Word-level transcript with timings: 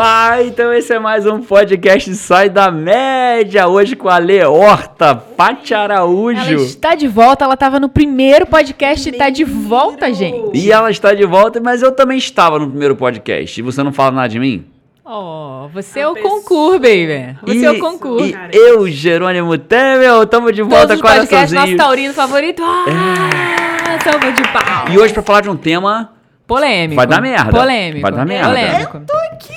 Ah, 0.00 0.42
então 0.42 0.72
esse 0.72 0.92
é 0.92 0.98
mais 0.98 1.26
um 1.26 1.40
podcast 1.40 2.14
Sai 2.14 2.48
da 2.48 2.70
Média, 2.70 3.66
hoje 3.68 3.94
com 3.94 4.08
a 4.08 4.18
Leorta 4.18 5.14
Pati 5.14 5.74
Araújo. 5.74 6.40
Ela 6.40 6.62
está 6.62 6.94
de 6.94 7.06
volta, 7.06 7.44
ela 7.44 7.54
estava 7.54 7.78
no 7.78 7.88
primeiro 7.88 8.46
podcast 8.46 9.08
e 9.08 9.12
está 9.12 9.28
de 9.28 9.44
volta, 9.44 10.12
gente. 10.12 10.56
E 10.56 10.72
ela 10.72 10.90
está 10.90 11.12
de 11.12 11.24
volta, 11.24 11.60
mas 11.60 11.82
eu 11.82 11.92
também 11.92 12.16
estava 12.16 12.58
no 12.58 12.68
primeiro 12.68 12.96
podcast. 12.96 13.58
E 13.58 13.62
você 13.62 13.82
não 13.82 13.92
fala 13.92 14.12
nada 14.12 14.28
de 14.28 14.38
mim? 14.38 14.64
Oh, 15.04 15.68
você 15.72 16.00
é 16.00 16.08
o 16.08 16.14
concurso, 16.14 16.78
baby. 16.78 17.36
Você 17.42 17.58
e, 17.58 17.64
é 17.64 17.70
o 17.72 17.78
concurso. 17.78 18.24
E 18.24 18.36
eu, 18.52 18.88
Jerônimo 18.88 19.58
Temer, 19.58 20.22
estamos 20.22 20.52
de 20.54 20.62
volta 20.62 20.96
Todos 20.96 21.02
com 21.02 21.08
os 21.08 21.12
a 21.12 21.16
podcasts, 21.16 21.52
nosso 21.52 21.76
taurino 21.76 22.14
favorito. 22.14 22.62
Ah, 22.64 23.98
salva 24.02 24.32
de 24.32 24.42
pau. 24.44 24.88
E 24.90 24.98
hoje 24.98 25.12
para 25.12 25.22
falar 25.22 25.40
de 25.42 25.50
um 25.50 25.56
tema... 25.56 26.12
Polêmico. 26.44 26.96
Vai 26.96 27.06
dar 27.06 27.22
merda. 27.22 27.50
Polêmico. 27.50 28.02
Vai 28.02 28.12
dar 28.12 28.26
merda. 28.26 28.48
Polêmico. 28.48 28.96
Eu 28.98 29.06
tô 29.06 29.16
aqui 29.32 29.54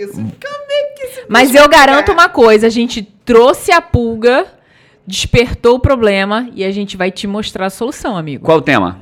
isso. 0.00 0.14
Como 0.14 0.70
é 0.70 0.82
que 0.96 1.02
esse 1.04 1.24
Mas 1.28 1.54
eu 1.54 1.68
garanto 1.68 2.12
uma 2.12 2.28
coisa, 2.28 2.66
a 2.66 2.70
gente 2.70 3.02
trouxe 3.02 3.72
a 3.72 3.80
pulga, 3.80 4.46
despertou 5.06 5.76
o 5.76 5.80
problema 5.80 6.48
e 6.54 6.64
a 6.64 6.70
gente 6.70 6.96
vai 6.96 7.10
te 7.10 7.26
mostrar 7.26 7.66
a 7.66 7.70
solução, 7.70 8.16
amigo. 8.16 8.44
Qual 8.44 8.58
o 8.58 8.62
tema? 8.62 9.00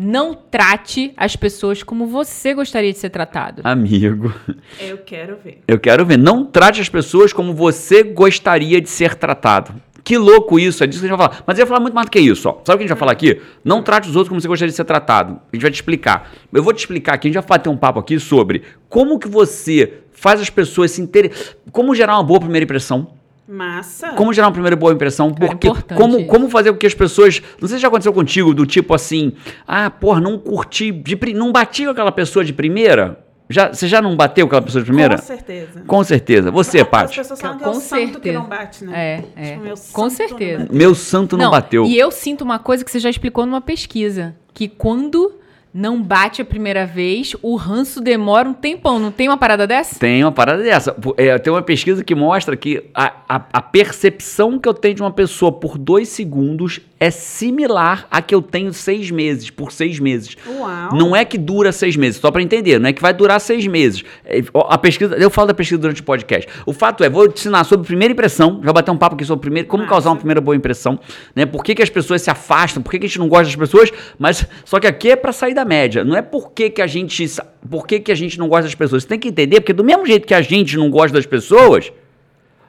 Não 0.00 0.32
trate 0.32 1.12
as 1.16 1.34
pessoas 1.34 1.82
como 1.82 2.06
você 2.06 2.54
gostaria 2.54 2.92
de 2.92 2.98
ser 2.98 3.10
tratado. 3.10 3.62
Amigo, 3.64 4.32
Eu 4.78 4.98
quero 4.98 5.36
ver. 5.42 5.60
eu 5.66 5.78
quero 5.78 6.06
ver. 6.06 6.16
Não 6.16 6.44
trate 6.44 6.80
as 6.80 6.88
pessoas 6.88 7.32
como 7.32 7.52
você 7.52 8.04
gostaria 8.04 8.80
de 8.80 8.88
ser 8.88 9.16
tratado. 9.16 9.74
Que 10.08 10.16
louco 10.16 10.58
isso, 10.58 10.82
é 10.82 10.86
disso 10.86 11.02
que 11.02 11.06
a 11.06 11.10
gente 11.10 11.18
vai 11.18 11.28
falar. 11.28 11.44
Mas 11.46 11.58
eu 11.58 11.64
ia 11.64 11.66
falar 11.66 11.80
muito 11.80 11.92
mais 11.92 12.06
do 12.06 12.10
que 12.10 12.18
isso, 12.18 12.48
ó. 12.48 12.52
Sabe 12.52 12.62
o 12.62 12.64
que 12.64 12.72
a 12.72 12.78
gente 12.78 12.88
vai 12.88 12.96
falar 12.96 13.12
aqui? 13.12 13.42
Não 13.62 13.82
trate 13.82 14.08
os 14.08 14.16
outros 14.16 14.30
como 14.30 14.40
você 14.40 14.48
gostaria 14.48 14.70
de 14.70 14.74
ser 14.74 14.84
tratado. 14.84 15.38
A 15.52 15.54
gente 15.54 15.60
vai 15.60 15.70
te 15.70 15.74
explicar. 15.74 16.32
Eu 16.50 16.62
vou 16.62 16.72
te 16.72 16.78
explicar 16.78 17.12
aqui, 17.12 17.28
a 17.28 17.30
gente 17.30 17.34
vai 17.42 17.46
bater 17.46 17.68
um 17.68 17.76
papo 17.76 18.00
aqui 18.00 18.18
sobre 18.18 18.62
como 18.88 19.18
que 19.18 19.28
você 19.28 19.98
faz 20.10 20.40
as 20.40 20.48
pessoas 20.48 20.92
se 20.92 21.02
interem. 21.02 21.30
Como 21.70 21.94
gerar 21.94 22.16
uma 22.16 22.22
boa 22.22 22.40
primeira 22.40 22.64
impressão. 22.64 23.08
Massa. 23.46 24.12
Como 24.12 24.32
gerar 24.32 24.46
uma 24.46 24.52
primeira 24.54 24.76
boa 24.76 24.94
impressão? 24.94 25.30
Cara, 25.30 25.50
Porque 25.50 25.68
importante 25.68 25.98
como, 25.98 26.24
como 26.24 26.48
fazer 26.48 26.72
com 26.72 26.78
que 26.78 26.86
as 26.86 26.94
pessoas. 26.94 27.42
Não 27.60 27.68
sei 27.68 27.76
se 27.76 27.82
já 27.82 27.88
aconteceu 27.88 28.14
contigo, 28.14 28.54
do 28.54 28.64
tipo 28.64 28.94
assim, 28.94 29.34
ah, 29.66 29.90
porra, 29.90 30.22
não 30.22 30.38
curti. 30.38 30.90
De, 30.90 31.18
não 31.34 31.52
bati 31.52 31.84
com 31.84 31.90
aquela 31.90 32.12
pessoa 32.12 32.42
de 32.42 32.54
primeira? 32.54 33.27
Já, 33.50 33.72
você 33.72 33.88
já 33.88 34.02
não 34.02 34.14
bateu 34.14 34.46
com 34.46 34.48
aquela 34.54 34.62
pessoa 34.62 34.82
de 34.82 34.86
primeira? 34.88 35.16
Com 35.16 35.22
certeza. 35.22 35.80
Com 35.86 36.04
certeza. 36.04 36.50
Você, 36.50 36.80
As 36.80 36.88
Paty. 36.88 37.16
pessoas 37.16 37.40
falam 37.40 37.56
que 37.56 37.64
é 37.64 37.66
Com 37.66 37.72
o 37.72 37.80
santo 37.80 38.00
que 38.06 38.12
certeza. 38.12 38.38
não 38.38 38.46
bate, 38.46 38.84
né? 38.84 38.92
É, 38.94 39.24
é. 39.36 39.50
Tipo, 39.52 39.62
meu 39.62 39.74
Com 39.74 39.76
santo 39.76 39.98
não 40.02 40.10
certeza. 40.10 40.68
Meu 40.70 40.94
santo 40.94 41.36
não, 41.36 41.50
bateu. 41.50 41.84
E 41.86 41.98
eu 41.98 42.10
sinto 42.10 42.42
uma 42.42 42.58
coisa 42.58 42.84
que 42.84 42.90
você 42.90 42.98
já 42.98 43.08
explicou 43.08 43.46
numa 43.46 43.60
pesquisa, 43.60 44.36
que 44.52 44.68
quando 44.68 45.32
não 45.72 46.02
bate 46.02 46.40
a 46.42 46.44
primeira 46.44 46.86
vez, 46.86 47.34
o 47.42 47.54
ranço 47.56 48.00
demora 48.00 48.48
um 48.48 48.54
tempão. 48.54 48.98
Não 48.98 49.10
tem 49.10 49.28
uma 49.28 49.36
parada 49.36 49.66
dessa? 49.66 49.98
Tem 49.98 50.24
uma 50.24 50.32
parada 50.32 50.62
dessa. 50.62 50.96
É, 51.16 51.38
tem 51.38 51.52
uma 51.52 51.62
pesquisa 51.62 52.02
que 52.02 52.14
mostra 52.14 52.56
que 52.56 52.84
a, 52.94 53.12
a, 53.28 53.44
a 53.52 53.62
percepção 53.62 54.58
que 54.58 54.68
eu 54.68 54.74
tenho 54.74 54.94
de 54.94 55.02
uma 55.02 55.12
pessoa 55.12 55.52
por 55.52 55.76
dois 55.78 56.08
segundos 56.08 56.80
é 57.00 57.10
similar 57.10 58.06
à 58.10 58.20
que 58.20 58.34
eu 58.34 58.42
tenho 58.42 58.72
seis 58.72 59.10
meses, 59.10 59.50
por 59.50 59.70
seis 59.70 60.00
meses. 60.00 60.36
Uau. 60.46 60.94
Não 60.94 61.14
é 61.14 61.24
que 61.24 61.38
dura 61.38 61.70
seis 61.70 61.96
meses, 61.96 62.20
só 62.20 62.30
pra 62.30 62.42
entender, 62.42 62.80
não 62.80 62.88
é 62.88 62.92
que 62.92 63.00
vai 63.00 63.14
durar 63.14 63.40
seis 63.40 63.66
meses. 63.66 64.02
É, 64.24 64.42
A 64.68 64.76
pesquisa, 64.76 65.14
eu 65.16 65.30
falo 65.30 65.48
da 65.48 65.54
pesquisa 65.54 65.80
durante 65.80 66.00
o 66.00 66.04
podcast. 66.04 66.48
O 66.66 66.72
fato 66.72 67.04
é, 67.04 67.08
vou 67.08 67.28
te 67.28 67.38
ensinar 67.38 67.62
sobre 67.64 67.86
primeira 67.86 68.12
impressão, 68.12 68.60
já 68.64 68.72
bater 68.72 68.90
um 68.90 68.96
papo 68.96 69.14
aqui 69.14 69.24
sobre 69.24 69.42
primeiro, 69.42 69.68
como 69.68 69.84
Massa. 69.84 69.94
causar 69.94 70.10
uma 70.10 70.16
primeira 70.16 70.40
boa 70.40 70.56
impressão, 70.56 70.98
né? 71.36 71.46
Por 71.46 71.62
que, 71.62 71.74
que 71.74 71.82
as 71.82 71.90
pessoas 71.90 72.20
se 72.22 72.30
afastam, 72.30 72.82
por 72.82 72.90
que, 72.90 72.98
que 72.98 73.06
a 73.06 73.08
gente 73.08 73.18
não 73.20 73.28
gosta 73.28 73.44
das 73.44 73.56
pessoas, 73.56 73.92
mas 74.18 74.44
só 74.64 74.80
que 74.80 74.86
aqui 74.86 75.10
é 75.10 75.16
pra 75.16 75.30
sair 75.32 75.54
da 75.58 75.64
média, 75.64 76.04
não 76.04 76.16
é 76.16 76.22
por 76.22 76.52
que, 76.52 76.72
a 76.80 76.86
gente, 76.86 77.24
por 77.68 77.86
que, 77.86 78.10
a 78.10 78.14
gente 78.14 78.38
não 78.38 78.48
gosta 78.48 78.64
das 78.64 78.74
pessoas. 78.74 79.02
Você 79.02 79.08
tem 79.08 79.18
que 79.18 79.28
entender, 79.28 79.60
porque 79.60 79.72
do 79.72 79.84
mesmo 79.84 80.06
jeito 80.06 80.26
que 80.26 80.34
a 80.34 80.40
gente 80.40 80.76
não 80.76 80.90
gosta 80.90 81.12
das 81.16 81.26
pessoas, 81.26 81.92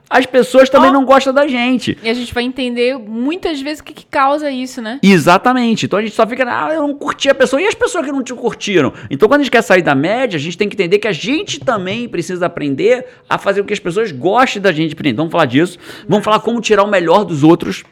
as 0.08 0.26
pessoas 0.26 0.68
também 0.68 0.90
Ó. 0.90 0.92
não 0.92 1.04
gostam 1.04 1.32
da 1.32 1.46
gente. 1.46 1.96
E 2.02 2.10
a 2.10 2.14
gente 2.14 2.34
vai 2.34 2.42
entender 2.42 2.98
muitas 2.98 3.60
vezes 3.60 3.78
o 3.78 3.84
que, 3.84 3.94
que 3.94 4.04
causa 4.04 4.50
isso, 4.50 4.82
né? 4.82 4.98
Exatamente. 5.00 5.86
Então 5.86 6.00
a 6.00 6.02
gente 6.02 6.16
só 6.16 6.26
fica, 6.26 6.44
ah, 6.48 6.74
eu 6.74 6.82
não 6.82 6.94
curti 6.94 7.30
a 7.30 7.34
pessoa. 7.34 7.62
E 7.62 7.66
as 7.68 7.76
pessoas 7.76 8.04
que 8.04 8.10
não 8.10 8.24
te 8.24 8.34
curtiram? 8.34 8.92
Então 9.08 9.28
quando 9.28 9.42
a 9.42 9.44
gente 9.44 9.52
quer 9.52 9.62
sair 9.62 9.82
da 9.82 9.94
média, 9.94 10.36
a 10.36 10.40
gente 10.40 10.58
tem 10.58 10.68
que 10.68 10.74
entender 10.74 10.98
que 10.98 11.06
a 11.06 11.12
gente 11.12 11.60
também 11.60 12.08
precisa 12.08 12.46
aprender 12.46 13.06
a 13.28 13.38
fazer 13.38 13.60
com 13.60 13.68
que 13.68 13.72
as 13.72 13.78
pessoas 13.78 14.10
gostem 14.10 14.60
da 14.60 14.72
gente. 14.72 14.96
Então 14.98 15.14
vamos 15.14 15.30
falar 15.32 15.46
disso. 15.46 15.78
Vamos 16.08 16.24
falar 16.24 16.40
como 16.40 16.60
tirar 16.60 16.82
o 16.82 16.90
melhor 16.90 17.24
dos 17.24 17.44
outros. 17.44 17.84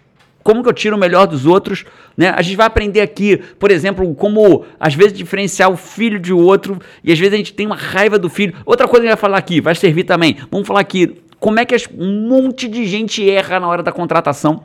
Como 0.48 0.62
que 0.62 0.69
eu 0.70 0.72
tiro 0.72 0.97
o 0.97 0.98
melhor 0.98 1.26
dos 1.26 1.44
outros, 1.44 1.84
né? 2.16 2.32
A 2.34 2.41
gente 2.41 2.56
vai 2.56 2.66
aprender 2.66 3.03
aqui, 3.03 3.36
por 3.59 3.70
exemplo, 3.70 4.14
como 4.14 4.64
às 4.81 4.94
vezes 4.94 5.12
diferenciar 5.12 5.70
o 5.70 5.76
filho 5.76 6.19
de 6.19 6.32
outro 6.32 6.78
e 7.04 7.12
às 7.12 7.19
vezes 7.19 7.34
a 7.34 7.36
gente 7.36 7.53
tem 7.53 7.66
uma 7.66 7.76
raiva 7.76 8.19
do 8.19 8.31
filho. 8.31 8.54
Outra 8.64 8.88
coisa 8.88 9.03
que 9.03 9.08
a 9.08 9.10
gente 9.10 9.20
vai 9.20 9.20
falar 9.20 9.37
aqui, 9.37 9.60
vai 9.60 9.75
servir 9.75 10.04
também. 10.04 10.38
Vamos 10.50 10.66
falar 10.66 10.81
aqui 10.81 11.20
como 11.38 11.60
é 11.60 11.66
que 11.66 11.76
um 11.94 12.26
monte 12.26 12.66
de 12.66 12.87
gente 12.87 13.28
erra 13.28 13.60
na 13.60 13.69
hora 13.69 13.82
da 13.82 13.92
contratação. 13.92 14.64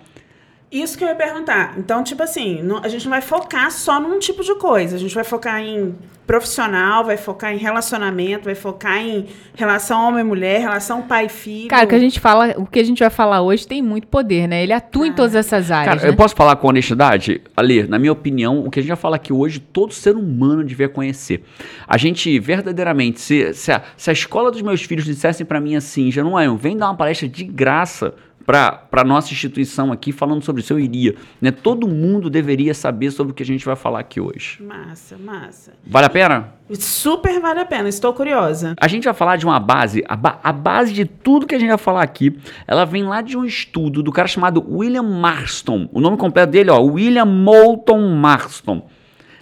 Isso 0.71 0.97
que 0.97 1.03
eu 1.03 1.07
ia 1.07 1.15
perguntar. 1.15 1.75
Então, 1.77 2.03
tipo 2.03 2.23
assim, 2.23 2.61
não- 2.63 2.81
a 2.83 2.87
gente 2.87 3.03
não 3.05 3.11
vai 3.11 3.21
focar 3.21 3.71
só 3.71 3.99
num 3.99 4.17
tipo 4.19 4.43
de 4.43 4.55
coisa. 4.55 4.95
A 4.95 4.99
gente 4.99 5.13
vai 5.13 5.23
focar 5.23 5.61
em 5.61 5.93
profissional, 6.25 7.03
vai 7.03 7.17
focar 7.17 7.53
em 7.53 7.57
relacionamento, 7.57 8.45
vai 8.45 8.55
focar 8.55 8.97
em 8.97 9.25
relação 9.55 10.07
homem-mulher, 10.07 10.61
relação 10.61 11.01
pai-filho. 11.01 11.67
Cara, 11.67 11.85
o 11.85 11.87
que 11.87 11.95
a 11.95 11.99
gente 11.99 12.19
fala, 12.19 12.53
o 12.57 12.65
que 12.65 12.79
a 12.79 12.83
gente 12.83 12.99
vai 12.99 13.09
falar 13.09 13.41
hoje 13.41 13.67
tem 13.67 13.81
muito 13.81 14.07
poder, 14.07 14.47
né? 14.47 14.63
Ele 14.63 14.73
atua 14.73 15.07
em 15.07 15.13
todas 15.13 15.35
essas 15.35 15.69
áreas. 15.69 15.95
Cara, 15.95 16.07
né? 16.07 16.13
eu 16.13 16.15
posso 16.15 16.35
falar 16.35 16.55
com 16.55 16.67
honestidade? 16.69 17.41
Ali, 17.55 17.83
na 17.83 17.99
minha 17.99 18.11
opinião, 18.11 18.65
o 18.65 18.71
que 18.71 18.79
a 18.79 18.81
gente 18.81 18.89
vai 18.89 18.97
falar 18.97 19.17
aqui 19.17 19.33
hoje, 19.33 19.59
todo 19.59 19.93
ser 19.93 20.15
humano 20.15 20.63
devia 20.63 20.87
conhecer. 20.87 21.43
A 21.87 21.97
gente, 21.97 22.39
verdadeiramente, 22.39 23.19
se, 23.19 23.53
se, 23.53 23.71
a, 23.71 23.81
se 23.97 24.09
a 24.09 24.13
escola 24.13 24.49
dos 24.49 24.61
meus 24.61 24.81
filhos 24.81 25.05
dissessem 25.05 25.45
pra 25.45 25.59
mim 25.59 25.75
assim, 25.75 26.09
Januário, 26.09 26.55
vem 26.55 26.77
dar 26.77 26.87
uma 26.87 26.95
palestra 26.95 27.27
de 27.27 27.43
graça 27.43 28.13
pra, 28.45 28.71
pra 28.71 29.03
nossa 29.03 29.31
instituição 29.33 29.91
aqui, 29.91 30.11
falando 30.11 30.43
sobre 30.43 30.61
isso, 30.61 30.73
eu 30.73 30.79
iria. 30.79 31.15
Né? 31.41 31.51
Todo 31.51 31.87
mundo 31.87 32.29
deveria 32.29 32.73
saber 32.73 33.11
sobre 33.11 33.31
o 33.31 33.35
que 33.35 33.43
a 33.43 33.45
gente 33.45 33.65
vai 33.65 33.75
falar 33.75 33.99
aqui 33.99 34.19
hoje. 34.19 34.61
Massa, 34.63 35.17
massa. 35.17 35.73
Vale 35.85 36.05
a 36.05 36.09
pena? 36.09 36.53
Super 36.71 37.39
vale 37.39 37.59
a 37.59 37.65
pena, 37.65 37.89
estou 37.89 38.13
curiosa. 38.13 38.73
A 38.79 38.87
gente 38.87 39.03
vai 39.03 39.13
falar 39.13 39.35
de 39.37 39.45
uma 39.45 39.59
base, 39.59 40.03
a, 40.07 40.15
ba- 40.15 40.39
a 40.43 40.51
base 40.51 40.93
de 40.93 41.05
tudo 41.05 41.45
que 41.45 41.53
a 41.55 41.59
gente 41.59 41.69
vai 41.69 41.77
falar 41.77 42.01
aqui, 42.03 42.37
ela 42.67 42.85
vem 42.85 43.03
lá 43.03 43.21
de 43.21 43.37
um 43.37 43.45
estudo 43.45 44.01
do 44.01 44.11
cara 44.11 44.27
chamado 44.27 44.63
William 44.67 45.03
Marston. 45.03 45.87
O 45.91 45.99
nome 45.99 46.17
completo 46.17 46.51
dele, 46.51 46.69
ó, 46.71 46.79
William 46.81 47.25
Moulton 47.25 48.07
Marston. 48.15 48.87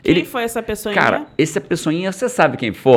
Quem 0.03 0.11
Ele, 0.11 0.25
foi 0.25 0.43
essa 0.43 0.63
pessoa 0.63 0.93
cara, 0.95 1.27
essa 1.37 1.61
pessoinha, 1.61 2.11
você 2.11 2.27
sabe 2.27 2.57
quem 2.57 2.73
foi, 2.73 2.93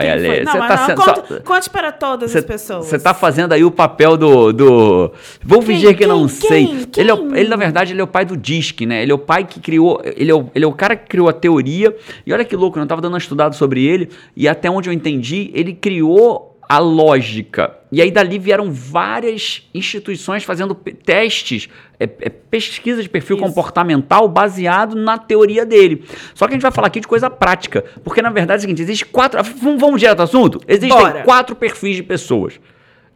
Quem 0.00 0.10
Ale. 0.10 0.26
foi? 0.26 0.40
Não, 0.44 0.52
Você 0.52 0.58
tá 0.58 0.68
não, 0.76 0.86
sendo- 0.86 0.96
conte, 1.04 1.28
só- 1.28 1.40
conte 1.40 1.70
para 1.70 1.92
todas 1.92 2.30
Cê- 2.30 2.38
as 2.38 2.44
pessoas. 2.44 2.86
Você 2.86 2.98
tá 2.98 3.12
fazendo 3.12 3.52
aí 3.52 3.62
o 3.64 3.70
papel 3.70 4.16
do. 4.16 4.52
do... 4.52 5.12
Vou 5.44 5.58
Quem? 5.58 5.66
fingir 5.74 5.90
que 5.90 5.98
Quem? 5.98 6.06
não 6.06 6.26
sei. 6.26 6.86
Ele, 6.96 7.10
é 7.10 7.14
ele, 7.40 7.48
na 7.48 7.56
verdade, 7.56 7.92
ele 7.92 8.00
é 8.00 8.04
o 8.04 8.06
pai 8.06 8.24
do 8.24 8.36
DISC, 8.36 8.86
né? 8.86 9.02
Ele 9.02 9.12
é 9.12 9.14
o 9.14 9.18
pai 9.18 9.44
que 9.44 9.60
criou. 9.60 10.00
Ele 10.02 10.30
é 10.30 10.34
o, 10.34 10.46
ele 10.54 10.64
é 10.64 10.68
o 10.68 10.72
cara 10.72 10.96
que 10.96 11.06
criou 11.06 11.28
a 11.28 11.32
teoria. 11.32 11.94
E 12.26 12.32
olha 12.32 12.44
que 12.44 12.56
louco, 12.56 12.78
eu 12.78 12.86
tava 12.86 13.00
dando 13.02 13.12
uma 13.12 13.18
estudada 13.18 13.54
sobre 13.54 13.84
ele. 13.84 14.08
E 14.34 14.48
até 14.48 14.70
onde 14.70 14.88
eu 14.88 14.92
entendi, 14.92 15.50
ele 15.54 15.74
criou 15.74 16.47
a 16.68 16.78
lógica. 16.78 17.78
E 17.90 18.02
aí 18.02 18.10
dali 18.10 18.38
vieram 18.38 18.70
várias 18.70 19.66
instituições 19.72 20.44
fazendo 20.44 20.74
testes, 20.74 21.68
é, 21.98 22.04
é, 22.04 22.28
pesquisa 22.28 23.02
de 23.02 23.08
perfil 23.08 23.36
Isso. 23.36 23.46
comportamental 23.46 24.28
baseado 24.28 24.94
na 24.94 25.16
teoria 25.16 25.64
dele. 25.64 26.04
Só 26.34 26.46
que 26.46 26.52
a 26.52 26.54
gente 26.54 26.62
vai 26.62 26.70
falar 26.70 26.88
aqui 26.88 27.00
de 27.00 27.08
coisa 27.08 27.30
prática. 27.30 27.82
Porque 28.04 28.20
na 28.20 28.30
verdade 28.30 28.56
é 28.56 28.58
o 28.58 28.60
seguinte: 28.62 28.82
existe 28.82 29.06
quatro. 29.06 29.42
Vamos, 29.42 29.80
vamos 29.80 30.00
direto 30.00 30.20
ao 30.20 30.24
assunto? 30.24 30.60
Existem 30.68 30.90
Bora. 30.90 31.22
quatro 31.22 31.56
perfis 31.56 31.96
de 31.96 32.02
pessoas. 32.02 32.60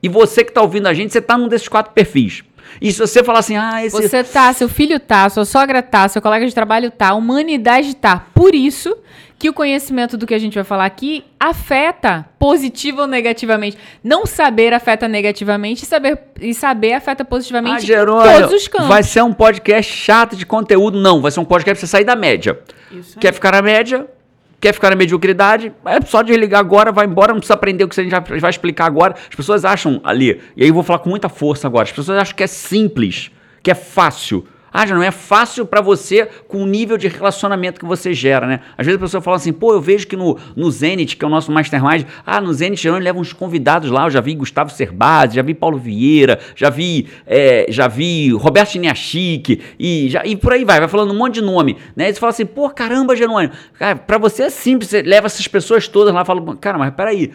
E 0.03 0.09
você 0.09 0.43
que 0.43 0.51
está 0.51 0.63
ouvindo 0.63 0.87
a 0.87 0.95
gente, 0.95 1.13
você 1.13 1.19
está 1.19 1.37
num 1.37 1.47
desses 1.47 1.69
quatro 1.69 1.93
perfis. 1.93 2.43
E 2.81 2.91
se 2.91 2.99
você 2.99 3.23
falar 3.23 3.41
assim, 3.41 3.57
ah, 3.57 3.85
esse. 3.85 3.95
Você 3.95 4.25
tá, 4.25 4.53
seu 4.55 4.69
filho 4.69 4.99
tá, 4.99 5.29
sua 5.29 5.45
sogra 5.45 5.83
tá, 5.83 6.09
seu 6.09 6.23
colega 6.23 6.47
de 6.47 6.55
trabalho 6.55 6.91
tá, 6.91 7.11
a 7.11 7.15
humanidade 7.15 7.95
tá. 7.95 8.27
Por 8.35 8.55
isso 8.55 8.97
que 9.43 9.51
o 9.51 9.53
conhecimento 9.53 10.17
do 10.17 10.25
que 10.25 10.35
a 10.35 10.39
gente 10.39 10.55
vai 10.55 10.63
falar 10.63 10.85
aqui 10.85 11.25
afeta 11.41 12.25
positivo 12.39 13.01
ou 13.01 13.07
negativamente. 13.09 13.77
Não 14.03 14.25
saber 14.25 14.73
afeta 14.73 15.09
negativamente 15.09 15.83
e 15.83 15.87
saber, 15.87 16.17
e 16.41 16.55
saber 16.55 16.93
afeta 16.93 17.25
Ah, 17.25 17.27
positivamente 17.27 17.83
em 17.83 17.87
Jerônimo, 17.89 18.41
todos 18.41 18.55
os 18.63 18.69
campos. 18.69 18.87
vai 18.87 19.03
ser 19.03 19.21
um 19.23 19.33
podcast 19.33 19.93
chato 19.93 20.37
de 20.37 20.47
conteúdo. 20.47 20.97
Não, 21.01 21.21
vai 21.21 21.33
ser 21.33 21.41
um 21.41 21.45
podcast 21.45 21.77
pra 21.77 21.81
você 21.81 21.91
sair 21.91 22.05
da 22.05 22.15
média. 22.15 22.57
Quer 23.19 23.33
ficar 23.35 23.51
na 23.51 23.63
média? 23.63 24.07
Quer 24.61 24.73
ficar 24.73 24.91
na 24.91 24.97
mediocridade? 24.97 25.73
É 25.87 26.01
só 26.03 26.23
desligar 26.23 26.61
agora, 26.61 26.93
vai 26.93 27.05
embora, 27.07 27.33
não 27.33 27.41
precisa 27.41 27.55
aprender 27.55 27.83
o 27.83 27.89
que 27.89 28.01
a 28.01 28.05
gente 28.05 28.41
vai 28.41 28.51
explicar 28.51 28.87
agora. 28.87 29.17
As 29.29 29.35
pessoas 29.35 29.65
acham 29.65 30.01
ali, 30.05 30.41
e 30.57 30.63
aí 30.63 30.69
eu 30.69 30.75
vou 30.75 30.85
falar 30.85 31.01
com 31.01 31.11
muita 31.11 31.29
força 31.29 31.67
agora, 31.67 31.83
as 31.83 31.91
pessoas 31.91 32.17
acham 32.17 32.37
que 32.37 32.45
é 32.45 32.47
simples. 32.47 33.33
que 33.61 33.73
é 33.73 33.75
fácil. 33.75 34.47
Ah, 34.73 34.87
já 34.87 34.95
não 34.95 35.03
é 35.03 35.11
fácil 35.11 35.67
para 35.67 35.81
você 35.81 36.27
com 36.49 36.63
o 36.63 36.67
nível 36.67 36.97
de 36.97 37.07
relacionamento 37.07 37.79
que 37.79 37.85
você 37.85 38.15
gera, 38.15 38.47
né? 38.47 38.61
Às 38.77 38.87
vezes 38.87 38.99
a 38.99 39.05
pessoa 39.05 39.21
fala 39.21 39.37
assim, 39.37 39.53
pô, 39.53 39.73
eu 39.75 39.81
vejo 39.81 40.07
que 40.07 40.17
no, 40.17 40.39
no 40.57 40.71
Zenit, 40.71 41.17
que 41.17 41.25
é 41.25 41.29
o 41.29 41.31
nosso 41.31 41.53
mastermind, 41.53 42.05
ah, 42.25 42.41
no 42.41 42.53
Zenit 42.53 42.83
geralmente 42.83 43.05
leva 43.05 43.19
uns 43.19 43.33
convidados 43.33 43.91
lá, 43.91 44.05
eu 44.05 44.11
já 44.11 44.21
vi 44.21 44.35
Gustavo 44.35 44.71
Cerbasi, 44.71 45.37
já 45.37 45.43
vi 45.43 45.53
Paulo 45.53 45.77
Vieira, 45.77 46.39
já 46.57 46.71
vi, 46.71 47.09
é, 47.27 47.67
já 47.69 47.87
vi 47.87 48.33
Roberto 48.33 48.79
Niachique, 48.79 49.61
e, 49.79 50.09
já, 50.09 50.25
e 50.25 50.37
por 50.37 50.53
aí 50.53 50.65
vai, 50.65 50.79
vai 50.81 50.89
falando 50.89 51.13
um 51.13 51.19
monte 51.19 51.35
de 51.35 51.43
nome, 51.43 51.77
né? 51.95 52.09
E 52.09 52.15
você 52.15 52.21
fala 52.21 52.31
assim, 52.31 52.47
pô, 52.47 52.71
caramba, 52.71 53.15
Jerônimo, 53.15 53.53
cara, 53.79 53.97
pra 53.97 54.17
você 54.17 54.45
é 54.45 54.51
simples, 54.51 54.89
você 54.89 55.03
leva 55.03 55.27
essas 55.27 55.47
pessoas 55.47 55.87
todas 55.87 56.15
lá, 56.15 56.25
fala, 56.25 56.57
cara, 56.57 56.79
mas 56.79 56.95
peraí, 56.95 57.31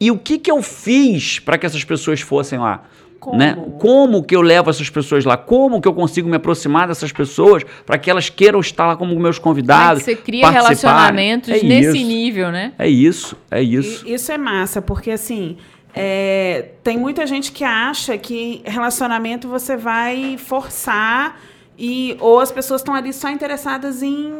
e 0.00 0.10
o 0.10 0.16
que 0.16 0.38
que 0.38 0.50
eu 0.50 0.62
fiz 0.62 1.38
para 1.38 1.58
que 1.58 1.66
essas 1.66 1.84
pessoas 1.84 2.22
fossem 2.22 2.58
lá? 2.58 2.84
Como? 3.20 3.36
Né? 3.36 3.54
Como 3.78 4.22
que 4.24 4.34
eu 4.34 4.40
levo 4.40 4.70
essas 4.70 4.88
pessoas 4.88 5.24
lá? 5.26 5.36
Como 5.36 5.80
que 5.80 5.86
eu 5.86 5.92
consigo 5.92 6.28
me 6.28 6.36
aproximar 6.36 6.88
dessas 6.88 7.12
pessoas 7.12 7.62
para 7.84 7.98
que 7.98 8.10
elas 8.10 8.30
queiram 8.30 8.58
estar 8.60 8.86
lá 8.86 8.96
como 8.96 9.14
meus 9.20 9.38
Como 9.38 9.52
é 9.52 9.54
convidados? 9.54 10.02
que 10.02 10.10
você 10.10 10.16
cria 10.16 10.48
relacionamentos 10.48 11.50
É 11.50 11.62
nesse 11.62 11.98
isso. 11.98 12.06
nível, 12.06 12.50
né? 12.50 12.72
É 12.78 12.88
isso, 12.88 13.36
é 13.50 13.62
isso. 13.62 14.06
E 14.08 14.14
isso 14.14 14.32
é 14.32 14.38
massa, 14.38 14.80
porque 14.80 15.10
assim, 15.10 15.58
é, 15.94 16.70
tem 16.82 16.96
muita 16.96 17.26
gente 17.26 17.52
que 17.52 17.62
acha 17.62 18.16
que 18.16 18.62
relacionamento 18.64 19.48
você 19.48 19.76
vai 19.76 20.36
forçar 20.38 21.38
e 21.78 22.16
ou 22.20 22.40
as 22.40 22.50
pessoas 22.50 22.80
estão 22.80 22.94
ali 22.94 23.12
só 23.12 23.28
interessadas 23.30 24.02
em 24.02 24.32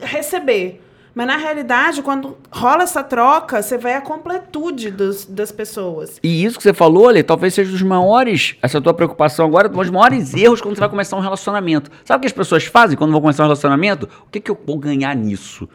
receber. 0.00 0.80
Mas 1.14 1.26
na 1.26 1.36
realidade, 1.36 2.02
quando 2.02 2.36
rola 2.50 2.84
essa 2.84 3.02
troca, 3.02 3.62
você 3.62 3.76
vê 3.76 3.92
a 3.92 4.00
completude 4.00 4.90
dos, 4.90 5.26
das 5.26 5.52
pessoas. 5.52 6.18
E 6.22 6.44
isso 6.44 6.56
que 6.56 6.62
você 6.62 6.72
falou, 6.72 7.08
Ale, 7.08 7.22
talvez 7.22 7.52
seja 7.52 7.70
dos 7.70 7.82
maiores, 7.82 8.56
essa 8.62 8.80
tua 8.80 8.94
preocupação 8.94 9.46
agora, 9.46 9.68
um 9.68 9.72
dos 9.72 9.90
maiores 9.90 10.34
erros 10.34 10.60
quando 10.60 10.74
você 10.74 10.80
vai 10.80 10.88
começar 10.88 11.16
um 11.16 11.20
relacionamento. 11.20 11.90
Sabe 12.04 12.18
o 12.18 12.20
que 12.22 12.26
as 12.26 12.32
pessoas 12.32 12.64
fazem 12.64 12.96
quando 12.96 13.12
vão 13.12 13.20
começar 13.20 13.42
um 13.42 13.46
relacionamento? 13.46 14.08
O 14.26 14.30
que, 14.30 14.40
que 14.40 14.50
eu 14.50 14.58
vou 14.66 14.78
ganhar 14.78 15.14
nisso? 15.14 15.68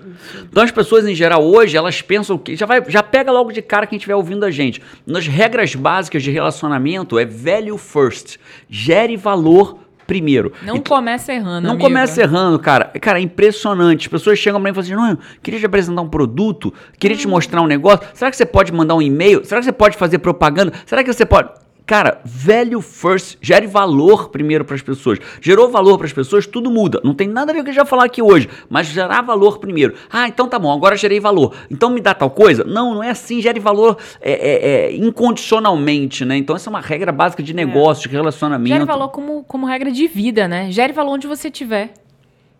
Então 0.43 0.63
as 0.63 0.71
pessoas, 0.71 1.05
em 1.05 1.13
geral, 1.13 1.43
hoje, 1.43 1.77
elas 1.77 2.01
pensam 2.01 2.37
que. 2.37 2.55
Já, 2.55 2.65
vai, 2.65 2.83
já 2.87 3.03
pega 3.03 3.31
logo 3.31 3.51
de 3.51 3.61
cara 3.61 3.85
quem 3.85 3.97
estiver 3.97 4.15
ouvindo 4.15 4.43
a 4.43 4.51
gente. 4.51 4.81
Nas 5.05 5.27
regras 5.27 5.75
básicas 5.75 6.23
de 6.23 6.31
relacionamento 6.31 7.19
é 7.19 7.25
value 7.25 7.77
first. 7.77 8.37
Gere 8.69 9.15
valor 9.15 9.86
primeiro. 10.07 10.51
Não 10.63 10.79
começa 10.79 11.33
errando, 11.33 11.61
Não 11.67 11.71
amigo. 11.71 11.83
começa 11.85 12.21
errando, 12.21 12.57
cara. 12.57 12.85
Cara, 12.99 13.19
é 13.19 13.21
impressionante. 13.21 14.07
As 14.07 14.11
pessoas 14.11 14.39
chegam 14.39 14.59
pra 14.61 14.71
mim 14.71 14.79
e 14.79 14.83
falam 14.83 15.05
assim: 15.05 15.15
não, 15.17 15.19
queria 15.43 15.59
te 15.59 15.65
apresentar 15.65 16.01
um 16.01 16.09
produto, 16.09 16.73
queria 16.97 17.17
te 17.17 17.27
mostrar 17.27 17.61
um 17.61 17.67
negócio. 17.67 18.07
Será 18.13 18.31
que 18.31 18.37
você 18.37 18.45
pode 18.45 18.71
mandar 18.71 18.95
um 18.95 19.01
e-mail? 19.01 19.43
Será 19.45 19.59
que 19.59 19.65
você 19.65 19.71
pode 19.73 19.97
fazer 19.97 20.19
propaganda? 20.19 20.73
Será 20.85 21.03
que 21.03 21.11
você 21.13 21.25
pode. 21.25 21.49
Cara, 21.87 22.19
value 22.25 22.81
first, 22.81 23.37
gere 23.39 23.65
valor 23.65 24.27
primeiro 24.27 24.65
para 24.65 24.75
as 24.75 24.81
pessoas. 24.81 25.19
Gerou 25.39 25.69
valor 25.69 25.97
para 25.97 26.05
as 26.05 26.11
pessoas, 26.11 26.45
tudo 26.45 26.69
muda. 26.69 26.99
Não 27.01 27.13
tem 27.13 27.29
nada 27.29 27.53
a 27.53 27.55
ver 27.55 27.59
com 27.59 27.61
o 27.61 27.63
que 27.63 27.69
a 27.69 27.73
gente 27.73 27.81
vai 27.81 27.89
falar 27.89 28.03
aqui 28.03 28.21
hoje, 28.21 28.49
mas 28.69 28.87
gerar 28.87 29.21
valor 29.21 29.57
primeiro. 29.57 29.93
Ah, 30.11 30.27
então 30.27 30.49
tá 30.49 30.59
bom, 30.59 30.69
agora 30.73 30.97
gerei 30.97 31.21
valor. 31.21 31.55
Então 31.71 31.89
me 31.89 32.01
dá 32.01 32.13
tal 32.13 32.29
coisa? 32.29 32.65
Não, 32.65 32.95
não 32.95 33.01
é 33.01 33.11
assim. 33.11 33.41
Gere 33.41 33.61
valor 33.61 33.97
é, 34.19 34.31
é, 34.33 34.69
é, 34.69 34.95
incondicionalmente, 34.97 36.25
né? 36.25 36.35
Então 36.35 36.57
essa 36.57 36.69
é 36.69 36.71
uma 36.71 36.81
regra 36.81 37.13
básica 37.13 37.41
de 37.41 37.53
negócio, 37.53 38.09
de 38.09 38.13
relacionamento. 38.13 38.67
Gere 38.67 38.83
valor 38.83 39.07
como, 39.07 39.45
como 39.45 39.65
regra 39.65 39.89
de 39.89 40.09
vida, 40.09 40.45
né? 40.45 40.69
Gere 40.69 40.91
valor 40.91 41.13
onde 41.13 41.25
você 41.25 41.47
estiver. 41.47 41.93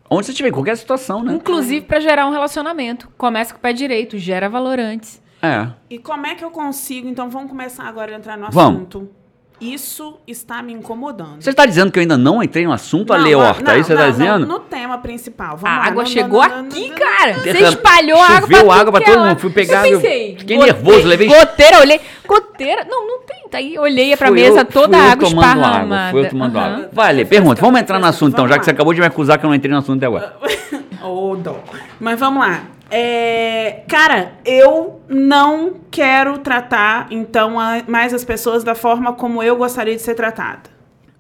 Onde 0.09 0.25
você 0.25 0.31
estiver, 0.31 0.47
em 0.47 0.53
qualquer 0.53 0.77
situação, 0.77 1.21
né? 1.21 1.33
Inclusive 1.33 1.85
pra 1.85 2.00
gerar 2.00 2.27
um 2.27 2.31
relacionamento. 2.31 3.09
Começa 3.18 3.53
com 3.53 3.57
o 3.57 3.62
pé 3.62 3.73
direito, 3.73 4.18
gera 4.18 4.47
valor 4.47 4.80
antes. 4.80 5.21
É. 5.41 5.68
E 5.89 6.00
como 6.00 6.25
é 6.25 6.35
que 6.35 6.44
eu 6.44 6.50
consigo? 6.50 7.07
Então 7.07 7.30
vamos 7.30 7.50
começar 7.50 7.83
agora 7.83 8.13
a 8.13 8.18
entrar 8.18 8.38
no 8.38 8.50
Vamos. 8.50 8.77
assunto. 8.77 9.17
Isso 9.59 10.19
está 10.27 10.62
me 10.62 10.71
incomodando. 10.71 11.42
Você 11.42 11.50
está 11.50 11.65
dizendo 11.65 11.92
que 11.92 11.98
eu 11.98 12.01
ainda 12.01 12.15
não 12.15 12.44
entrei 12.44 12.63
no 12.63 12.71
assunto, 12.71 13.12
Ale 13.12 13.31
Não, 13.31 13.39
Horta? 13.39 13.74
é 13.74 13.80
isso 13.80 13.88
que 13.88 13.88
você 13.88 13.94
está 13.94 14.04
não, 14.06 14.12
dizendo? 14.12 14.39
No, 14.45 14.54
no 14.54 14.59
tema 14.59 14.98
principal. 15.00 15.57
Vamos 15.57 15.63
A 15.75 15.80
lá. 15.80 15.86
água 15.88 16.04
Não, 16.04 16.09
chegou 16.09 16.42
não, 16.48 16.50
não, 16.62 16.65
aqui, 16.68 16.81
não, 16.81 16.89
não, 16.89 16.95
cara. 16.95 17.33
Você 17.33 17.54
Derram- 17.54 17.69
espalhou 17.69 18.21
água 18.21 18.42
choveu 18.42 18.71
água 18.71 19.00
é 19.00 19.04
todo 19.04 19.19
mundo. 19.25 19.39
Fui 19.39 19.50
pegar, 19.50 19.88
Eu 19.88 19.94
eu 19.94 20.00
pensei, 20.01 20.36
fiquei 20.38 20.57
gote- 20.57 20.71
nervoso, 20.74 21.07
levei- 21.07 21.27
Goteira, 21.27 21.80
olhei. 21.80 22.01
Goteira? 22.27 22.86
Não, 22.88 23.07
não 23.07 23.19
tem. 23.21 23.38
Tá 23.50 23.57
aí, 23.57 23.80
olhei 23.80 24.15
pra 24.15 24.27
Fui 24.27 24.36
mesa 24.42 24.59
eu- 24.59 24.65
toda 24.65 24.95
fui 24.95 25.06
a 25.06 25.07
eu 25.07 25.12
água 25.13 25.30
tomando 25.30 25.45
água, 25.45 25.63
esparramada. 25.65 26.12
Fui 26.12 26.21
eu 26.25 26.30
tomando 26.30 26.57
Aham. 26.57 26.74
água. 26.75 26.89
Vale, 26.94 27.25
pergunta. 27.25 27.62
Vamos 27.62 27.80
entrar 27.80 28.00
no 28.00 28.06
assunto 28.06 28.33
então, 28.33 28.48
já 28.48 28.59
que 28.59 28.65
você 28.65 28.71
acabou 28.71 28.94
de 28.94 29.00
me 29.00 29.07
acusar 29.07 29.39
que 29.39 29.45
eu 29.45 29.48
não 29.50 29.56
entrei 29.56 29.71
no 29.71 29.80
assunto 29.80 29.98
até 29.98 30.06
agora. 30.06 30.36
Ô, 31.01 31.36
dó. 31.36 31.57
Mas 32.00 32.19
vamos 32.19 32.45
lá. 32.45 32.62
É, 32.89 33.81
cara, 33.88 34.34
eu 34.45 35.01
não 35.10 35.75
quero 35.92 36.38
tratar, 36.39 37.07
então, 37.12 37.60
a- 37.60 37.84
mais 37.88 38.13
as 38.13 38.24
pessoas 38.24 38.63
da 38.63 38.75
forma 38.75 39.13
como 39.13 39.44
eu 39.44 39.56
gostaria 39.57 39.95
de 39.95 40.01
ser 40.01 40.16
tratada. 40.16 40.69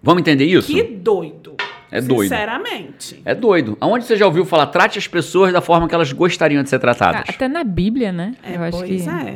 Vamos 0.01 0.21
entender 0.21 0.45
isso? 0.45 0.71
Que 0.71 0.83
doido. 0.83 1.55
É 1.91 2.01
doido. 2.01 2.23
Sinceramente. 2.29 3.21
É 3.25 3.33
doido. 3.33 3.77
Aonde 3.79 4.05
você 4.05 4.15
já 4.17 4.25
ouviu 4.25 4.45
falar, 4.45 4.67
trate 4.67 4.99
as 4.99 5.07
pessoas 5.07 5.53
da 5.53 5.61
forma 5.61 5.87
que 5.87 5.95
elas 5.95 6.11
gostariam 6.11 6.61
de 6.61 6.69
ser 6.69 6.79
tratadas? 6.79 7.23
Tá, 7.23 7.33
Até 7.33 7.47
na 7.47 7.63
Bíblia, 7.63 8.11
né? 8.11 8.33
É, 8.43 8.55
Eu 8.57 8.63
acho 8.63 8.77
pois 8.77 9.03
que. 9.03 9.09
é. 9.09 9.35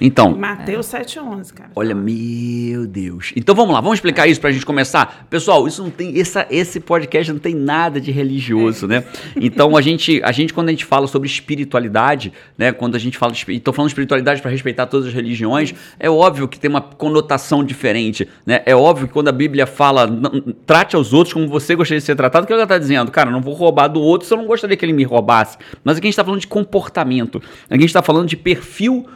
Então, 0.00 0.34
Mateus 0.36 0.86
7,11, 0.86 1.52
cara. 1.52 1.70
Olha, 1.76 1.94
meu 1.94 2.86
Deus. 2.86 3.32
Então 3.36 3.54
vamos 3.54 3.74
lá, 3.74 3.80
vamos 3.80 3.98
explicar 3.98 4.26
isso 4.26 4.40
pra 4.40 4.50
gente 4.50 4.64
começar? 4.64 5.26
Pessoal, 5.28 5.66
isso 5.68 5.82
não 5.82 5.90
tem. 5.90 6.18
Essa, 6.18 6.46
esse 6.50 6.80
podcast 6.80 7.32
não 7.32 7.38
tem 7.38 7.54
nada 7.54 8.00
de 8.00 8.10
religioso, 8.10 8.86
né? 8.86 9.04
Então 9.36 9.76
a 9.76 9.82
gente, 9.82 10.20
a 10.24 10.32
gente, 10.32 10.54
quando 10.54 10.68
a 10.68 10.70
gente 10.72 10.84
fala 10.84 11.06
sobre 11.06 11.28
espiritualidade, 11.28 12.32
né? 12.56 12.72
Quando 12.72 12.94
a 12.96 12.98
gente 12.98 13.18
fala. 13.18 13.32
de 13.32 13.38
espi- 13.38 13.60
Tô 13.60 13.72
falando 13.72 13.88
de 13.88 13.92
espiritualidade 13.92 14.40
para 14.40 14.50
respeitar 14.50 14.86
todas 14.86 15.06
as 15.08 15.12
religiões, 15.12 15.74
é 15.98 16.08
óbvio 16.08 16.48
que 16.48 16.58
tem 16.58 16.70
uma 16.70 16.80
conotação 16.80 17.62
diferente, 17.62 18.26
né? 18.46 18.62
É 18.64 18.74
óbvio 18.74 19.06
que 19.06 19.12
quando 19.12 19.28
a 19.28 19.32
Bíblia 19.32 19.66
fala 19.66 20.06
não- 20.06 20.40
trate 20.64 20.96
aos 20.96 21.12
outros 21.12 21.34
como 21.34 21.46
você 21.46 21.74
gostaria 21.74 21.98
de 22.00 22.04
ser 22.06 22.16
tratado, 22.16 22.44
o 22.44 22.46
que 22.46 22.52
ela 22.52 22.66
tá 22.66 22.78
dizendo? 22.78 23.10
Cara, 23.10 23.30
não 23.30 23.40
vou 23.42 23.54
roubar 23.54 23.88
do 23.88 24.00
outro 24.00 24.26
se 24.26 24.32
eu 24.32 24.38
não 24.38 24.46
gostaria 24.46 24.76
que 24.76 24.84
ele 24.84 24.92
me 24.92 25.04
roubasse. 25.04 25.58
Mas 25.84 25.98
aqui 25.98 26.06
a 26.06 26.08
gente 26.10 26.16
tá 26.16 26.24
falando 26.24 26.40
de 26.40 26.46
comportamento. 26.46 27.36
Aqui 27.38 27.74
a 27.74 27.80
gente 27.80 27.92
tá 27.92 28.02
falando 28.02 28.26
de 28.26 28.36
perfil 28.36 29.06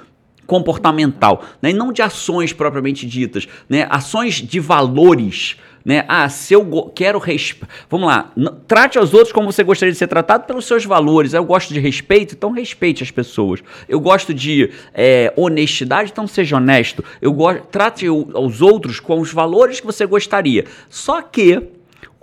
comportamental, 0.47 1.45
né? 1.61 1.71
e 1.71 1.75
não 1.75 1.93
de 1.93 2.03
ações 2.03 2.53
propriamente 2.53 3.07
ditas, 3.07 3.47
né? 3.69 3.87
Ações 3.91 4.35
de 4.35 4.61
valores, 4.61 5.57
né? 5.85 6.05
Ah, 6.09 6.29
se 6.29 6.55
eu 6.55 6.91
quero 6.95 7.19
respeito, 7.19 7.69
vamos 7.91 8.07
lá, 8.09 8.33
trate 8.67 8.97
aos 8.99 9.13
outros 9.13 9.33
como 9.33 9.53
você 9.53 9.63
gostaria 9.63 9.93
de 9.93 9.99
ser 9.99 10.07
tratado 10.07 10.45
pelos 10.45 10.65
seus 10.65 10.85
valores. 10.85 11.35
Eu 11.35 11.45
gosto 11.45 11.75
de 11.75 11.81
respeito, 11.81 12.35
então 12.35 12.51
respeite 12.53 13.03
as 13.03 13.11
pessoas. 13.11 13.61
Eu 13.89 14.01
gosto 14.01 14.33
de 14.33 14.71
é, 14.95 15.33
honestidade, 15.37 16.11
então 16.11 16.27
seja 16.27 16.57
honesto. 16.57 17.05
Eu 17.21 17.33
gosto, 17.33 17.63
trate 17.67 18.09
o- 18.09 18.29
aos 18.35 18.63
outros 18.63 18.99
com 18.99 19.21
os 19.21 19.33
valores 19.33 19.81
que 19.81 19.87
você 19.87 20.07
gostaria. 20.07 20.65
Só 20.89 21.21
que 21.21 21.63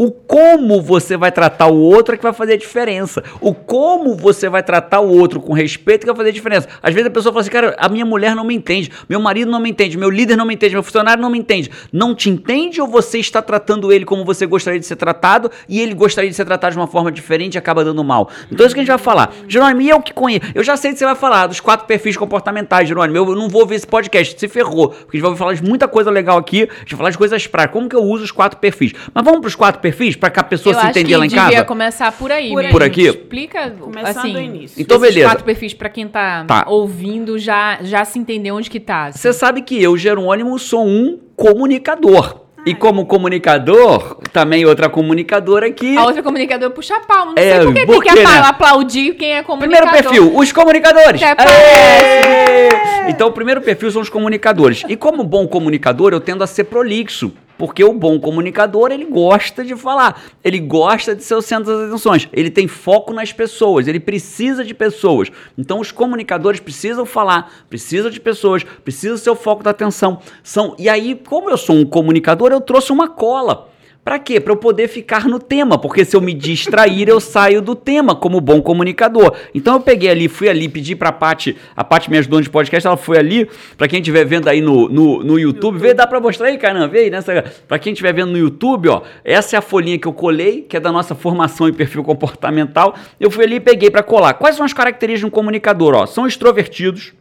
o 0.01 0.09
como 0.09 0.81
você 0.81 1.15
vai 1.15 1.31
tratar 1.31 1.67
o 1.67 1.77
outro 1.77 2.15
é 2.15 2.17
que 2.17 2.23
vai 2.23 2.33
fazer 2.33 2.53
a 2.53 2.57
diferença. 2.57 3.23
O 3.39 3.53
como 3.53 4.15
você 4.15 4.49
vai 4.49 4.63
tratar 4.63 4.99
o 4.99 5.07
outro 5.07 5.39
com 5.39 5.53
respeito 5.53 5.97
é 5.97 5.99
que 5.99 6.05
vai 6.07 6.15
fazer 6.15 6.29
a 6.29 6.33
diferença. 6.33 6.67
Às 6.81 6.91
vezes 6.95 7.07
a 7.07 7.11
pessoa 7.11 7.31
fala 7.31 7.41
assim, 7.41 7.51
cara, 7.51 7.75
a 7.77 7.87
minha 7.87 8.03
mulher 8.03 8.35
não 8.35 8.43
me 8.43 8.55
entende, 8.55 8.91
meu 9.07 9.19
marido 9.19 9.51
não 9.51 9.59
me 9.59 9.69
entende, 9.69 9.99
meu 9.99 10.09
líder 10.09 10.35
não 10.35 10.43
me 10.43 10.55
entende, 10.55 10.73
meu 10.73 10.81
funcionário 10.81 11.21
não 11.21 11.29
me 11.29 11.37
entende. 11.37 11.69
Não 11.93 12.15
te 12.15 12.31
entende 12.31 12.81
ou 12.81 12.87
você 12.87 13.19
está 13.19 13.43
tratando 13.43 13.93
ele 13.93 14.03
como 14.03 14.25
você 14.25 14.47
gostaria 14.47 14.79
de 14.79 14.87
ser 14.87 14.95
tratado 14.95 15.51
e 15.69 15.79
ele 15.79 15.93
gostaria 15.93 16.31
de 16.31 16.35
ser 16.35 16.45
tratado 16.45 16.73
de 16.73 16.79
uma 16.79 16.87
forma 16.87 17.11
diferente 17.11 17.53
e 17.53 17.59
acaba 17.59 17.83
dando 17.83 18.03
mal? 18.03 18.27
Então 18.51 18.63
é 18.63 18.65
isso 18.65 18.73
que 18.73 18.79
a 18.79 18.83
gente 18.83 18.89
vai 18.89 18.97
falar. 18.97 19.31
Jerônimo, 19.47 19.83
e 19.83 19.89
eu 19.91 20.01
que 20.01 20.13
conheço. 20.13 20.47
Eu 20.55 20.63
já 20.63 20.75
sei 20.77 20.93
que 20.93 20.97
você 20.97 21.05
vai 21.05 21.13
falar 21.13 21.45
dos 21.45 21.59
quatro 21.59 21.85
perfis 21.85 22.17
comportamentais, 22.17 22.87
Jerônimo. 22.87 23.17
Eu 23.17 23.35
não 23.35 23.47
vou 23.47 23.67
ver 23.67 23.75
esse 23.75 23.85
podcast, 23.85 24.39
se 24.39 24.47
ferrou. 24.47 24.89
Porque 24.89 25.17
a 25.17 25.19
gente 25.19 25.29
vai 25.29 25.37
falar 25.37 25.53
de 25.53 25.63
muita 25.63 25.87
coisa 25.87 26.09
legal 26.09 26.39
aqui, 26.39 26.63
a 26.63 26.79
gente 26.79 26.89
vai 26.89 26.97
falar 26.97 27.09
de 27.11 27.19
coisas 27.19 27.45
práticas. 27.45 27.73
Como 27.73 27.87
que 27.87 27.95
eu 27.95 28.01
uso 28.01 28.23
os 28.23 28.31
quatro 28.31 28.57
perfis? 28.57 28.93
Mas 29.13 29.23
vamos 29.23 29.41
para 29.41 29.47
os 29.47 29.53
quatro 29.55 29.79
perfis 29.79 29.90
para 30.15 30.29
que 30.29 30.39
a 30.39 30.43
pessoa 30.43 30.75
Eu 30.75 30.79
se 30.79 30.87
entender 30.87 31.09
que 31.09 31.17
lá 31.17 31.25
em 31.25 31.29
devia 31.29 31.43
casa? 31.51 31.65
começar 31.65 32.11
por 32.11 32.31
aí 32.31 32.49
Por. 32.49 32.69
Por 32.69 32.83
aqui? 32.83 33.07
Explica, 33.07 33.69
Começando 33.71 34.17
assim, 34.17 34.33
do 34.33 34.39
início. 34.39 34.81
Então, 34.81 34.97
esses 34.97 35.09
beleza. 35.09 35.29
quatro 35.29 35.43
perfis 35.43 35.73
pra 35.73 35.89
quem 35.89 36.07
tá, 36.07 36.45
Tá. 36.45 36.65
ouvindo 36.67 37.37
já, 37.39 37.79
já 37.81 38.03
se 38.05 38.17
entender 38.19 38.51
onde 38.51 38.69
que 38.69 38.79
tá. 38.79 39.07
assim. 39.07 39.19
Você 39.19 39.33
sabe 39.33 39.61
que 39.61 39.81
eu, 39.81 39.97
Jerônimo, 39.97 40.57
sou 40.59 40.85
um 40.85 41.19
comunicador. 41.35 42.41
E 42.63 42.75
como 42.75 43.07
comunicador, 43.07 44.19
também 44.31 44.63
outra 44.67 44.87
comunicadora 44.87 45.65
aqui. 45.65 45.97
A 45.97 46.03
outra 46.05 46.21
comunicadora 46.21 46.69
puxa 46.69 46.99
pau. 47.07 47.25
Não 47.25 47.33
É, 47.35 47.55
sei 47.55 47.65
por 47.65 47.73
que 47.73 47.85
por 47.87 48.03
tem 48.03 48.13
que 48.13 48.19
né? 48.23 48.37
aplaudir 48.45 49.15
quem 49.15 49.33
é 49.33 49.41
comunicador. 49.41 49.89
Primeiro 49.89 50.09
perfil, 50.11 50.37
os 50.37 50.51
comunicadores. 50.51 51.23
Até! 51.23 52.69
Então, 53.09 53.27
o 53.29 53.31
primeiro 53.31 53.61
perfil 53.61 53.89
são 53.91 54.01
os 54.01 54.09
comunicadores. 54.09 54.83
E 54.87 54.95
como 54.95 55.23
bom 55.23 55.47
comunicador, 55.47 56.13
eu 56.13 56.19
tendo 56.19 56.43
a 56.43 56.47
ser 56.47 56.65
prolixo. 56.65 57.33
Porque 57.61 57.83
o 57.83 57.93
bom 57.93 58.19
comunicador, 58.19 58.91
ele 58.91 59.05
gosta 59.05 59.63
de 59.63 59.75
falar. 59.75 60.19
Ele 60.43 60.57
gosta 60.57 61.13
de 61.13 61.23
ser 61.23 61.35
o 61.35 61.43
centro 61.43 61.65
das 61.65 61.89
atenções. 61.89 62.27
Ele 62.33 62.49
tem 62.49 62.67
foco 62.67 63.13
nas 63.13 63.31
pessoas. 63.31 63.87
Ele 63.87 63.99
precisa 63.99 64.65
de 64.65 64.73
pessoas. 64.73 65.31
Então, 65.55 65.79
os 65.79 65.91
comunicadores 65.91 66.59
precisam 66.59 67.05
falar, 67.05 67.53
precisam 67.69 68.09
de 68.09 68.19
pessoas, 68.19 68.63
precisam 68.63 69.15
ser 69.15 69.29
o 69.29 69.35
foco 69.35 69.61
da 69.61 69.69
atenção. 69.69 70.19
São, 70.41 70.75
e 70.79 70.89
aí, 70.89 71.13
como 71.13 71.51
eu 71.51 71.57
sou 71.57 71.75
um 71.75 71.85
comunicador, 71.85 72.51
eu 72.51 72.61
trouxe 72.61 72.91
uma 72.91 73.07
cola 73.07 73.69
Pra 74.03 74.17
quê? 74.17 74.39
Pra 74.39 74.51
eu 74.51 74.57
poder 74.57 74.87
ficar 74.87 75.25
no 75.25 75.37
tema, 75.37 75.77
porque 75.77 76.03
se 76.03 76.15
eu 76.15 76.21
me 76.21 76.33
distrair, 76.33 77.07
eu 77.07 77.19
saio 77.19 77.61
do 77.61 77.75
tema 77.75 78.15
como 78.15 78.41
bom 78.41 78.59
comunicador. 78.59 79.35
Então 79.53 79.75
eu 79.75 79.79
peguei 79.79 80.09
ali, 80.09 80.27
fui 80.27 80.49
ali, 80.49 80.67
pedi 80.67 80.95
pra 80.95 81.11
Paty, 81.11 81.55
a 81.75 81.83
Paty 81.83 82.09
me 82.09 82.17
ajudou 82.17 82.41
de 82.41 82.49
podcast, 82.49 82.87
ela 82.87 82.97
foi 82.97 83.19
ali, 83.19 83.47
pra 83.77 83.87
quem 83.87 83.99
estiver 83.99 84.25
vendo 84.25 84.47
aí 84.47 84.59
no, 84.59 84.89
no, 84.89 85.23
no 85.23 85.39
YouTube, 85.39 85.77
vê, 85.77 85.93
dá 85.93 86.07
pra 86.07 86.19
mostrar 86.19 86.47
aí, 86.47 86.57
caramba, 86.57 86.87
vê 86.87 87.01
aí 87.01 87.09
nessa, 87.11 87.43
pra 87.67 87.77
quem 87.77 87.93
estiver 87.93 88.11
vendo 88.11 88.31
no 88.31 88.39
YouTube, 88.39 88.89
ó, 88.89 89.03
essa 89.23 89.55
é 89.55 89.59
a 89.59 89.61
folhinha 89.61 89.99
que 89.99 90.07
eu 90.07 90.13
colei, 90.13 90.63
que 90.63 90.75
é 90.75 90.79
da 90.79 90.91
nossa 90.91 91.13
formação 91.13 91.69
em 91.69 91.73
perfil 91.73 92.03
comportamental, 92.03 92.95
eu 93.19 93.29
fui 93.29 93.43
ali 93.43 93.57
e 93.57 93.59
peguei 93.59 93.91
pra 93.91 94.01
colar. 94.01 94.33
Quais 94.33 94.55
são 94.55 94.65
as 94.65 94.73
características 94.73 95.19
de 95.19 95.25
um 95.27 95.29
comunicador, 95.29 95.93
ó? 95.93 96.07
São 96.07 96.25
extrovertidos, 96.25 97.13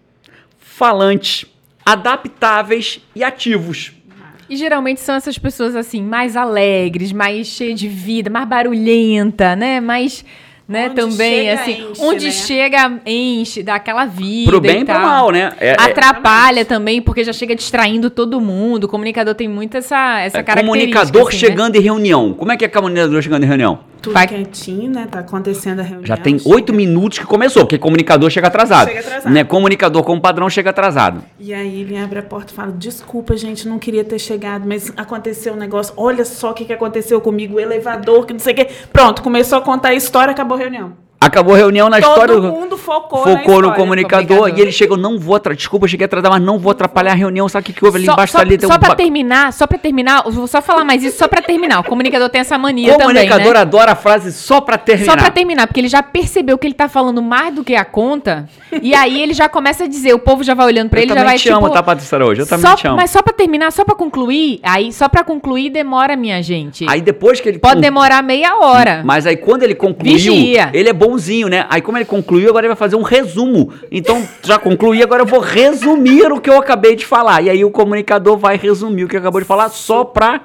falantes, 0.58 1.44
adaptáveis 1.84 3.00
e 3.14 3.22
ativos. 3.22 3.99
E 4.50 4.56
geralmente 4.56 5.00
são 5.00 5.14
essas 5.14 5.38
pessoas 5.38 5.76
assim, 5.76 6.02
mais 6.02 6.36
alegres, 6.36 7.12
mais 7.12 7.46
cheias 7.46 7.78
de 7.78 7.86
vida, 7.86 8.28
mais 8.28 8.48
barulhenta, 8.48 9.54
né? 9.54 9.78
Mais, 9.80 10.24
né, 10.68 10.86
Onde 10.86 10.94
também 10.96 11.44
chega, 11.44 11.52
assim, 11.60 11.90
enche, 11.92 12.02
onde 12.02 12.24
né? 12.26 12.30
chega, 12.32 13.00
enche, 13.06 13.62
dá 13.62 13.76
aquela 13.76 14.06
vida 14.06 14.50
Pro 14.50 14.60
bem 14.60 14.78
e 14.78 14.82
e 14.82 14.84
pro 14.84 14.94
mal, 14.94 15.30
né? 15.30 15.52
É- 15.60 15.68
é- 15.70 15.76
Atrapalha 15.78 16.64
também, 16.64 17.00
porque 17.00 17.22
já 17.22 17.32
chega 17.32 17.54
distraindo 17.54 18.10
todo 18.10 18.40
mundo. 18.40 18.84
O 18.84 18.88
comunicador 18.88 19.36
tem 19.36 19.46
muito 19.46 19.76
essa, 19.76 20.20
essa 20.20 20.38
É, 20.38 20.42
característica. 20.42 20.62
comunicador 20.66 21.28
assim, 21.28 21.36
né? 21.36 21.40
chegando 21.48 21.76
em 21.76 21.80
reunião. 21.80 22.34
Como 22.34 22.50
é 22.50 22.56
que 22.56 22.64
é 22.64 22.68
comunicador 22.68 23.22
chegando 23.22 23.44
em 23.44 23.46
reunião? 23.46 23.78
Tudo 24.00 24.14
Vai- 24.14 24.26
quietinho, 24.26 24.90
né? 24.90 25.06
Tá 25.10 25.20
acontecendo 25.20 25.80
a 25.80 25.82
reunião. 25.82 26.06
Já 26.06 26.16
tem 26.16 26.40
oito 26.44 26.72
minutos 26.72 27.18
que 27.18 27.26
começou, 27.26 27.62
porque 27.62 27.78
comunicador 27.78 28.30
chega 28.30 28.48
atrasado. 28.48 28.88
Chega 28.88 29.00
atrasado. 29.00 29.32
Né? 29.32 29.44
Comunicador 29.44 30.02
como 30.02 30.20
padrão 30.20 30.48
chega 30.48 30.70
atrasado. 30.70 31.22
E 31.38 31.52
aí 31.52 31.82
ele 31.82 31.96
abre 31.98 32.18
a 32.18 32.22
porta 32.22 32.52
e 32.52 32.56
fala: 32.56 32.72
Desculpa, 32.72 33.36
gente, 33.36 33.68
não 33.68 33.78
queria 33.78 34.04
ter 34.04 34.18
chegado, 34.18 34.66
mas 34.66 34.92
aconteceu 34.96 35.52
um 35.52 35.56
negócio. 35.56 35.92
Olha 35.96 36.24
só 36.24 36.50
o 36.50 36.54
que, 36.54 36.64
que 36.64 36.72
aconteceu 36.72 37.20
comigo, 37.20 37.56
o 37.56 37.60
elevador, 37.60 38.26
que 38.26 38.32
não 38.32 38.40
sei 38.40 38.52
o 38.52 38.56
quê. 38.56 38.68
Pronto, 38.92 39.22
começou 39.22 39.58
a 39.58 39.60
contar 39.60 39.88
a 39.88 39.94
história, 39.94 40.32
acabou 40.32 40.56
a 40.56 40.60
reunião. 40.60 41.09
Acabou 41.22 41.54
a 41.54 41.58
reunião 41.58 41.90
na 41.90 42.00
Todo 42.00 42.10
história. 42.12 42.36
mundo 42.40 42.78
focou, 42.78 43.18
Focou 43.18 43.34
no 43.34 43.40
história. 43.40 43.72
comunicador, 43.72 44.26
comunicador. 44.26 44.58
e 44.58 44.62
ele 44.62 44.72
chegou, 44.72 44.96
não 44.96 45.18
vou 45.18 45.34
atrasar, 45.34 45.54
desculpa, 45.58 45.84
eu 45.84 45.88
cheguei 45.90 46.06
atrasado, 46.06 46.30
mas 46.32 46.42
não 46.42 46.58
vou 46.58 46.72
atrapalhar 46.72 47.12
a 47.12 47.14
reunião, 47.14 47.46
sabe 47.46 47.62
o 47.62 47.66
que, 47.66 47.72
que 47.74 47.84
houve 47.84 47.98
ali 47.98 48.06
Só, 48.06 48.14
embaixo 48.14 48.32
só, 48.32 48.38
ali? 48.38 48.58
só 48.58 48.74
um 48.74 48.78
pra 48.78 48.94
terminar, 48.94 49.52
só 49.52 49.66
pra 49.66 49.76
terminar, 49.76 50.22
eu 50.24 50.32
vou 50.32 50.46
só 50.46 50.62
falar 50.62 50.82
mais 50.82 51.04
isso 51.04 51.18
só 51.18 51.28
pra 51.28 51.42
terminar. 51.42 51.80
O 51.80 51.84
comunicador 51.84 52.30
tem 52.30 52.40
essa 52.40 52.56
mania 52.56 52.92
também, 52.96 53.06
comunicador 53.08 53.52
né? 53.52 53.60
adora 53.60 53.92
a 53.92 53.94
frase 53.94 54.32
só 54.32 54.62
pra 54.62 54.78
terminar. 54.78 55.12
Só 55.12 55.18
pra 55.18 55.30
terminar, 55.30 55.66
porque 55.66 55.78
ele 55.80 55.88
já 55.88 56.02
percebeu 56.02 56.56
que 56.56 56.66
ele 56.66 56.72
tá 56.72 56.88
falando 56.88 57.20
mais 57.20 57.54
do 57.54 57.62
que 57.62 57.74
a 57.74 57.84
conta, 57.84 58.48
e 58.80 58.94
aí 58.94 59.20
ele 59.22 59.34
já 59.34 59.46
começa 59.46 59.84
a 59.84 59.86
dizer, 59.86 60.14
o 60.14 60.18
povo 60.18 60.42
já 60.42 60.54
vai 60.54 60.64
olhando 60.64 60.88
pra 60.88 61.00
eu 61.00 61.02
ele, 61.02 61.08
já 61.10 61.14
também 61.16 61.28
vai 61.28 61.36
te 61.38 61.42
tipo... 61.42 61.54
amo, 61.54 61.68
tá, 61.68 61.82
Patrícia 61.82 62.24
hoje? 62.24 62.40
Eu 62.40 62.46
também 62.46 62.64
só, 62.64 62.74
te 62.74 62.86
amo. 62.86 62.96
Mas 62.96 63.10
só 63.10 63.20
pra 63.20 63.34
terminar, 63.34 63.70
só 63.72 63.84
pra 63.84 63.94
concluir, 63.94 64.58
aí 64.62 64.90
só 64.90 65.06
pra 65.06 65.22
concluir 65.22 65.68
demora, 65.68 66.16
minha 66.16 66.42
gente. 66.42 66.86
Aí 66.88 67.02
depois 67.02 67.42
que 67.42 67.48
ele... 67.50 67.58
Pode 67.58 67.82
demorar 67.82 68.22
meia 68.22 68.56
hora. 68.56 69.02
Mas 69.04 69.26
aí 69.26 69.36
quando 69.36 69.64
ele 69.64 69.74
concluiu, 69.74 70.14
Vigia. 70.14 70.70
ele 70.72 70.88
é 70.88 70.94
bonzinho, 71.10 71.48
né? 71.48 71.66
Aí 71.68 71.82
como 71.82 71.98
ele 71.98 72.04
concluiu, 72.04 72.48
agora 72.50 72.64
ele 72.66 72.74
vai 72.74 72.76
fazer 72.76 72.96
um 72.96 73.02
resumo. 73.02 73.72
Então, 73.90 74.26
já 74.42 74.58
concluí, 74.58 75.02
agora 75.02 75.22
eu 75.22 75.26
vou 75.26 75.40
resumir 75.40 76.30
o 76.32 76.40
que 76.40 76.48
eu 76.48 76.56
acabei 76.58 76.94
de 76.94 77.04
falar. 77.04 77.42
E 77.42 77.50
aí 77.50 77.64
o 77.64 77.70
comunicador 77.70 78.36
vai 78.38 78.56
resumir 78.56 79.04
o 79.04 79.08
que 79.08 79.16
acabou 79.16 79.40
de 79.40 79.46
falar 79.46 79.68
só 79.70 80.04
pra, 80.04 80.42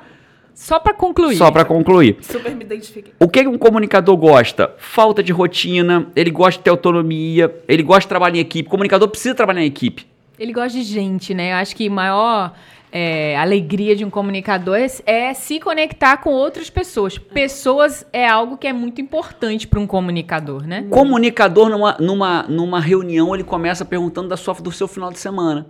Só 0.54 0.80
pra 0.80 0.94
concluir. 0.94 1.36
só 1.36 1.52
pra 1.52 1.64
concluir. 1.66 2.18
Super 2.22 2.56
me 2.56 2.64
identifiquei. 2.64 3.14
O 3.20 3.28
que 3.28 3.48
um 3.48 3.58
comunicador 3.58 4.18
gosta? 4.18 4.74
Falta 4.78 5.22
de 5.22 5.32
rotina, 5.32 6.08
ele 6.16 6.32
gosta 6.32 6.58
de 6.60 6.64
ter 6.64 6.70
autonomia, 6.72 7.54
ele 7.68 7.84
gosta 7.84 8.02
de 8.02 8.08
trabalhar 8.08 8.38
em 8.38 8.42
equipe. 8.42 8.68
O 8.68 8.72
comunicador 8.72 9.08
precisa 9.08 9.36
trabalhar 9.36 9.62
em 9.62 9.68
equipe. 9.68 10.06
Ele 10.38 10.52
gosta 10.52 10.78
de 10.78 10.84
gente, 10.84 11.34
né? 11.34 11.52
Eu 11.54 11.56
acho 11.58 11.76
que 11.76 11.90
maior 11.90 12.52
é, 12.98 13.36
alegria 13.38 13.94
de 13.94 14.06
um 14.06 14.10
comunicador 14.10 14.78
é, 14.78 14.88
é 15.06 15.34
se 15.34 15.60
conectar 15.60 16.16
com 16.16 16.30
outras 16.30 16.70
pessoas. 16.70 17.18
Pessoas 17.18 18.06
é 18.14 18.26
algo 18.26 18.58
que 18.58 18.66
é 18.66 18.72
muito 18.72 19.02
importante 19.02 19.68
para 19.68 19.82
um 19.82 19.86
comunicador, 19.86 20.66
né? 20.66 20.86
Comunicador, 20.90 21.68
numa, 21.68 21.98
numa, 22.00 22.44
numa 22.44 22.80
reunião, 22.80 23.36
ele 23.36 23.44
começa 23.44 23.84
perguntando 23.84 24.30
da 24.30 24.38
sua, 24.38 24.54
do 24.54 24.72
seu 24.72 24.88
final 24.88 25.12
de 25.12 25.20
semana. 25.20 25.68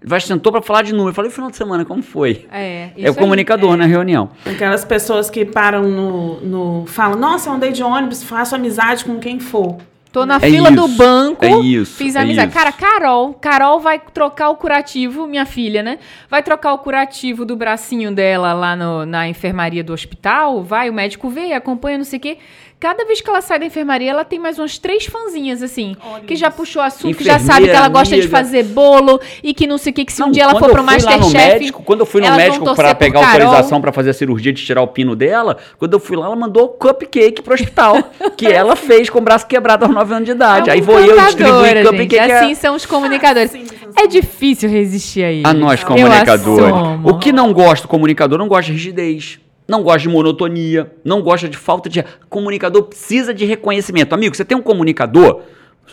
Ele 0.00 0.08
vai 0.08 0.20
sentou 0.20 0.52
pra 0.52 0.62
falar 0.62 0.82
de 0.82 0.92
número. 0.92 1.10
Eu 1.10 1.14
falei, 1.14 1.28
o 1.28 1.34
final 1.34 1.50
de 1.50 1.56
semana, 1.56 1.84
como 1.84 2.04
foi? 2.04 2.46
É, 2.52 2.90
É 2.96 3.10
o 3.10 3.16
comunicador 3.16 3.76
na 3.76 3.84
reunião. 3.84 4.30
Aquelas 4.46 4.84
pessoas 4.84 5.28
que 5.28 5.44
param 5.44 5.82
no. 5.82 6.40
no 6.40 6.86
falam, 6.86 7.18
nossa, 7.18 7.50
eu 7.50 7.54
andei 7.54 7.72
de 7.72 7.82
ônibus, 7.82 8.22
faço 8.22 8.54
amizade 8.54 9.04
com 9.04 9.18
quem 9.18 9.40
for. 9.40 9.76
Tô 10.12 10.26
na 10.26 10.36
É 10.36 10.40
fila 10.40 10.72
do 10.72 10.86
isso, 10.86 10.96
banco, 10.96 11.44
é 11.44 11.56
isso, 11.60 11.96
fiz 11.96 12.16
é 12.16 12.20
amizade. 12.20 12.48
isso. 12.48 12.58
Cara, 12.58 12.72
Carol, 12.72 13.32
Carol 13.34 13.78
vai 13.78 14.00
trocar 14.12 14.48
o 14.50 14.56
curativo, 14.56 15.24
minha 15.26 15.46
filha, 15.46 15.84
né? 15.84 15.98
Vai 16.28 16.42
trocar 16.42 16.72
o 16.72 16.78
curativo 16.78 17.44
do 17.44 17.54
bracinho 17.54 18.10
dela 18.12 18.52
lá 18.52 18.74
no- 18.74 19.06
na 19.06 19.28
enfermaria 19.28 19.84
do 19.84 19.92
hospital, 19.92 20.64
vai, 20.64 20.90
o 20.90 20.92
médico 20.92 21.28
vê, 21.30 21.52
acompanha, 21.52 21.98
não 21.98 22.04
sei 22.04 22.18
o 22.18 22.22
quê. 22.22 22.38
Cada 22.80 23.04
vez 23.04 23.20
que 23.20 23.28
ela 23.28 23.42
sai 23.42 23.58
da 23.58 23.66
enfermaria, 23.66 24.10
ela 24.10 24.24
tem 24.24 24.38
mais 24.38 24.58
umas 24.58 24.78
três 24.78 25.04
fãzinhas, 25.04 25.62
assim, 25.62 25.94
Olha 26.02 26.24
que 26.24 26.34
já 26.34 26.48
isso. 26.48 26.56
puxou 26.56 26.80
assunto, 26.80 27.14
que 27.14 27.22
já 27.22 27.38
sabe 27.38 27.66
que 27.66 27.70
ela 27.76 27.88
gosta 27.88 28.14
de 28.14 28.22
amiga. 28.22 28.30
fazer 28.38 28.62
bolo 28.64 29.20
e 29.42 29.52
que 29.52 29.66
não 29.66 29.76
sei 29.76 29.90
o 29.92 29.94
que, 29.94 30.02
que 30.06 30.12
se 30.12 30.22
um 30.22 30.26
Não, 30.26 30.32
dia 30.32 30.44
ela 30.44 30.58
for 30.58 30.70
pro 30.70 30.82
Masterchef. 30.82 31.34
médico, 31.36 31.82
Quando 31.82 32.00
eu 32.00 32.06
fui 32.06 32.22
no 32.22 32.30
médico 32.34 32.64
por 32.64 32.94
pegar 32.96 33.20
autorização 33.20 33.82
pra 33.82 33.92
fazer 33.92 34.08
a 34.10 34.14
cirurgia 34.14 34.50
de 34.50 34.64
tirar 34.64 34.80
o 34.80 34.86
pino 34.88 35.14
dela, 35.14 35.58
quando 35.78 35.92
eu 35.92 36.00
fui 36.00 36.16
lá, 36.16 36.24
ela 36.24 36.34
mandou 36.36 36.68
cupcake 36.68 37.42
pro 37.42 37.52
hospital, 37.52 37.98
que 38.34 38.46
ela 38.46 38.74
fez 38.74 39.10
com 39.10 39.18
o 39.18 39.22
braço 39.22 39.46
quebrado 39.46 39.84
aos 39.84 39.94
9 39.94 40.14
anos 40.14 40.24
de 40.24 40.32
idade. 40.32 40.70
É 40.70 40.72
Aí 40.72 40.80
uma 40.80 40.86
vou 40.86 41.00
eu 41.00 41.20
distribuir 41.20 41.76
gente. 41.76 41.86
cupcake. 41.86 42.16
é- 42.16 42.38
Assim 42.40 42.54
são 42.54 42.74
os 42.74 42.86
comunicadores. 42.86 43.54
Assim 43.54 43.66
É 43.94 44.06
difícil 44.06 44.70
resistir 44.70 45.22
a 45.22 45.30
eles. 45.30 45.44
A 45.44 45.52
nós, 45.52 45.84
comunicadores. 45.84 46.74
O 47.04 47.18
que 47.18 47.30
não 47.30 47.52
gosta 47.52 47.82
do 47.86 47.88
comunicador 47.90 48.38
não 48.38 48.48
gosta 48.48 48.66
de 48.66 48.72
rigidez. 48.72 49.38
Não 49.70 49.84
gosta 49.84 50.00
de 50.00 50.08
monotonia, 50.08 50.90
não 51.04 51.22
gosta 51.22 51.48
de 51.48 51.56
falta 51.56 51.88
de. 51.88 52.04
Comunicador 52.28 52.82
precisa 52.82 53.32
de 53.32 53.44
reconhecimento. 53.44 54.12
Amigo, 54.12 54.34
você 54.34 54.44
tem 54.44 54.58
um 54.58 54.62
comunicador, 54.62 55.42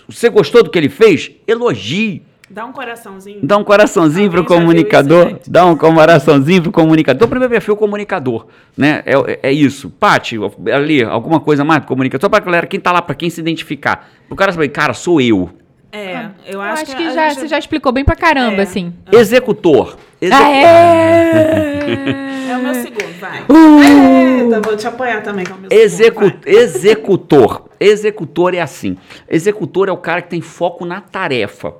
você 0.10 0.30
gostou 0.30 0.64
do 0.64 0.72
que 0.72 0.80
ele 0.80 0.90
fez? 0.90 1.30
Elogie. 1.48 2.24
Dá 2.50 2.66
um 2.66 2.72
coraçãozinho. 2.72 3.40
Dá 3.44 3.56
um 3.56 3.64
coraçãozinho 3.64 4.32
pro 4.32 4.40
Alguém 4.40 4.58
já 4.58 4.62
comunicador. 4.64 5.40
dá 5.48 5.64
um 5.68 5.76
coraçãozinho 5.78 6.64
pro 6.64 6.72
comunicador. 6.72 7.18
Então, 7.18 7.30
primeiro 7.30 7.52
perfil, 7.52 7.76
comunicador. 7.78 8.48
Né? 8.76 9.04
É, 9.06 9.50
é- 9.50 9.52
isso. 9.52 9.92
Paty, 9.92 10.38
ali, 10.74 11.04
alguma 11.04 11.40
coisa 11.40 11.64
mais 11.64 11.82
do 11.82 11.88
comunicador. 11.88 12.22
Só 12.22 12.30
pra 12.30 12.40
galera, 12.40 12.66
quem 12.66 12.80
tá 12.80 12.92
lá, 12.92 13.02
pra 13.02 13.14
quem 13.14 13.30
se 13.30 13.40
identificar. 13.40 14.10
O 14.28 14.36
cara 14.36 14.52
saber, 14.54 14.70
cara, 14.70 14.94
sou 14.96 15.22
eu. 15.22 15.52
É, 15.92 16.30
eu 16.48 16.54
Eu 16.54 16.62
acho, 16.62 16.84
acho 16.84 16.96
que 16.96 17.04
a 17.04 17.12
já, 17.14 17.30
gente- 17.30 17.40
você 17.42 17.48
já 17.48 17.60
explicou 17.60 17.92
bem 17.92 18.04
pra 18.04 18.16
caramba, 18.16 18.58
É. 18.58 18.62
assim. 18.64 18.92
Executor. 19.12 19.98
Ah, 20.32 20.52
é? 20.52 22.52
É 22.52 22.58
o 22.58 22.64
meu 22.64 22.74
segundo, 22.74 23.20
vai. 23.20 23.42
Uh! 23.42 24.44
Eita, 24.46 24.62
vou 24.62 24.76
te 24.76 24.88
apoiar 24.88 25.22
também, 25.22 25.46
que 25.46 25.52
é 25.52 25.56
o 25.56 25.58
meu 25.60 25.70
Execu- 25.72 26.24
segundo, 26.26 26.44
vai. 26.44 26.54
executor. 26.56 27.70
Executor 27.80 28.54
é 28.56 28.62
assim. 28.62 28.98
Executor 29.30 29.90
é 29.90 29.92
o 29.92 29.98
cara 29.98 30.22
que 30.22 30.30
tem 30.30 30.42
foco 30.42 30.86
na 30.86 31.02
tarefa. 31.02 31.74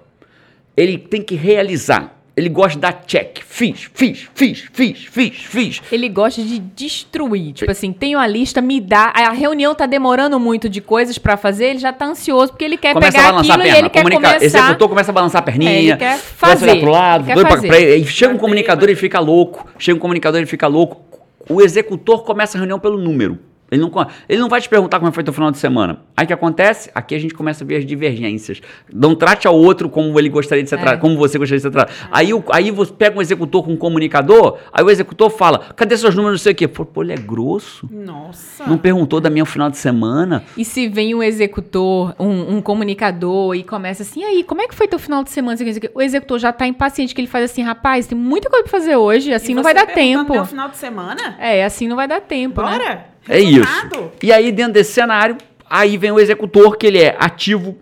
Ele 0.76 0.98
tem 0.98 1.22
que 1.22 1.36
realizar. 1.36 2.16
Ele 2.38 2.50
gosta 2.50 2.74
de 2.74 2.80
dar 2.80 3.04
check. 3.08 3.40
Fiz, 3.44 3.90
fiz, 3.96 4.30
fiz, 4.36 4.68
fiz, 4.72 5.00
fiz, 5.12 5.34
fiz. 5.38 5.82
Ele 5.92 6.08
gosta 6.08 6.40
de 6.44 6.60
destruir. 6.60 7.52
Tipo 7.52 7.72
assim, 7.72 7.92
tenho 7.92 8.20
a 8.20 8.28
lista, 8.28 8.62
me 8.62 8.80
dá. 8.80 9.12
A 9.16 9.32
reunião 9.32 9.74
tá 9.74 9.88
demorando 9.88 10.40
muito 10.40 10.70
de 10.70 10.80
coisas 10.80 11.18
pra 11.18 11.36
fazer, 11.36 11.66
ele 11.72 11.80
já 11.80 11.92
tá 11.92 12.06
ansioso 12.06 12.52
porque 12.52 12.64
ele 12.64 12.78
quer 12.78 12.94
Começa 12.94 13.18
a 13.18 13.22
pegar 13.22 13.32
balançar 13.32 13.56
aquilo 13.56 13.64
a 13.64 13.66
e 13.68 13.72
perna. 13.72 13.80
ele 13.88 13.90
quer 13.90 14.04
Comunica- 14.04 14.34
começar. 14.36 14.60
Executor 14.60 14.90
começa 14.90 15.12
a 15.12 15.14
balançar 15.16 15.40
a 15.40 15.44
perninha. 15.44 15.72
É, 15.72 15.80
ele 15.82 15.96
quer 15.98 16.20
começa 16.20 16.36
a 16.46 16.48
fazer, 16.68 16.80
pro 16.80 16.92
lado. 16.92 17.22
ele 17.22 17.28
quer 17.28 17.34
doido 17.34 17.48
pra- 17.48 17.56
fazer. 17.56 17.68
pra- 17.70 17.78
aí 17.78 18.06
chega 18.06 18.34
um 18.36 18.38
comunicador, 18.38 18.88
ele 18.90 18.96
fica 18.96 19.20
louco. 19.20 19.68
Chega 19.80 19.98
um 19.98 20.00
comunicador, 20.00 20.40
ele 20.40 20.46
fica 20.48 20.68
louco. 20.68 21.02
O 21.50 21.60
executor 21.60 22.24
começa 22.24 22.56
a 22.56 22.60
reunião 22.60 22.80
pelo 22.80 23.00
número. 23.00 23.40
Ele 23.70 23.82
não, 23.82 23.92
ele 24.30 24.40
não 24.40 24.48
vai 24.48 24.62
te 24.62 24.70
perguntar 24.70 25.00
como 25.00 25.12
foi 25.12 25.24
teu 25.24 25.34
final 25.34 25.52
de 25.52 25.58
semana. 25.58 26.02
Aí 26.16 26.24
o 26.24 26.28
que 26.28 26.34
acontece? 26.34 26.90
Aqui 26.96 27.14
a 27.16 27.20
gente 27.20 27.34
começa 27.34 27.64
a 27.64 27.68
ver 27.68 27.76
as 27.78 27.86
divergências. 27.86 28.62
Não 28.94 29.14
trate 29.14 29.46
ao 29.48 29.56
outro 29.56 29.90
como 29.90 30.18
ele 30.18 30.30
gostaria 30.30 30.64
de 30.64 30.70
ser 30.70 30.76
É. 30.76 30.80
tratado, 30.80 31.02
como 31.02 31.18
você 31.18 31.38
gostaria 31.38 31.58
de 31.58 31.64
ser 31.64 31.72
tratado. 31.72 31.98
Aí, 32.12 32.34
o- 32.34 32.44
aí 32.52 32.72
você 32.72 32.94
pega 32.94 33.18
um 33.18 33.22
executor 33.22 33.64
com 33.66 33.74
um 33.74 33.78
comunicador, 33.78 34.58
aí 34.72 34.84
o 34.84 34.90
executor 34.90 35.30
fala: 35.30 35.60
cadê 35.76 35.98
seus 35.98 36.16
números, 36.16 36.40
não 36.40 36.44
sei 36.44 36.54
o 36.54 36.56
quê. 36.56 36.68
Pô, 36.68 36.86
pô, 36.86 37.04
ele 37.04 37.14
é 37.14 37.18
grosso. 37.18 37.88
Nossa. 37.92 38.66
Não 38.66 38.78
perguntou 38.78 39.20
da 39.20 39.30
minha 39.30 39.46
final 39.46 39.70
de 39.70 39.78
semana. 39.78 40.44
E 40.56 40.64
se 40.64 40.88
vem 40.88 41.14
um 41.14 41.22
executor, 41.22 42.16
um, 42.20 42.56
um 42.58 42.62
comunicador 42.62 43.54
e 43.56 43.64
começa 43.64 44.04
assim, 44.04 44.24
aí, 44.24 44.44
como 44.44 44.62
é 44.62 44.68
que 44.68 44.76
foi 44.76 44.88
teu 44.88 45.00
final 45.00 45.24
de 45.24 45.30
semana? 45.30 45.58
O 45.94 46.02
executor 46.02 46.40
já 46.40 46.54
tá 46.54 46.66
impaciente, 46.68 47.14
que 47.14 47.20
ele 47.22 47.28
faz 47.28 47.46
assim, 47.52 47.64
rapaz, 47.64 48.08
tem 48.08 48.18
muita 48.18 48.50
coisa 48.50 48.64
pra 48.64 48.72
fazer 48.72 48.96
hoje, 48.96 49.34
assim 49.34 49.52
E 49.52 49.56
não 49.56 49.62
você 49.64 49.74
vai 49.74 49.74
dar 49.74 49.86
perguntando 49.94 50.20
tempo. 50.24 50.34
Meu 50.34 50.46
final 50.46 50.70
de 50.70 50.78
semana? 50.78 51.36
É, 51.40 51.66
assim 51.66 51.88
não 51.88 51.96
vai 51.96 52.08
dar 52.08 52.22
tempo, 52.22 52.62
né? 52.62 53.06
É 53.28 53.40
isso. 53.40 54.12
E 54.22 54.32
aí, 54.32 54.52
dentro 54.52 54.74
desse 54.74 54.94
cenário, 54.94 55.38
aí 55.70 55.98
vem 55.98 56.12
o 56.12 56.20
executor, 56.20 56.78
que 56.78 56.88
ele 56.88 57.00
é 57.00 57.16
ativo, 57.20 57.78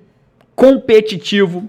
competitivo, 0.55 1.65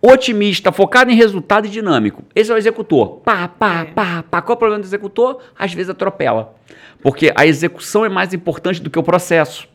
otimista, 0.00 0.70
focado 0.72 1.10
em 1.10 1.14
resultado 1.14 1.66
e 1.66 1.70
dinâmico. 1.70 2.22
Esse 2.34 2.50
é 2.50 2.54
o 2.54 2.58
executor. 2.58 3.20
Pá, 3.24 3.48
pá, 3.48 3.80
É. 3.80 3.84
pá, 3.86 4.24
pá. 4.28 4.42
Qual 4.42 4.54
é 4.54 4.56
o 4.56 4.58
problema 4.58 4.82
do 4.82 4.86
executor? 4.86 5.38
Às 5.58 5.72
vezes 5.74 5.90
atropela. 5.90 6.54
Porque 7.02 7.32
a 7.34 7.46
execução 7.46 8.04
é 8.04 8.08
mais 8.08 8.32
importante 8.32 8.80
do 8.80 8.90
que 8.90 8.98
o 8.98 9.02
processo. 9.02 9.68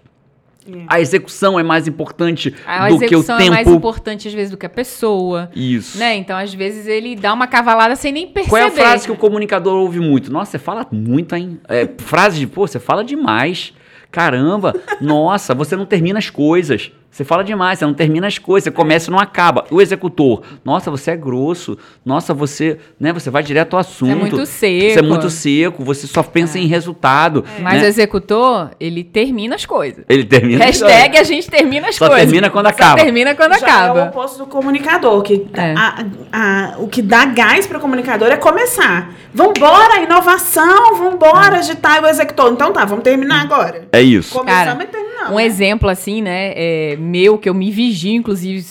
É. 0.68 0.86
A 0.88 1.02
execução 1.02 1.60
é 1.60 1.64
mais 1.64 1.88
importante 1.88 2.54
A 2.66 2.90
do 2.90 2.98
que 2.98 3.04
o 3.04 3.06
execução 3.06 3.40
é 3.40 3.50
mais 3.50 3.66
tempo. 3.66 3.78
importante, 3.78 4.28
às 4.28 4.34
vezes, 4.34 4.52
do 4.52 4.58
que 4.58 4.66
a 4.66 4.70
pessoa. 4.70 5.50
Isso. 5.56 5.98
Né? 5.98 6.16
Então, 6.16 6.38
às 6.38 6.54
vezes, 6.54 6.88
ele 6.88 7.16
dá 7.16 7.34
uma 7.34 7.48
cavalada 7.48 7.96
sem 7.96 8.12
nem 8.12 8.28
perceber. 8.28 8.50
Qual 8.50 8.62
é 8.62 8.66
a 8.68 8.72
frase 8.72 9.06
que 9.06 9.12
o 9.12 9.18
comunicador 9.18 9.76
ouve 9.76 10.00
muito? 10.00 10.32
Nossa, 10.32 10.52
você 10.52 10.60
fala 10.60 10.88
muito, 10.92 11.36
hein? 11.36 11.60
É, 11.68 11.90
frase 11.98 12.40
de, 12.40 12.48
pô, 12.48 12.66
você 12.68 12.80
fala 12.80 13.04
demais. 13.04 13.74
Caramba, 14.12 14.74
nossa, 15.02 15.54
você 15.54 15.76
não 15.76 15.86
termina 15.86 16.20
as 16.20 16.30
coisas. 16.30 16.92
Você 17.14 17.24
fala 17.24 17.44
demais, 17.44 17.78
você 17.78 17.86
não 17.86 17.94
termina 17.94 18.26
as 18.26 18.40
coisas, 18.40 18.64
você 18.64 18.72
começa 18.72 19.08
e 19.08 19.12
não 19.12 19.20
acaba. 19.20 19.66
O 19.70 19.80
executor, 19.80 20.42
nossa, 20.66 20.90
você 20.90 21.12
é 21.12 21.16
grosso. 21.16 21.78
Nossa, 22.04 22.34
você, 22.34 22.80
né, 23.00 23.14
você 23.14 23.30
vai 23.30 23.44
direto 23.44 23.76
ao 23.76 23.82
assunto. 23.82 24.12
é 24.12 24.16
muito 24.16 24.44
seco. 24.48 24.94
Você 24.94 25.00
é 25.00 25.02
muito 25.04 25.30
seco, 25.30 25.84
você 25.84 26.08
só 26.08 26.24
pensa 26.24 26.58
em 26.58 26.66
resultado. 26.66 27.46
Mas 27.62 27.76
né? 27.82 27.84
o 27.84 27.86
executor, 27.86 28.72
ele 28.80 29.04
termina 29.04 29.54
as 29.54 29.64
coisas. 29.64 30.04
Ele 30.10 30.24
termina. 30.26 30.66
Hashtag 30.66 31.16
a 31.20 31.24
gente 31.24 31.48
termina 31.52 31.90
as 31.90 31.96
Só 31.98 32.08
coisas. 32.08 32.24
termina 32.26 32.50
quando 32.50 32.66
Só 32.66 32.72
acaba. 32.72 32.96
termina 33.04 33.36
quando 33.36 33.60
Já 33.60 33.68
acaba. 33.68 34.00
é 34.00 34.04
o 34.06 34.08
oposto 34.08 34.40
do 34.40 34.48
comunicador, 34.48 35.22
que 35.22 35.46
É. 35.54 35.76
a- 35.78 36.06
a- 36.32 36.74
o 36.80 36.88
que 36.88 37.04
dá 37.04 37.26
gás 37.26 37.68
para 37.68 37.78
o 37.78 37.82
comunicador 37.82 38.30
é 38.30 38.38
começar. 38.38 39.14
Vambora, 39.32 40.02
inovação, 40.02 40.96
vambora, 40.98 41.58
agitar 41.60 42.04
o 42.04 42.08
executor. 42.08 42.52
Então 42.54 42.74
tá, 42.74 42.86
vamos 42.86 43.04
terminar 43.04 43.42
agora. 43.44 43.88
É 43.92 44.02
isso. 44.02 44.34
Começamos 44.34 44.66
Cara, 44.74 44.84
e 44.84 44.88
terminamos. 44.88 45.13
Um 45.32 45.40
exemplo, 45.40 45.90
assim, 45.90 46.22
né, 46.22 46.54
é, 46.56 46.96
meu, 46.98 47.38
que 47.38 47.48
eu 47.48 47.54
me 47.54 47.72
vigio, 47.72 48.14
inclusive, 48.14 48.66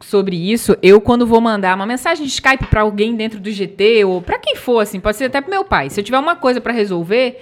sobre 0.00 0.36
isso, 0.36 0.76
eu, 0.82 1.00
quando 1.00 1.26
vou 1.26 1.40
mandar 1.40 1.74
uma 1.76 1.86
mensagem 1.86 2.24
de 2.24 2.32
Skype 2.32 2.66
pra 2.66 2.82
alguém 2.82 3.14
dentro 3.14 3.38
do 3.38 3.50
GT, 3.50 4.04
ou 4.04 4.20
pra 4.20 4.38
quem 4.38 4.56
for, 4.56 4.80
assim, 4.80 4.98
pode 5.00 5.16
ser 5.16 5.24
até 5.26 5.40
pro 5.40 5.50
meu 5.50 5.64
pai, 5.64 5.90
se 5.90 6.00
eu 6.00 6.04
tiver 6.04 6.18
uma 6.18 6.36
coisa 6.36 6.60
pra 6.60 6.72
resolver, 6.72 7.40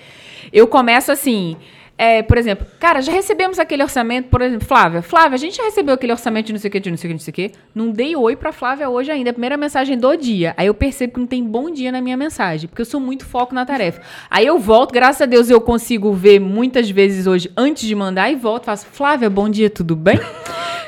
eu 0.53 0.67
começo 0.67 1.13
assim. 1.13 1.57
É, 1.99 2.23
por 2.23 2.39
exemplo, 2.39 2.65
cara, 2.79 3.03
já 3.03 3.11
recebemos 3.11 3.59
aquele 3.59 3.83
orçamento, 3.83 4.29
por 4.29 4.41
exemplo, 4.41 4.65
Flávia. 4.65 5.03
Flávia, 5.03 5.35
a 5.35 5.39
gente 5.39 5.57
já 5.57 5.65
recebeu 5.65 5.95
aquele 5.95 6.13
orçamento 6.13 6.47
de 6.47 6.53
não 6.53 6.61
sei 6.61 6.69
o 6.69 6.71
que, 6.71 6.79
de 6.79 6.91
não 6.91 6.97
sei 6.97 7.09
o 7.09 7.11
que, 7.11 7.15
não 7.15 7.21
sei 7.21 7.33
o 7.33 7.35
que. 7.35 7.53
Não 7.75 7.91
dei 7.91 8.15
oi 8.15 8.37
pra 8.37 8.53
Flávia 8.53 8.89
hoje 8.89 9.11
ainda, 9.11 9.31
a 9.31 9.33
primeira 9.33 9.57
mensagem 9.57 9.99
do 9.99 10.17
dia. 10.17 10.55
Aí 10.57 10.69
eu 10.69 10.75
percebo 10.75 11.15
que 11.15 11.21
não 11.21 11.27
tem 11.27 11.43
bom 11.43 11.69
dia 11.69 11.91
na 11.91 12.01
minha 12.01 12.17
mensagem, 12.17 12.69
porque 12.69 12.83
eu 12.83 12.87
sou 12.87 13.01
muito 13.01 13.27
foco 13.27 13.53
na 13.53 13.67
tarefa. 13.67 14.01
Aí 14.31 14.47
eu 14.47 14.61
volto, 14.61 14.93
graças 14.93 15.23
a 15.23 15.27
Deus 15.27 15.51
eu 15.51 15.61
consigo 15.61 16.13
ver 16.13 16.39
muitas 16.39 16.89
vezes 16.89 17.27
hoje 17.27 17.51
antes 17.57 17.89
de 17.89 17.95
mandar 17.97 18.31
e 18.31 18.37
volto, 18.37 18.67
faço, 18.67 18.87
Flávia, 18.87 19.29
bom 19.29 19.49
dia, 19.49 19.69
tudo 19.69 19.97
bem? 19.97 20.21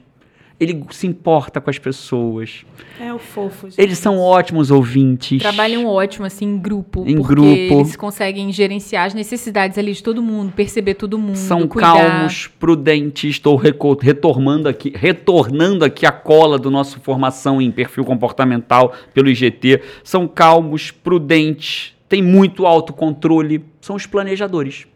Ele 0.59 0.83
se 0.89 1.05
importa 1.05 1.61
com 1.61 1.69
as 1.69 1.77
pessoas. 1.77 2.65
É 2.99 3.13
o 3.13 3.19
fofo. 3.19 3.69
gente. 3.69 3.79
Eles 3.79 3.99
são 3.99 4.17
ótimos 4.17 4.71
ouvintes. 4.71 5.39
Trabalham 5.39 5.85
ótimo, 5.85 6.25
assim, 6.25 6.45
em 6.45 6.57
grupo. 6.57 7.03
Em 7.05 7.15
porque 7.15 7.35
grupo. 7.35 7.47
eles 7.47 7.95
conseguem 7.95 8.51
gerenciar 8.51 9.05
as 9.05 9.13
necessidades 9.13 9.77
ali 9.77 9.93
de 9.93 10.01
todo 10.01 10.21
mundo, 10.21 10.51
perceber 10.51 10.95
todo 10.95 11.17
mundo. 11.19 11.35
São 11.35 11.67
cuidar. 11.67 11.93
calmos, 11.93 12.47
prudentes. 12.47 13.29
Estou 13.29 13.55
retornando 13.55 14.67
aqui, 14.67 14.91
retornando 14.95 15.85
aqui 15.85 16.07
a 16.07 16.11
cola 16.11 16.57
do 16.57 16.71
nosso 16.71 16.99
formação 17.01 17.61
em 17.61 17.69
perfil 17.69 18.03
comportamental 18.03 18.93
pelo 19.13 19.29
IGT. 19.29 19.81
São 20.03 20.27
calmos, 20.27 20.89
prudentes, 20.89 21.93
têm 22.09 22.23
muito 22.23 22.65
autocontrole. 22.65 23.63
São 23.79 23.95
os 23.95 24.07
planejadores. 24.07 24.87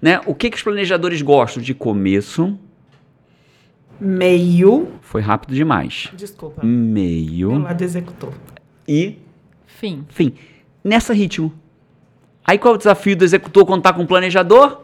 Né? 0.00 0.20
O 0.26 0.34
que, 0.34 0.50
que 0.50 0.56
os 0.56 0.62
planejadores 0.62 1.20
gostam? 1.20 1.62
De 1.62 1.74
começo. 1.74 2.58
Meio. 4.04 4.88
Foi 5.00 5.20
rápido 5.20 5.54
demais. 5.54 6.08
Desculpa. 6.14 6.60
Meu 6.64 6.70
Meio. 6.76 7.58
lado 7.58 7.82
executor. 7.82 8.32
E 8.86 9.18
Fim. 9.66 10.04
Enfim, 10.10 10.34
nessa 10.84 11.12
ritmo. 11.12 11.52
Aí 12.44 12.58
qual 12.58 12.74
é 12.74 12.76
o 12.76 12.78
desafio 12.78 13.16
do 13.16 13.24
executor 13.24 13.64
quando 13.64 13.82
tá 13.82 13.92
com 13.92 14.02
o 14.02 14.06
planejador? 14.06 14.80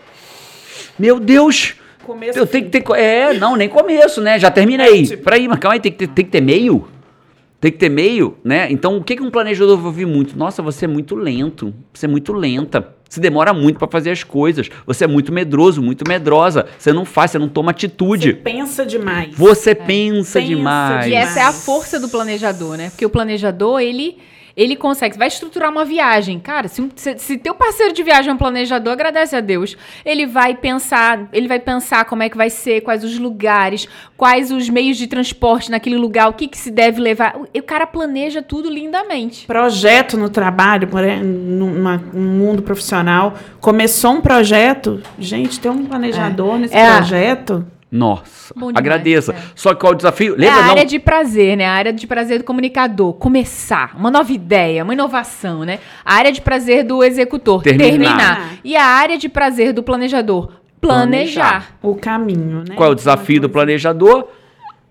Meu 0.98 1.18
Deus! 1.20 1.74
Começo. 2.04 2.38
Eu 2.38 2.46
tenho 2.46 2.64
que 2.70 2.80
ter. 2.80 2.84
É, 2.98 3.34
não, 3.34 3.54
nem 3.54 3.68
começo, 3.68 4.20
né? 4.20 4.38
Já 4.38 4.50
terminei. 4.50 5.02
É, 5.02 5.06
tipo- 5.06 5.24
Peraí, 5.24 5.46
mas 5.46 5.58
calma 5.58 5.74
aí, 5.74 5.80
tem 5.80 5.92
que, 5.92 5.98
ter, 5.98 6.06
tem 6.08 6.24
que 6.24 6.30
ter 6.30 6.40
meio? 6.40 6.88
Tem 7.60 7.72
que 7.72 7.78
ter 7.78 7.88
meio, 7.88 8.36
né? 8.44 8.70
Então, 8.70 8.96
o 8.96 9.02
que, 9.02 9.16
que 9.16 9.22
um 9.22 9.30
planejador 9.30 9.76
vai 9.76 9.86
ouvir 9.86 10.06
muito? 10.06 10.38
Nossa, 10.38 10.62
você 10.62 10.84
é 10.84 10.88
muito 10.88 11.16
lento. 11.16 11.74
Você 11.92 12.06
é 12.06 12.08
muito 12.08 12.32
lenta. 12.32 12.94
Você 13.08 13.20
demora 13.20 13.52
muito 13.52 13.78
pra 13.78 13.88
fazer 13.88 14.10
as 14.10 14.22
coisas. 14.22 14.68
Você 14.86 15.04
é 15.04 15.06
muito 15.08 15.32
medroso, 15.32 15.82
muito 15.82 16.04
medrosa. 16.06 16.66
Você 16.78 16.92
não 16.92 17.04
faz, 17.04 17.32
você 17.32 17.38
não 17.38 17.48
toma 17.48 17.72
Você 17.72 17.86
atitude. 17.86 18.34
pensa 18.34 18.86
demais. 18.86 19.34
Você 19.34 19.74
pensa 19.74 20.38
Pensa 20.38 20.42
demais. 20.42 21.06
E 21.06 21.14
essa 21.14 21.40
é 21.40 21.42
a 21.42 21.52
força 21.52 21.98
do 21.98 22.08
planejador, 22.08 22.76
né? 22.76 22.90
Porque 22.90 23.04
o 23.04 23.10
planejador, 23.10 23.80
ele 23.80 24.18
ele 24.58 24.74
consegue, 24.74 25.16
vai 25.16 25.28
estruturar 25.28 25.70
uma 25.70 25.84
viagem. 25.84 26.40
Cara, 26.40 26.66
se, 26.66 26.82
um- 26.82 26.90
se, 26.96 27.16
se 27.18 27.38
teu 27.38 27.54
parceiro 27.54 27.94
de 27.94 28.02
viagem 28.02 28.30
é 28.30 28.34
um 28.34 28.36
planejador, 28.36 28.92
agradece 28.92 29.36
a 29.36 29.40
Deus. 29.40 29.76
Ele 30.04 30.26
vai 30.26 30.54
pensar, 30.54 31.28
ele 31.32 31.46
vai 31.46 31.60
pensar 31.60 32.04
como 32.06 32.24
é 32.24 32.28
que 32.28 32.36
vai 32.36 32.50
ser, 32.50 32.80
quais 32.80 33.04
os 33.04 33.16
lugares, 33.18 33.86
quais 34.16 34.50
os 34.50 34.68
meios 34.68 34.96
de 34.96 35.06
transporte 35.06 35.70
naquele 35.70 35.96
lugar, 35.96 36.28
o 36.28 36.32
que, 36.32 36.48
que 36.48 36.58
se 36.58 36.70
deve 36.72 37.00
levar. 37.00 37.36
O, 37.36 37.46
o 37.58 37.62
cara 37.62 37.86
planeja 37.86 38.42
tudo 38.42 38.68
lindamente. 38.68 39.46
Projeto 39.46 40.16
no 40.16 40.28
trabalho, 40.28 40.88
numa- 41.22 42.02
num 42.12 42.20
mundo 42.38 42.60
profissional. 42.62 43.34
Começou 43.60 44.12
um 44.14 44.20
projeto. 44.20 45.00
Gente, 45.18 45.60
tem 45.60 45.70
um 45.70 45.84
planejador 45.86 46.58
nesse 46.58 46.74
É. 46.76 46.96
projeto. 46.96 47.64
Nossa, 47.90 48.52
demais, 48.54 48.76
agradeça. 48.76 49.32
é. 49.32 49.36
Só 49.54 49.72
que 49.72 49.80
qual 49.80 49.92
é 49.92 49.94
o 49.94 49.96
desafio? 49.96 50.34
é 50.34 50.38
Lembra 50.38 50.58
a 50.58 50.62
não? 50.64 50.70
área 50.72 50.84
de 50.84 50.98
prazer, 50.98 51.56
né? 51.56 51.64
A 51.64 51.72
área 51.72 51.92
de 51.92 52.06
prazer 52.06 52.38
do 52.38 52.44
comunicador. 52.44 53.14
Começar, 53.14 53.96
uma 53.96 54.10
nova 54.10 54.30
ideia, 54.30 54.84
uma 54.84 54.92
inovação, 54.92 55.64
né? 55.64 55.78
A 56.04 56.14
área 56.14 56.30
de 56.30 56.40
prazer 56.42 56.84
do 56.84 57.02
executor. 57.02 57.62
Terminar. 57.62 57.88
Terminar. 57.88 58.50
E 58.62 58.76
a 58.76 58.84
área 58.84 59.16
de 59.16 59.28
prazer 59.28 59.72
do 59.72 59.82
planejador. 59.82 60.52
Planejar. 60.80 61.76
O 61.82 61.94
caminho, 61.94 62.62
né? 62.68 62.74
Qual 62.76 62.88
é 62.90 62.92
o 62.92 62.94
desafio 62.94 63.40
do 63.40 63.48
planejador? 63.48 64.28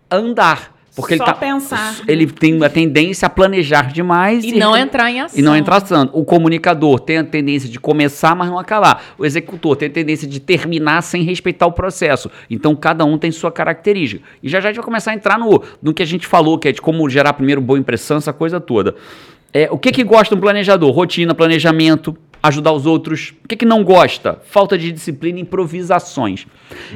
Andar. 0.10 0.77
Porque 0.98 1.14
ele 1.14 1.20
Só 1.20 1.26
tá, 1.26 1.34
pensar. 1.36 1.96
Ele 2.08 2.26
tem 2.26 2.56
uma 2.56 2.70
tendência 2.72 3.28
a 3.28 3.30
planejar 3.30 3.94
demais 3.94 4.44
E 4.44 4.58
não 4.58 4.76
entrar 4.76 5.12
em 5.12 5.22
ação. 5.22 5.40
e 5.40 5.44
não 5.44 5.56
entrar 5.56 5.80
tanto. 5.80 6.18
O 6.18 6.26
comunicador 6.26 7.00
tem 7.00 7.20
a 7.20 7.24
tendência 7.24 7.70
de 7.70 7.80
começar, 7.80 8.36
mas 8.36 8.50
não 8.50 8.58
acabar. 8.58 9.04
O 9.16 9.24
executor 9.24 9.76
tem 9.76 9.90
a 9.90 9.92
tendência 9.92 10.28
de 10.28 10.40
terminar 10.40 11.04
sem 11.04 11.22
respeitar 11.22 11.68
o 11.68 11.72
processo. 11.72 12.32
Então, 12.50 12.76
cada 12.76 13.06
um 13.06 13.16
tem 13.16 13.32
sua 13.32 13.52
característica. 13.52 14.24
E 14.42 14.50
já 14.50 14.60
já 14.60 14.70
a 14.70 14.72
gente 14.72 14.78
vai 14.78 14.86
começar 14.86 15.12
a 15.12 15.14
entrar 15.14 15.38
no, 15.38 15.62
no 15.82 15.94
que 15.94 16.02
a 16.02 16.06
gente 16.06 16.26
falou, 16.26 16.58
que 16.58 16.68
é 16.68 16.72
de 16.72 16.82
como 16.82 17.08
gerar 17.08 17.34
primeiro 17.34 17.62
boa 17.62 17.78
impressão, 17.78 18.18
essa 18.18 18.34
coisa 18.34 18.60
toda. 18.60 18.96
É, 19.54 19.70
o 19.72 19.78
que 19.78 19.92
que 19.92 20.04
gosta 20.04 20.34
um 20.34 20.40
planejador? 20.40 20.92
Rotina, 20.92 21.36
planejamento, 21.36 22.18
ajudar 22.42 22.72
os 22.72 22.86
outros. 22.86 23.34
O 23.44 23.48
que 23.48 23.56
que 23.56 23.66
não 23.66 23.84
gosta? 23.84 24.42
Falta 24.46 24.78
de 24.78 24.92
disciplina 24.92 25.40
e 25.40 25.42
improvisações. 25.42 26.48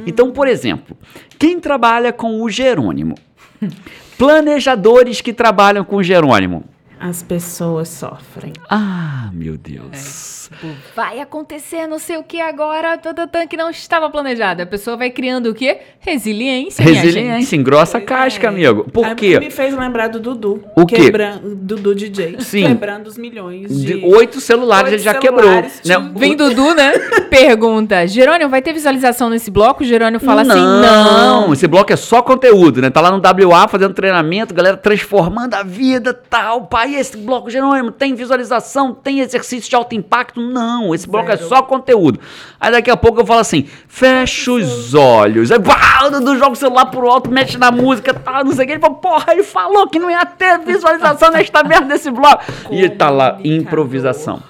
Então, 0.06 0.32
por 0.32 0.48
exemplo, 0.48 0.98
quem 1.38 1.60
trabalha 1.60 2.12
com 2.12 2.42
o 2.42 2.50
Jerônimo? 2.50 3.16
Planejadores 4.18 5.22
que 5.22 5.34
trabalham 5.34 5.84
com 5.84 6.02
Jerônimo. 6.04 6.64
as 7.00 7.24
pessoas 7.24 7.90
sofrem. 7.90 8.54
Ah, 8.70 9.30
meu 9.34 9.58
Deus. 9.58 10.41
Tipo, 10.52 10.68
vai 10.96 11.20
acontecer 11.20 11.88
não 11.88 11.98
sei 11.98 12.18
o 12.18 12.24
que 12.24 12.42
agora, 12.42 12.98
tatatã, 12.98 13.48
que 13.48 13.56
não 13.56 13.70
estava 13.70 14.10
planejado. 14.10 14.62
A 14.62 14.66
pessoa 14.66 14.98
vai 14.98 15.10
criando 15.10 15.50
o 15.50 15.54
quê? 15.54 15.80
Resiliência. 16.00 16.84
minha 16.84 16.96
gente. 16.96 17.06
Resiliência, 17.06 17.56
engrossa 17.56 17.98
a 17.98 18.02
casca, 18.02 18.50
amigo. 18.50 18.84
Por 18.92 19.06
Aí 19.06 19.16
quê? 19.16 19.40
Me 19.40 19.50
fez 19.50 19.76
lembrar 19.76 20.10
do 20.10 20.20
Dudu. 20.20 20.64
O 20.76 20.86
quê? 20.86 20.98
Quebrando, 20.98 21.56
Dudu 21.56 21.96
DJ. 21.96 22.38
Sim. 22.42 22.68
Quebrando 22.68 23.08
os 23.08 23.18
milhões 23.18 23.70
de... 23.70 23.92
De 23.92 24.06
oito 24.06 24.40
celulares 24.40 24.92
Oito 24.92 24.96
ele 24.96 25.04
já 25.04 25.20
celulares, 25.20 25.80
quebrou. 25.80 26.02
tipo, 26.02 26.14
né? 26.14 26.20
Vem 26.20 26.36
Dudu, 26.36 26.74
né? 26.74 26.92
Pergunta: 27.30 28.06
Jerônimo, 28.08 28.50
vai 28.50 28.62
ter 28.62 28.74
visualização 28.74 29.30
nesse 29.30 29.50
bloco? 29.50 29.84
O 29.84 29.86
Jerônimo 29.86 30.20
fala 30.20 30.44
não, 30.44 30.56
assim: 30.56 30.86
não. 30.86 31.54
esse 31.54 31.68
bloco 31.68 31.92
é 31.94 31.96
só 31.96 32.22
conteúdo, 32.22 32.82
né? 32.82 32.90
Tá 32.90 33.02
lá 33.02 33.12
no 33.12 33.22
WA 33.22 33.68
fazendo 33.68 33.94
treinamento, 33.94 34.54
galera 34.54 34.78
transformando 34.78 35.54
a 35.54 35.64
vida, 35.64 36.14
tal. 36.14 36.68
Pai, 36.68 36.96
esse 36.96 37.18
bloco, 37.18 37.50
Jerônimo, 37.50 37.92
tem 37.92 38.14
visualização, 38.16 38.94
tem 38.94 39.20
exercício 39.20 39.70
de 39.70 39.76
alto 39.76 39.96
impacto? 39.96 40.41
Não, 40.52 40.94
esse 40.96 41.08
bloco 41.08 41.30
é 41.32 41.38
só 41.38 41.62
conteúdo. 41.62 42.20
Aí 42.60 42.72
daqui 42.72 42.90
a 42.90 42.98
pouco 42.98 43.22
eu 43.22 43.26
falo 43.26 43.40
assim, 43.42 43.68
fecha 43.88 44.52
os 44.52 44.94
olhos. 44.94 45.52
Aí, 45.52 45.60
pá, 45.60 46.06
o 46.08 46.10
Dudu 46.12 46.38
joga 46.38 46.52
o 46.52 46.56
celular 46.56 46.86
pro 46.88 47.08
alto, 47.10 47.30
mexe 47.30 47.58
na 47.58 47.72
música, 47.72 48.14
tal, 48.14 48.44
não 48.44 48.52
sei 48.54 48.64
o 48.66 48.68
que. 48.68 48.74
Ele 48.74 48.80
fala, 48.82 48.96
porra, 48.96 49.34
ele 49.34 49.44
falou 49.44 49.88
que 49.88 50.00
não 50.00 50.10
ia 50.10 50.26
ter 50.26 50.60
visualização 50.60 51.32
nesta 51.32 51.64
merda 51.64 51.88
desse 51.88 52.10
bloco. 52.10 52.44
E 52.72 52.80
ele 52.80 52.90
tá 52.90 53.10
lá, 53.10 53.38
improvisação. 53.44 54.42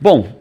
Bom, 0.00 0.34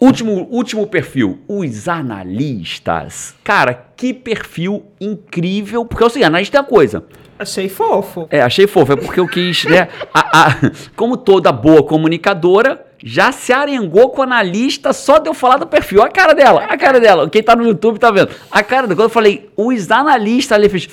Último, 0.00 0.46
último 0.50 0.86
perfil, 0.86 1.38
os 1.48 1.88
analistas. 1.88 3.34
Cara, 3.42 3.86
que 3.96 4.12
perfil 4.12 4.84
incrível. 5.00 5.84
Porque 5.84 6.04
seguinte, 6.10 6.26
analista 6.26 6.58
é 6.58 6.60
a 6.60 6.64
coisa. 6.64 7.04
Achei 7.38 7.68
fofo. 7.68 8.26
É, 8.30 8.42
achei 8.42 8.66
fofo, 8.66 8.92
é 8.92 8.96
porque 8.96 9.18
eu 9.18 9.26
quis, 9.26 9.64
né? 9.64 9.88
a- 10.12 10.42
a- 10.48 10.56
como 10.94 11.16
toda 11.16 11.50
boa 11.50 11.82
comunicadora, 11.82 12.84
já 13.06 13.30
se 13.30 13.52
arengou 13.52 14.08
com 14.08 14.22
o 14.22 14.24
analista 14.24 14.94
só 14.94 15.18
de 15.18 15.28
eu 15.28 15.34
falar 15.34 15.58
do 15.58 15.66
perfil. 15.66 16.02
A 16.02 16.08
cara 16.08 16.32
dela, 16.34 16.64
a 16.64 16.78
cara 16.78 16.98
dela. 16.98 17.28
Quem 17.28 17.42
tá 17.42 17.54
no 17.54 17.62
YouTube 17.62 17.98
tá 17.98 18.10
vendo. 18.10 18.30
A 18.50 18.62
cara 18.62 18.86
dela. 18.86 18.96
Quando 18.96 19.08
eu 19.08 19.10
falei, 19.10 19.50
os 19.54 19.90
analistas 19.90 20.56
ali 20.56 20.70
fez. 20.70 20.88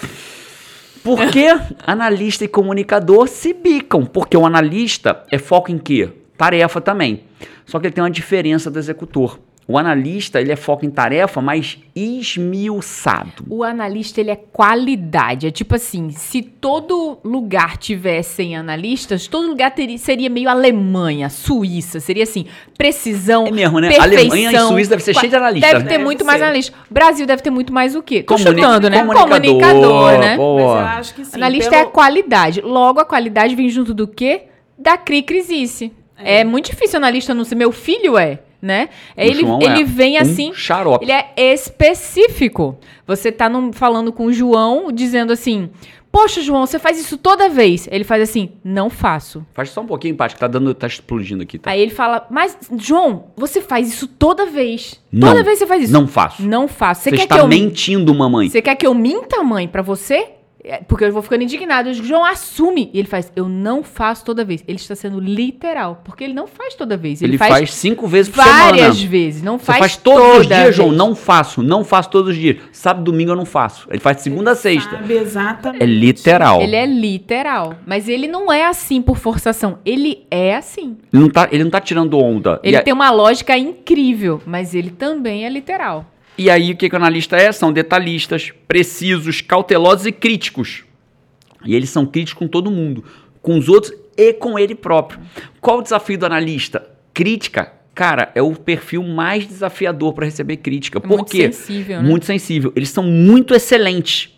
Porque 1.01 1.47
analista 1.87 2.43
e 2.43 2.49
comunicador 2.49 3.29
se 3.29 3.53
bicam. 3.53 4.05
Porque 4.05 4.35
o 4.35 4.45
analista 4.45 5.23
é 5.31 5.37
foco 5.37 5.71
em 5.71 5.77
quê? 5.77 6.09
Tarefa 6.37 6.81
também. 6.81 7.23
Só 7.65 7.79
que 7.79 7.87
ele 7.87 7.93
tem 7.93 8.03
uma 8.03 8.11
diferença 8.11 8.69
do 8.69 8.77
executor. 8.77 9.39
O 9.71 9.77
analista, 9.77 10.41
ele 10.41 10.51
é 10.51 10.55
foco 10.55 10.85
em 10.85 10.89
tarefa, 10.89 11.41
mas 11.41 11.77
esmiuçado. 11.95 13.43
O 13.49 13.63
analista, 13.63 14.19
ele 14.19 14.31
é 14.31 14.35
qualidade. 14.35 15.47
É 15.47 15.51
tipo 15.51 15.75
assim, 15.75 16.09
se 16.11 16.41
todo 16.41 17.19
lugar 17.23 17.77
tivessem 17.77 18.55
analistas, 18.55 19.27
todo 19.27 19.47
lugar 19.47 19.71
teria, 19.71 19.97
seria 19.97 20.29
meio 20.29 20.49
Alemanha, 20.49 21.29
Suíça. 21.29 21.99
Seria 21.99 22.23
assim, 22.23 22.45
precisão, 22.77 23.47
É 23.47 23.51
mesmo, 23.51 23.79
né? 23.79 23.89
perfeição. 23.89 24.19
Alemanha 24.31 24.51
e 24.51 24.59
Suíça 24.67 24.89
deve 24.89 25.03
ser 25.03 25.13
cheio 25.15 25.29
de 25.29 25.35
analista, 25.35 25.67
Deve 25.67 25.83
né? 25.83 25.89
ter 25.89 25.97
muito 25.97 26.25
mais 26.25 26.39
ser. 26.39 26.43
analista. 26.45 26.73
Brasil 26.89 27.25
deve 27.25 27.41
ter 27.41 27.49
muito 27.49 27.71
mais 27.73 27.95
o 27.95 28.03
quê? 28.03 28.23
Tô 28.23 28.35
Comuni- 28.35 28.61
chutando, 28.61 28.89
né? 28.89 29.03
comunicador, 29.05 30.17
né? 30.19 30.35
pô. 30.37 30.55
Mas 30.55 30.63
eu 30.65 30.77
acho 30.99 31.15
que 31.15 31.25
sim. 31.25 31.35
Analista 31.35 31.69
pelo- 31.71 31.81
é 31.81 31.85
a 31.85 31.89
qualidade. 31.89 32.61
Logo, 32.61 32.99
a 32.99 33.05
qualidade 33.05 33.55
vem 33.55 33.69
junto 33.69 33.93
do 33.93 34.07
quê? 34.07 34.43
Da 34.77 34.97
cri-crisice. 34.97 35.91
É. 36.23 36.43
muito 36.43 36.69
difícil 36.69 36.97
analista 36.97 37.33
não 37.33 37.43
ser. 37.43 37.55
Meu 37.55 37.71
filho 37.71 38.15
é, 38.17 38.39
né? 38.61 38.89
O 39.17 39.21
Ele, 39.21 39.41
João 39.41 39.59
ele 39.61 39.81
é 39.81 39.83
vem 39.83 40.17
um 40.17 40.21
assim. 40.21 40.53
xarope. 40.53 41.03
Ele 41.05 41.11
é 41.11 41.31
específico. 41.37 42.77
Você 43.07 43.31
tá 43.31 43.49
num- 43.49 43.73
falando 43.73 44.11
com 44.13 44.25
o 44.25 44.33
João, 44.33 44.91
dizendo 44.91 45.33
assim: 45.33 45.69
Poxa, 46.11 46.41
João, 46.41 46.65
você 46.65 46.77
faz 46.77 46.99
isso 46.99 47.17
toda 47.17 47.47
vez. 47.49 47.87
Ele 47.91 48.03
faz 48.03 48.21
assim: 48.21 48.51
Não 48.63 48.89
faço. 48.89 49.45
Faz 49.53 49.69
só 49.69 49.81
um 49.81 49.85
pouquinho, 49.85 50.15
Paty, 50.15 50.35
que 50.35 50.39
tá 50.39 50.47
dando, 50.47 50.73
tá 50.73 50.87
explodindo 50.87 51.43
aqui. 51.43 51.57
Tá? 51.57 51.71
Aí 51.71 51.81
ele 51.81 51.91
fala: 51.91 52.27
Mas, 52.29 52.57
João, 52.77 53.25
você 53.35 53.61
faz 53.61 53.87
isso 53.87 54.07
toda 54.07 54.45
vez. 54.45 55.01
Não, 55.11 55.29
toda 55.29 55.43
vez 55.43 55.59
você 55.59 55.65
faz 55.67 55.83
isso. 55.83 55.93
Não 55.93 56.07
faço. 56.07 56.41
Não 56.43 56.67
faço. 56.67 57.01
Você 57.03 57.09
Você 57.11 57.15
quer 57.17 57.23
está 57.23 57.35
que 57.35 57.41
eu 57.41 57.47
mentindo, 57.47 58.13
mamãe. 58.13 58.49
Você 58.49 58.61
quer 58.61 58.75
que 58.75 58.85
eu 58.85 58.93
minta, 58.93 59.43
mãe, 59.43 59.67
pra 59.67 59.81
você? 59.81 60.29
É, 60.63 60.77
Porque 60.77 61.05
eu 61.05 61.11
vou 61.11 61.21
ficando 61.21 61.43
indignado. 61.43 61.89
O 61.89 61.93
João 61.93 62.23
assume. 62.25 62.89
E 62.93 62.99
ele 62.99 63.07
faz, 63.07 63.31
eu 63.35 63.49
não 63.49 63.83
faço 63.83 64.23
toda 64.23 64.43
vez. 64.45 64.63
Ele 64.67 64.77
está 64.77 64.95
sendo 64.95 65.19
literal. 65.19 66.01
Porque 66.03 66.23
ele 66.23 66.33
não 66.33 66.45
faz 66.47 66.75
toda 66.75 66.95
vez. 66.95 67.21
Ele, 67.21 67.31
Ele 67.31 67.37
faz, 67.37 67.51
faz, 67.53 67.73
cinco 67.73 68.07
vezes 68.07 68.31
por 68.31 68.43
várias 68.43 68.95
semana. 68.95 69.09
vezes. 69.09 69.41
Não 69.41 69.57
Você 69.57 69.65
faz, 69.65 69.79
faz, 69.79 69.97
todos 69.97 70.21
os 70.39 70.47
toda 70.47 70.55
dias, 70.63 70.75
João. 70.75 70.89
vez. 70.89 70.97
Não 70.99 71.15
faço. 71.15 71.63
Não 71.63 71.83
faço 71.83 72.09
todos 72.09 72.29
os 72.31 72.35
dias. 72.35 72.57
Sábado, 72.71 73.03
domingo 73.03 73.31
eu 73.31 73.35
não 73.35 73.45
faço. 73.45 73.87
Ele 73.89 73.99
faz 73.99 74.17
de 74.17 74.23
segunda 74.23 74.51
a 74.51 74.55
sexta. 74.55 74.91
Sabe 74.97 75.13
exatamente. 75.15 75.81
É 75.83 75.85
literal. 75.85 76.61
Ele 76.61 76.75
é 76.75 76.85
literal. 76.85 77.75
Mas 77.85 78.07
ele 78.07 78.27
não 78.27 78.51
é 78.51 78.65
assim 78.65 79.01
por 79.01 79.17
forçação. 79.17 79.79
Ele 79.85 80.25
é 80.29 80.55
assim. 80.55 80.97
Ele, 81.11 81.21
não 81.23 81.29
tá, 81.29 81.47
ele 81.51 81.63
não 81.63 81.71
tá 81.71 81.79
tirando 81.81 82.17
onda. 82.19 82.59
Ele 82.63 82.75
e, 82.75 82.79
a- 82.79 82.83
tem 82.83 82.93
uma 82.93 83.09
lógica 83.09 83.57
incrível. 83.57 84.41
Mas 84.45 84.73
ele 84.75 84.89
também 84.91 85.45
é 85.45 85.49
literal. 85.49 86.05
E 86.37 86.49
aí, 86.49 86.71
o 86.71 86.77
que, 86.77 86.89
que 86.89 86.95
o 86.95 86.97
analista 86.97 87.37
é? 87.37 87.51
São 87.51 87.71
detalhistas, 87.71 88.51
precisos, 88.67 89.41
cautelosos 89.41 90.05
e 90.05 90.11
críticos. 90.11 90.83
E 91.65 91.75
eles 91.75 91.89
são 91.89 92.05
críticos 92.05 92.39
com 92.39 92.47
todo 92.47 92.71
mundo. 92.71 93.03
Com 93.41 93.57
os 93.57 93.69
outros 93.69 93.93
e 94.17 94.33
com 94.33 94.57
ele 94.57 94.75
próprio. 94.75 95.19
Qual 95.59 95.79
o 95.79 95.81
desafio 95.81 96.17
do 96.17 96.25
analista? 96.25 96.87
Crítica. 97.13 97.73
Cara, 97.93 98.31
é 98.33 98.41
o 98.41 98.55
perfil 98.55 99.03
mais 99.03 99.45
desafiador 99.45 100.13
para 100.13 100.25
receber 100.25 100.57
crítica. 100.57 100.97
É 100.97 101.01
Por 101.01 101.09
muito 101.09 101.31
quê? 101.31 101.51
sensível, 101.51 102.01
né? 102.01 102.09
Muito 102.09 102.25
sensível. 102.25 102.73
Eles 102.75 102.89
são 102.89 103.03
muito 103.03 103.53
excelentes. 103.53 104.29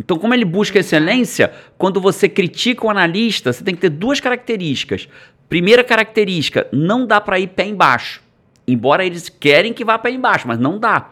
Então, 0.00 0.18
como 0.18 0.34
ele 0.34 0.44
busca 0.44 0.78
excelência, 0.78 1.52
quando 1.76 2.00
você 2.00 2.28
critica 2.28 2.86
o 2.86 2.90
analista, 2.90 3.52
você 3.52 3.62
tem 3.62 3.74
que 3.74 3.80
ter 3.80 3.90
duas 3.90 4.20
características. 4.20 5.08
Primeira 5.48 5.84
característica, 5.84 6.66
não 6.72 7.06
dá 7.06 7.20
para 7.20 7.38
ir 7.38 7.48
pé 7.48 7.66
embaixo. 7.66 8.22
Embora 8.66 9.04
eles 9.04 9.28
querem 9.28 9.72
que 9.72 9.84
vá 9.84 9.98
pé 9.98 10.10
embaixo, 10.10 10.48
mas 10.48 10.58
não 10.58 10.78
dá. 10.78 11.10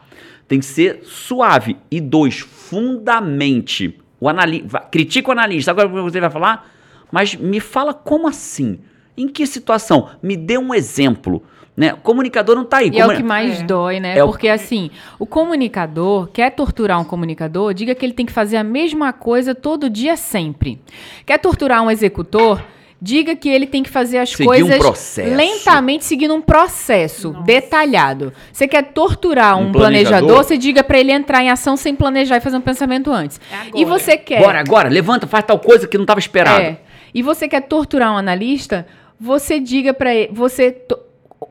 Tem 0.48 0.58
que 0.58 0.66
ser 0.66 1.00
suave. 1.04 1.76
E 1.90 2.00
dois, 2.00 2.40
fundamente. 2.40 3.98
O 4.20 4.28
anali 4.28 4.64
critica 4.90 5.28
o 5.28 5.32
analista. 5.32 5.70
Agora 5.70 5.88
você 5.88 6.20
vai 6.20 6.30
falar, 6.30 6.68
mas 7.12 7.34
me 7.34 7.60
fala 7.60 7.92
como 7.94 8.26
assim? 8.26 8.78
Em 9.16 9.28
que 9.28 9.46
situação? 9.46 10.10
Me 10.22 10.36
dê 10.36 10.58
um 10.58 10.74
exemplo. 10.74 11.42
Né? 11.76 11.92
O 11.92 11.96
comunicador 11.96 12.54
não 12.54 12.64
tá 12.64 12.78
aí. 12.78 12.90
E 12.92 13.00
é 13.00 13.06
o 13.06 13.16
que 13.16 13.22
mais 13.22 13.60
É. 13.60 13.64
dói, 13.64 13.98
né? 13.98 14.16
É 14.18 14.22
o- 14.22 14.28
Porque 14.28 14.48
assim, 14.48 14.90
o 15.18 15.26
comunicador 15.26 16.28
quer 16.28 16.50
torturar 16.50 17.00
um 17.00 17.04
comunicador, 17.04 17.74
diga 17.74 17.94
que 17.96 18.06
ele 18.06 18.12
tem 18.12 18.24
que 18.24 18.32
fazer 18.32 18.56
a 18.56 18.62
mesma 18.64 19.12
coisa 19.12 19.54
todo 19.56 19.90
dia 19.90 20.16
sempre. 20.16 20.80
Quer 21.26 21.38
torturar 21.38 21.82
um 21.82 21.90
executor, 21.90 22.62
diga 23.04 23.36
que 23.36 23.50
ele 23.50 23.66
tem 23.66 23.82
que 23.82 23.90
fazer 23.90 24.16
as 24.16 24.30
Seguir 24.30 24.44
um 24.44 24.46
coisas 24.46 24.78
processo. 24.78 25.36
lentamente 25.36 26.06
seguindo 26.06 26.34
um 26.34 26.40
processo 26.40 27.32
Nossa. 27.32 27.44
detalhado. 27.44 28.32
Você 28.50 28.66
quer 28.66 28.82
torturar 28.92 29.58
um, 29.58 29.68
Um 29.68 29.72
planejador, 29.72 30.18
planejador? 30.20 30.44
você 30.44 30.56
diga 30.56 30.82
pra 30.82 30.98
ele 30.98 31.12
entrar 31.12 31.42
em 31.42 31.50
ação 31.50 31.76
sem 31.76 31.94
planejar 31.94 32.38
e 32.38 32.40
fazer 32.40 32.56
um 32.56 32.62
pensamento 32.62 33.12
antes. 33.12 33.38
É 33.52 33.78
E 33.78 33.84
você 33.84 34.16
quer 34.16 34.40
Bora, 34.40 34.58
agora, 34.58 34.88
levanta, 34.88 35.26
faz 35.26 35.44
tal 35.44 35.58
coisa 35.58 35.86
que 35.86 35.98
não 35.98 36.04
estava 36.04 36.18
esperado. 36.18 36.62
é. 36.62 36.78
E 37.14 37.22
você 37.22 37.46
quer 37.46 37.60
torturar 37.60 38.10
um 38.12 38.16
analista, 38.16 38.86
você 39.20 39.60
diga 39.60 39.92
pra 39.92 40.14
ele, 40.14 40.30
você 40.32 40.70
to- 40.72 40.98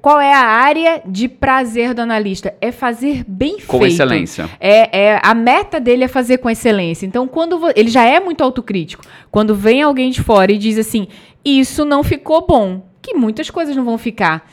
qual 0.03 0.19
é 0.19 0.33
a 0.33 0.45
área 0.45 1.01
de 1.05 1.29
prazer 1.29 1.93
do 1.93 2.01
analista? 2.01 2.53
É 2.59 2.73
fazer 2.73 3.23
bem 3.25 3.57
Com 3.65 3.79
feito. 3.79 3.93
excelência. 3.93 4.49
É, 4.59 4.99
é 5.13 5.19
a 5.23 5.33
meta 5.33 5.79
dele 5.79 6.03
é 6.03 6.09
fazer 6.09 6.39
com 6.39 6.49
excelência. 6.49 7.05
Então, 7.05 7.25
quando 7.25 7.71
ele 7.73 7.89
já 7.89 8.03
é 8.03 8.19
muito 8.19 8.43
autocrítico, 8.43 9.01
quando 9.31 9.55
vem 9.55 9.81
alguém 9.81 10.11
de 10.11 10.21
fora 10.21 10.51
e 10.51 10.57
diz 10.57 10.77
assim, 10.77 11.07
isso 11.45 11.85
não 11.85 12.03
ficou 12.03 12.45
bom, 12.45 12.83
que 13.01 13.13
muitas 13.13 13.49
coisas 13.49 13.73
não 13.77 13.85
vão 13.85 13.97
ficar. 13.97 14.45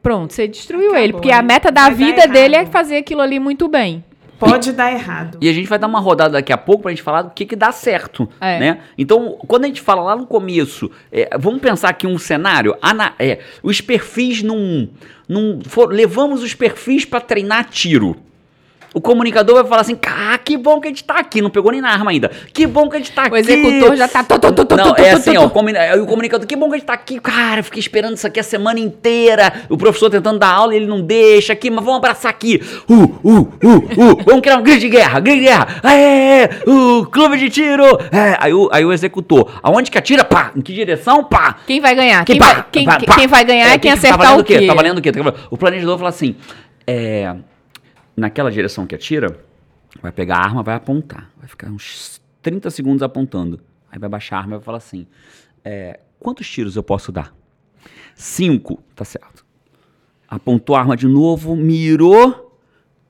Pronto, 0.00 0.32
você 0.32 0.46
destruiu 0.46 0.90
Acabou, 0.90 1.02
ele, 1.02 1.12
porque 1.12 1.32
a 1.32 1.42
né? 1.42 1.54
meta 1.54 1.72
da 1.72 1.86
Vai 1.86 1.94
vida 1.94 2.28
dele 2.28 2.54
é 2.54 2.64
fazer 2.64 2.98
aquilo 2.98 3.20
ali 3.20 3.40
muito 3.40 3.66
bem. 3.66 4.04
Pode 4.38 4.72
dar 4.72 4.92
errado. 4.92 5.38
E 5.40 5.48
a 5.48 5.52
gente 5.52 5.68
vai 5.68 5.78
dar 5.78 5.86
uma 5.86 6.00
rodada 6.00 6.30
daqui 6.34 6.52
a 6.52 6.56
pouco 6.56 6.82
pra 6.82 6.90
gente 6.92 7.02
falar 7.02 7.22
do 7.22 7.30
que, 7.30 7.44
que 7.44 7.56
dá 7.56 7.72
certo, 7.72 8.28
É. 8.40 8.58
né? 8.58 8.80
Então, 8.96 9.36
quando 9.46 9.64
a 9.64 9.66
gente 9.66 9.80
fala 9.80 10.02
lá 10.02 10.14
no 10.16 10.26
começo, 10.26 10.90
é, 11.10 11.36
vamos 11.38 11.60
pensar 11.60 11.88
aqui 11.88 12.06
um 12.06 12.18
cenário, 12.18 12.76
ana- 12.80 13.14
é, 13.18 13.40
os 13.62 13.80
perfis 13.80 14.42
num, 14.42 14.88
num 15.28 15.60
for- 15.64 15.92
levamos 15.92 16.42
os 16.42 16.54
perfis 16.54 17.04
pra 17.04 17.20
treinar 17.20 17.64
tiro. 17.68 18.16
O 18.94 19.00
comunicador 19.00 19.56
vai 19.56 19.64
falar 19.64 19.82
assim, 19.82 19.98
ah, 20.06 20.38
que 20.38 20.56
bom 20.56 20.80
que 20.80 20.88
a 20.88 20.90
gente 20.90 21.04
tá 21.04 21.18
aqui, 21.18 21.42
não 21.42 21.50
pegou 21.50 21.70
nem 21.70 21.80
na 21.80 21.90
arma 21.90 22.10
ainda. 22.10 22.30
Que 22.52 22.66
bom 22.66 22.88
que 22.88 22.96
a 22.96 22.98
gente 22.98 23.12
tá 23.12 23.24
aqui. 23.24 23.34
O 23.34 23.36
executor 23.36 23.96
já 23.96 24.08
tá... 24.08 24.24
tu, 24.24 24.38
tu, 24.38 24.64
tu, 24.64 24.76
Não, 24.76 24.94
é 24.96 25.10
assim, 25.10 25.36
ó, 25.36 25.42
tu. 25.42 25.46
o 26.02 26.06
comunicador, 26.06 26.46
que 26.46 26.56
bom 26.56 26.68
que 26.68 26.74
a 26.76 26.78
gente 26.78 26.86
tá 26.86 26.94
aqui, 26.94 27.20
cara, 27.20 27.62
fiquei 27.62 27.80
esperando 27.80 28.14
isso 28.16 28.26
aqui 28.26 28.40
a 28.40 28.42
semana 28.42 28.80
inteira, 28.80 29.52
o 29.68 29.76
professor 29.76 30.08
tentando 30.10 30.38
dar 30.38 30.50
aula 30.50 30.72
e 30.74 30.78
ele 30.78 30.86
não 30.86 31.00
deixa 31.02 31.52
aqui, 31.52 31.70
mas 31.70 31.84
vamos 31.84 31.98
abraçar 31.98 32.30
aqui, 32.30 32.62
uh, 32.88 32.94
uh, 32.94 33.18
uh, 33.22 33.42
uh, 33.62 34.24
vamos 34.24 34.40
criar 34.40 34.56
um 34.56 34.62
grito 34.62 34.80
de 34.80 34.88
guerra, 34.88 35.20
grito 35.20 35.38
de 35.38 35.44
guerra, 35.44 35.80
aê, 35.82 36.48
o 36.66 37.06
clube 37.06 37.36
de 37.36 37.50
tiro, 37.50 37.84
é, 38.10 38.36
aí, 38.40 38.54
o, 38.54 38.68
aí 38.72 38.84
o 38.84 38.92
executor, 38.92 39.50
aonde 39.62 39.90
que 39.90 39.98
atira, 39.98 40.24
pá, 40.24 40.50
em 40.56 40.60
que 40.60 40.72
direção, 40.72 41.24
pá, 41.24 41.56
Quem 41.66 41.80
vai 41.80 41.94
ganhar? 41.94 42.24
Quem, 42.24 42.38
pá, 42.38 42.52
vai, 42.54 42.64
quem, 42.72 42.84
pá, 42.84 42.96
quem- 42.96 43.08
quem 43.08 43.26
vai 43.26 43.44
ganhar 43.44 43.66
é, 43.66 43.78
quem 43.78 43.80
que- 43.80 43.88
acertar 43.88 44.18
tá 44.18 44.24
valendo 44.24 44.40
o 44.40 44.44
quê? 44.44 44.66
Tá 44.66 44.74
valendo 44.74 44.98
o 44.98 45.02
quê? 45.02 45.12
Tá 45.12 45.34
O 45.50 45.56
planejador 45.56 45.98
fala 45.98 46.10
assim, 46.10 46.34
é, 46.86 47.34
naquela 48.18 48.50
direção 48.50 48.86
que 48.86 48.94
atira, 48.94 49.38
vai 50.02 50.12
pegar 50.12 50.36
a 50.36 50.44
arma, 50.44 50.62
vai 50.62 50.74
apontar, 50.74 51.30
vai 51.36 51.48
ficar 51.48 51.68
uns 51.68 52.20
30 52.42 52.70
segundos 52.70 53.02
apontando, 53.02 53.60
aí 53.90 53.98
vai 53.98 54.08
baixar 54.08 54.36
a 54.36 54.40
arma 54.40 54.54
e 54.54 54.58
vai 54.58 54.64
falar 54.64 54.78
assim, 54.78 55.06
é, 55.64 56.00
Quantos 56.18 56.48
tiros 56.48 56.76
eu 56.76 56.82
posso 56.82 57.12
dar? 57.12 57.34
Cinco, 58.14 58.82
tá 58.94 59.04
certo. 59.04 59.46
Apontou 60.28 60.74
a 60.76 60.80
arma 60.80 60.96
de 60.96 61.06
novo, 61.06 61.54
mirou. 61.54 62.46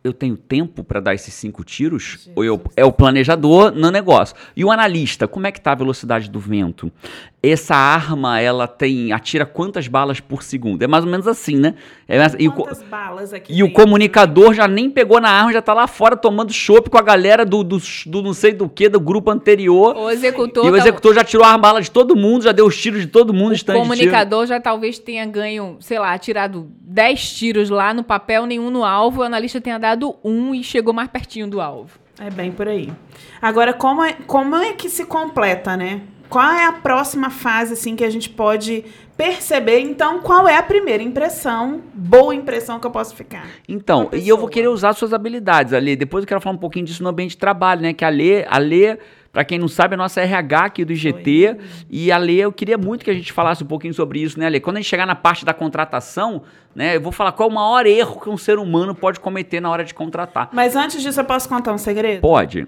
Eu 0.05 0.13
tenho 0.13 0.37
tempo 0.37 0.85
para 0.85 1.01
dar 1.01 1.15
esses 1.15 1.35
cinco 1.35 1.65
tiros? 1.65 2.31
Ou 2.37 2.45
eu, 2.45 2.63
é 2.77 2.85
o 2.85 2.93
planejador 2.93 3.73
no 3.73 3.91
negócio. 3.91 4.37
E 4.55 4.65
o 4.65 4.71
analista, 4.71 5.27
como 5.27 5.47
é 5.47 5.53
que 5.53 5.61
tá 5.61 5.73
a 5.73 5.75
velocidade 5.75 6.31
do 6.31 6.39
vento? 6.39 6.93
Essa 7.41 7.77
arma, 7.77 8.41
ela 8.41 8.67
tem 8.67 9.13
atira 9.13 9.47
quantas 9.47 9.87
balas 9.87 10.19
por 10.19 10.43
segundo? 10.43 10.83
É 10.83 10.89
mais 10.89 11.05
ou 11.05 11.11
menos 11.11 11.25
assim, 11.29 11.55
né? 11.57 11.75
É 12.09 12.19
mais- 12.19 12.35
e 12.37 12.49
o 12.49 12.53
Quantas 12.53 12.83
balas 12.83 13.33
aqui 13.33 13.53
e 13.53 13.63
o 13.63 13.67
dentro? 13.69 13.81
comunicador 13.81 14.53
já 14.55 14.67
nem 14.67 14.91
pegou 14.91 15.21
na 15.21 15.31
arma, 15.31 15.53
já 15.53 15.63
tá 15.63 15.73
lá 15.73 15.87
fora 15.87 16.17
tomando 16.17 16.53
chopp 16.53 16.91
com 16.91 16.99
a 16.99 17.03
galera 17.03 17.47
do, 17.47 17.63
do, 17.63 17.79
do 18.07 18.23
não 18.23 18.35
sei 18.35 18.53
do 18.53 18.69
que, 18.69 18.89
do 18.89 18.99
grupo 18.99 19.31
anterior. 19.31 19.97
O 19.97 20.11
executor, 20.11 20.67
E 20.67 20.69
o 20.69 20.73
tá- 20.73 20.79
executor 20.79 21.15
já 21.15 21.23
tirou 21.23 21.47
a 21.47 21.57
bala 21.57 21.81
de 21.81 21.93
todo 21.93 22.17
mundo, 22.17 22.43
já 22.43 22.51
deu 22.51 22.67
os 22.67 22.77
tiros 22.77 23.03
de 23.03 23.07
todo 23.07 23.33
mundo, 23.33 23.55
o 23.55 23.65
comunicador 23.73 24.45
já 24.45 24.61
talvez 24.61 24.99
tenha 24.99 25.25
ganho, 25.25 25.77
sei 25.79 26.01
lá, 26.01 26.19
tirado 26.19 26.69
10 26.81 27.35
tiros 27.35 27.71
lá 27.71 27.95
no 27.95 28.03
papel, 28.03 28.47
nenhum 28.47 28.69
no 28.69 28.85
alvo, 28.85 29.21
o 29.21 29.25
analista 29.25 29.61
tenha 29.61 29.79
dado 29.79 30.17
um 30.25 30.53
e 30.53 30.65
chegou 30.65 30.93
mais 30.93 31.09
pertinho 31.09 31.47
do 31.47 31.61
alvo. 31.61 32.01
É 32.21 32.31
bem 32.31 32.51
por 32.51 32.67
aí. 32.67 32.93
Agora, 33.41 33.73
como 33.73 34.03
é, 34.03 34.13
como 34.27 34.57
é 34.57 34.73
que 34.73 34.89
se 34.91 35.05
completa, 35.05 35.77
né? 35.77 36.01
Qual 36.29 36.51
é 36.51 36.67
a 36.67 36.73
próxima 36.73 37.31
fase, 37.31 37.73
assim, 37.73 37.97
que 37.97 38.05
a 38.05 38.11
gente 38.11 38.29
pode 38.29 38.85
perceber? 39.17 39.81
Então, 39.81 40.21
qual 40.21 40.47
é 40.47 40.57
a 40.57 40.63
primeira 40.63 41.03
impressão, 41.03 41.81
boa 41.95 42.35
impressão 42.35 42.79
que 42.79 42.87
eu 42.87 42.91
posso 42.91 43.17
ficar? 43.17 43.47
Então, 43.69 44.09
e 44.13 44.29
eu 44.29 44.37
vou 44.37 44.49
querer 44.49 44.69
usar 44.69 44.93
suas 44.93 45.13
habilidades, 45.13 45.73
Ale. 45.73 45.97
Depois 45.97 46.23
eu 46.23 46.29
quero 46.29 46.41
falar 46.41 46.55
um 46.55 46.59
pouquinho 46.59 46.85
disso 46.85 47.03
no 47.03 47.09
ambiente 47.09 47.31
de 47.31 47.39
trabalho, 47.39 47.81
né? 47.81 47.93
Que 47.93 48.05
a 48.05 48.09
Lê, 48.11 48.45
a 48.47 48.59
Lê, 48.59 48.99
pra 49.33 49.43
quem 49.45 49.59
não 49.59 49.69
sabe, 49.69 49.95
é 49.95 49.97
a 49.97 49.99
nossa 49.99 50.21
RH 50.21 50.65
aqui 50.65 50.85
do 50.85 50.93
IGT. 50.93 51.57
E 51.89 52.13
a 52.13 52.19
Lê, 52.19 52.37
eu 52.37 52.53
queria 52.53 52.77
muito 52.77 53.05
que 53.05 53.11
a 53.11 53.15
gente 53.15 53.33
falasse 53.33 53.65
um 53.65 53.67
pouquinho 53.67 53.95
sobre 53.95 54.21
isso, 54.21 54.39
né, 54.39 54.47
Ale? 54.47 54.61
Quando 54.61 54.77
a 54.77 54.81
gente 54.81 54.89
chegar 54.89 55.07
na 55.07 55.17
parte 55.17 55.45
da 55.45 55.55
contratação, 55.55 56.43
né? 56.75 56.97
Eu 56.97 57.01
vou 57.01 57.11
falar 57.11 57.33
qual 57.33 57.49
é 57.49 57.53
o 57.53 57.55
maior 57.55 57.87
erro 57.87 58.21
que 58.21 58.29
um 58.29 58.37
ser 58.37 58.59
humano 58.59 58.95
pode 58.95 59.19
cometer 59.19 59.61
na 59.61 59.71
hora 59.71 59.85
de 59.85 59.95
contratar. 59.95 60.51
Mas 60.53 60.77
antes 60.77 61.03
disso, 61.03 61.21
eu 61.21 61.25
posso 61.25 61.49
contar 61.49 61.73
um 61.73 61.79
segredo? 61.79 62.21
Pode. 62.21 62.67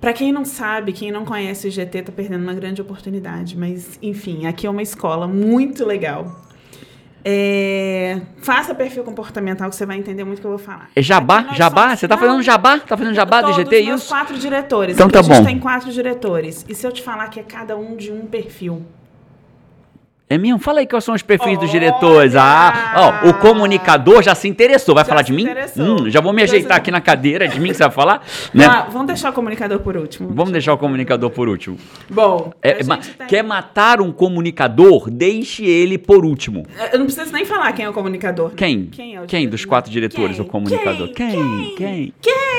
Pra 0.00 0.12
quem 0.14 0.32
não 0.32 0.44
sabe, 0.46 0.92
quem 0.92 1.12
não 1.12 1.24
conhece 1.24 1.66
o 1.66 1.68
IGT 1.68 2.02
tá 2.02 2.12
perdendo 2.12 2.42
uma 2.42 2.54
grande 2.54 2.80
oportunidade. 2.80 3.56
Mas, 3.56 3.98
enfim, 4.02 4.46
aqui 4.46 4.66
é 4.66 4.70
uma 4.70 4.82
escola 4.82 5.28
muito 5.28 5.84
legal. 5.84 6.40
É, 7.22 8.18
Faça 8.38 8.74
perfil 8.74 9.04
comportamental 9.04 9.68
que 9.68 9.76
você 9.76 9.84
vai 9.84 9.98
entender 9.98 10.24
muito 10.24 10.38
o 10.38 10.40
que 10.40 10.46
eu 10.46 10.52
vou 10.52 10.58
falar. 10.58 10.88
É 10.96 11.02
jabá? 11.02 11.48
Jabá? 11.54 11.82
somos- 11.88 12.00
Você 12.00 12.08
tá 12.08 12.16
fazendo 12.16 12.42
jabá? 12.42 12.78
Tá 12.78 12.96
fazendo 12.96 13.14
jabá 13.14 13.42
do 13.42 13.48
todos 13.52 13.58
IGT, 13.58 13.84
meus 13.84 14.00
isso? 14.00 14.08
quatro 14.08 14.38
diretores. 14.38 14.94
Então 14.94 15.06
Aqui 15.06 15.12
tá 15.12 15.20
a 15.20 15.22
gente 15.22 15.36
bom. 15.38 15.44
tem 15.44 15.58
quatro 15.58 15.92
diretores. 15.92 16.64
E 16.66 16.74
se 16.74 16.86
eu 16.86 16.90
te 16.92 17.02
falar 17.02 17.28
que 17.28 17.38
é 17.38 17.42
cada 17.42 17.76
um 17.76 17.94
de 17.94 18.10
um 18.10 18.24
perfil? 18.24 18.82
É 20.32 20.38
mesmo? 20.38 20.60
Fala 20.60 20.78
aí 20.78 20.86
quais 20.86 21.02
são 21.02 21.12
os 21.12 21.22
perfis 21.22 21.58
dos 21.58 21.68
Olha! 21.68 21.80
diretores. 21.80 22.36
Ah, 22.36 23.20
ó, 23.24 23.28
o 23.30 23.34
comunicador 23.34 24.22
já 24.22 24.32
se 24.32 24.46
interessou. 24.46 24.94
Vai 24.94 25.02
Já 25.04 25.08
falar 25.08 25.22
de 25.22 25.32
mim? 25.32 25.44
Hum, 25.76 26.08
já 26.08 26.20
vou 26.20 26.32
me 26.32 26.40
ajeitar 26.40 26.76
aqui 26.76 26.88
na 26.92 27.00
cadeira. 27.00 27.48
De 27.48 27.58
mim 27.58 27.68
que 27.70 27.74
você 27.74 27.82
vai 27.82 27.90
falar? 27.92 28.24
Né? 28.54 28.64
Ah, 28.64 28.86
vamos 28.90 29.08
deixar 29.08 29.30
o 29.30 29.32
comunicador 29.32 29.80
por 29.80 29.96
último. 29.96 30.30
Vamos 30.32 30.52
deixar 30.52 30.72
o 30.72 30.78
comunicador 30.78 31.30
por 31.30 31.48
último. 31.48 31.76
Bom, 32.08 32.52
É, 32.62 32.80
a 32.80 32.84
ma- 32.84 32.98
tem- 32.98 33.26
Quer 33.26 33.42
matar 33.42 34.00
um 34.00 34.12
comunicador? 34.12 35.10
Deixe 35.10 35.64
ele 35.64 35.98
por 35.98 36.24
último. 36.24 36.64
Eu 36.92 36.98
não 37.00 37.06
preciso 37.06 37.32
nem 37.32 37.44
falar 37.44 37.72
quem 37.72 37.84
é 37.84 37.88
o 37.88 37.92
comunicador. 37.92 38.50
Quem? 38.50 38.86
Quem 38.86 39.16
é 39.16 39.20
o 39.22 39.26
Quem 39.26 39.48
dos 39.48 39.64
quatro 39.64 39.90
diretores, 39.90 40.36
Quem? 40.36 40.44
o 40.44 40.48
comunicador? 40.48 41.08
Quem? 41.12 41.30
Quem? 41.30 41.74
Quem? 41.76 42.14
Quem? 42.20 42.49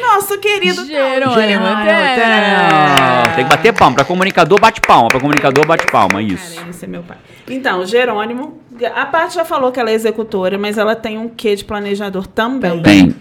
Nosso 0.00 0.38
querido 0.38 0.84
Jerônimo 0.86 1.34
Jerônimo 1.34 1.84
Tena. 1.84 3.22
Tem 3.34 3.44
que 3.44 3.50
bater 3.50 3.72
palma. 3.72 3.96
Pra 3.96 4.04
comunicador, 4.04 4.60
bate 4.60 4.80
palma. 4.80 5.08
Pra 5.08 5.20
comunicador, 5.20 5.66
bate 5.66 5.86
palma. 5.86 6.22
Isso. 6.22 6.56
Cara, 6.56 6.70
esse 6.70 6.84
é 6.84 6.88
meu 6.88 7.02
pai. 7.02 7.16
Então, 7.48 7.84
Jerônimo, 7.86 8.60
a 8.94 9.06
Paty 9.06 9.34
já 9.34 9.44
falou 9.44 9.72
que 9.72 9.80
ela 9.80 9.90
é 9.90 9.94
executora, 9.94 10.58
mas 10.58 10.76
ela 10.78 10.94
tem 10.94 11.18
um 11.18 11.28
quê 11.28 11.54
de 11.56 11.64
planejador 11.64 12.26
também. 12.26 12.82
Tem. 12.82 13.14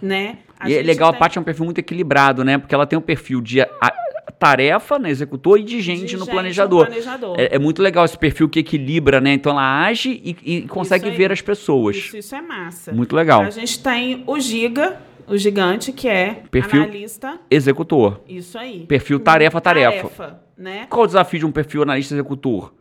Né? 0.00 0.38
A 0.58 0.68
E 0.70 0.74
é 0.74 0.82
legal, 0.82 1.08
a 1.08 1.12
tem- 1.12 1.18
Paty 1.20 1.38
é 1.38 1.40
um 1.40 1.44
perfil 1.44 1.64
muito 1.64 1.78
equilibrado, 1.78 2.44
né? 2.44 2.58
Porque 2.58 2.74
ela 2.74 2.86
tem 2.86 2.98
um 2.98 3.02
perfil 3.02 3.40
de 3.40 3.60
a- 3.60 3.68
a- 3.80 3.92
tarefa, 4.38 4.98
né, 4.98 5.08
executor, 5.08 5.56
e 5.58 5.62
de 5.62 5.80
gente, 5.80 6.04
de 6.04 6.16
no 6.16 6.24
gente 6.24 6.32
planejador. 6.32 6.86
planejador. 6.86 7.36
É, 7.38 7.54
é 7.54 7.58
muito 7.60 7.80
legal 7.80 8.04
esse 8.04 8.18
perfil 8.18 8.48
que 8.48 8.58
equilibra, 8.58 9.20
né? 9.20 9.32
Então 9.34 9.52
ela 9.52 9.84
age 9.84 10.20
e, 10.24 10.36
e 10.44 10.62
consegue 10.62 11.08
aí. 11.08 11.14
ver 11.16 11.30
as 11.30 11.40
pessoas. 11.40 11.96
Isso, 11.96 12.16
isso 12.16 12.34
é 12.34 12.42
massa. 12.42 12.92
Muito 12.92 13.14
legal. 13.14 13.42
A 13.42 13.50
gente 13.50 13.78
tem 13.80 14.24
o 14.26 14.40
Giga, 14.40 14.96
o 15.26 15.36
gigante, 15.36 15.92
que 15.92 16.08
é 16.08 16.42
Perfil- 16.50 16.82
analista. 16.84 17.38
Executor. 17.50 18.20
Isso 18.28 18.58
aí. 18.58 18.84
Perfil 18.86 19.20
tarefa, 19.20 19.60
tarefa. 19.60 20.08
Tarefa, 20.08 20.40
né? 20.56 20.86
Qual 20.88 21.04
o 21.04 21.06
desafio 21.06 21.38
de 21.40 21.46
um 21.46 21.52
perfil 21.52 21.82
analista 21.82 22.14
executor? 22.14 22.72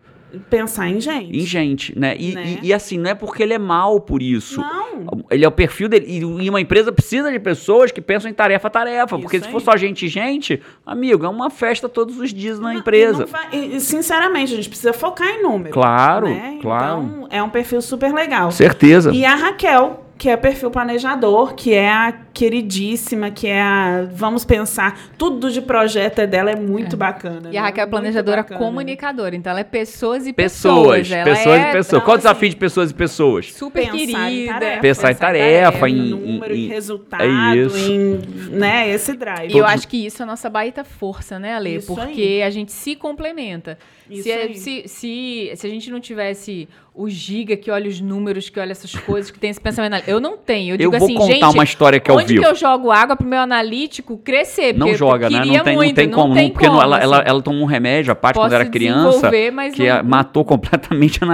Pensar 0.49 0.87
em 0.87 1.01
gente. 1.01 1.37
Em 1.37 1.41
gente, 1.41 1.99
né? 1.99 2.15
E, 2.17 2.33
Né? 2.33 2.59
e- 2.63 2.67
e 2.67 2.73
assim, 2.73 2.97
não 2.97 3.09
é 3.09 3.13
porque 3.13 3.43
ele 3.43 3.53
é 3.53 3.57
mal 3.59 3.99
por 3.99 4.21
isso. 4.23 4.61
Não. 4.61 5.25
Ele 5.29 5.43
é 5.43 5.47
o 5.47 5.51
perfil 5.51 5.89
dele. 5.89 6.05
E 6.09 6.49
uma 6.49 6.61
empresa 6.61 6.89
precisa 6.89 7.29
de 7.29 7.37
pessoas 7.37 7.91
que 7.91 7.99
pensam 7.99 8.31
em 8.31 8.33
tarefa 8.33 8.69
a 8.69 8.71
tarefa. 8.71 9.19
Porque 9.19 9.35
Isso 9.35 9.47
se 9.47 9.51
for 9.51 9.57
aí. 9.57 9.63
só 9.65 9.75
gente 9.75 10.05
e 10.05 10.07
gente, 10.07 10.61
amigo, 10.85 11.25
é 11.25 11.29
uma 11.29 11.49
festa 11.49 11.89
todos 11.89 12.17
os 12.17 12.33
dias 12.33 12.59
na 12.61 12.71
Não- 12.71 12.79
empresa. 12.79 13.25
vai- 13.25 13.49
e- 13.51 13.75
e, 13.75 13.81
sinceramente, 13.81 14.53
a 14.53 14.55
gente 14.55 14.69
precisa 14.69 14.93
focar 14.93 15.27
em 15.27 15.43
número. 15.43 15.73
Claro, 15.73 16.29
né? 16.29 16.59
claro. 16.61 17.01
Então, 17.03 17.27
é 17.29 17.43
um 17.43 17.49
perfil 17.49 17.81
super 17.81 18.13
legal. 18.13 18.51
Certeza. 18.51 19.11
E 19.13 19.25
a 19.25 19.35
Raquel, 19.35 20.05
que 20.17 20.29
é 20.29 20.37
perfil 20.37 20.71
planejador, 20.71 21.55
que 21.55 21.73
é 21.73 21.91
a 21.91 22.13
queridíssima, 22.33 23.31
que 23.31 23.47
é 23.47 23.61
a. 23.61 24.07
Vamos 24.11 24.43
pensar, 24.45 24.99
tudo 25.17 25.51
de 25.51 25.61
projeto 25.61 26.19
é 26.19 26.27
dela 26.27 26.51
é 26.51 26.55
muito 26.55 26.95
bacana. 26.97 27.49
E 27.51 27.57
a 27.57 27.61
né? 27.61 27.67
Raquel 27.67 27.83
é 27.83 27.87
planejadora 27.87 28.43
comunicadora, 28.43 29.35
então 29.35 29.51
ela 29.51 29.59
é 29.59 29.63
pessoas 29.63 30.25
e 30.27 30.33
Pessoas, 30.33 31.07
pessoas. 31.07 31.11
Ela 31.11 31.23
pessoas 31.23 31.55
é 31.59 31.61
e 31.61 31.65
pessoas. 31.71 31.87
então, 31.87 32.01
Qual 32.01 32.15
o 32.15 32.17
desafio 32.17 32.47
assim, 32.47 32.49
de 32.49 32.55
pessoas 32.55 32.91
e 32.91 32.93
pessoas? 32.93 33.53
super 33.53 33.81
Pensar 33.83 33.95
em 33.97 34.07
querida. 34.07 34.53
tarefa, 34.53 34.81
Pensar 34.81 35.11
em 35.11 35.15
tarefa, 35.15 35.89
em 35.89 35.93
em- 35.97 36.09
número, 36.09 36.55
em- 36.55 36.65
em, 36.65 36.67
resultado, 36.67 37.23
é 37.23 37.55
isso. 37.57 37.91
em 37.91 38.19
né, 38.51 38.89
esse 38.89 39.13
drive. 39.13 39.53
E 39.53 39.57
eu 39.57 39.65
acho 39.65 39.87
que 39.87 40.05
isso 40.05 40.21
é 40.21 40.23
a 40.23 40.27
nossa 40.27 40.49
baita 40.49 40.83
força, 40.83 41.37
né, 41.39 41.55
Ale? 41.55 41.75
Isso 41.75 41.93
Porque 41.93 42.21
aí. 42.21 42.43
a 42.43 42.49
gente 42.49 42.71
se 42.71 42.95
complementa. 42.95 43.77
Isso 44.09 44.23
Se, 44.23 44.31
aí. 44.31 44.55
se, 44.55 44.83
se, 44.87 45.51
se 45.55 45.67
a 45.67 45.69
gente 45.69 45.89
não 45.89 45.99
tivesse 46.01 46.67
o 46.93 47.09
Giga 47.09 47.55
que 47.55 47.71
olha 47.71 47.87
os 47.87 48.01
números, 48.01 48.49
que 48.49 48.59
olha 48.59 48.71
essas 48.71 48.93
coisas, 48.93 49.31
que 49.31 49.39
tem 49.39 49.49
esse 49.49 49.61
pensamento. 49.61 50.03
Eu 50.05 50.19
não 50.19 50.35
tenho. 50.37 50.73
Eu 50.73 50.77
digo 50.77 50.91
vou 50.97 51.05
assim, 51.05 51.13
contar 51.15 51.33
gente, 51.33 51.43
uma 51.55 51.63
história 51.63 51.97
que 51.99 52.11
é 52.11 52.13
ao 52.13 52.19
onde 52.23 52.33
vivo. 52.33 52.41
que 52.43 52.49
eu 52.49 52.55
jogo 52.55 52.91
água 52.91 53.15
pro 53.15 53.27
meu 53.27 53.39
analítico 53.39 54.17
crescer? 54.17 54.73
Não 54.73 54.87
Porque 54.87 54.97
joga, 54.97 55.29
né? 55.29 55.43
Não 55.45 55.63
tem, 55.63 55.75
muito, 55.75 55.87
não 55.89 55.93
tem 55.95 56.09
como. 56.09 56.33
tem 56.33 56.49
porque 56.51 56.65
não- 56.67 56.73
como, 56.75 56.83
ela, 56.83 56.99
ela, 56.99 57.17
assim. 57.21 57.29
ela 57.29 57.41
tomou 57.41 57.61
um 57.61 57.65
remédio, 57.65 58.11
a 58.11 58.15
parte 58.15 58.35
quando 58.35 58.45
Posso 58.51 58.55
era 58.55 58.65
criança, 58.65 59.29
que 59.73 59.85
não- 59.87 59.95
a- 59.97 60.03
matou 60.03 60.43
completamente 60.45 61.19
a 61.23 61.27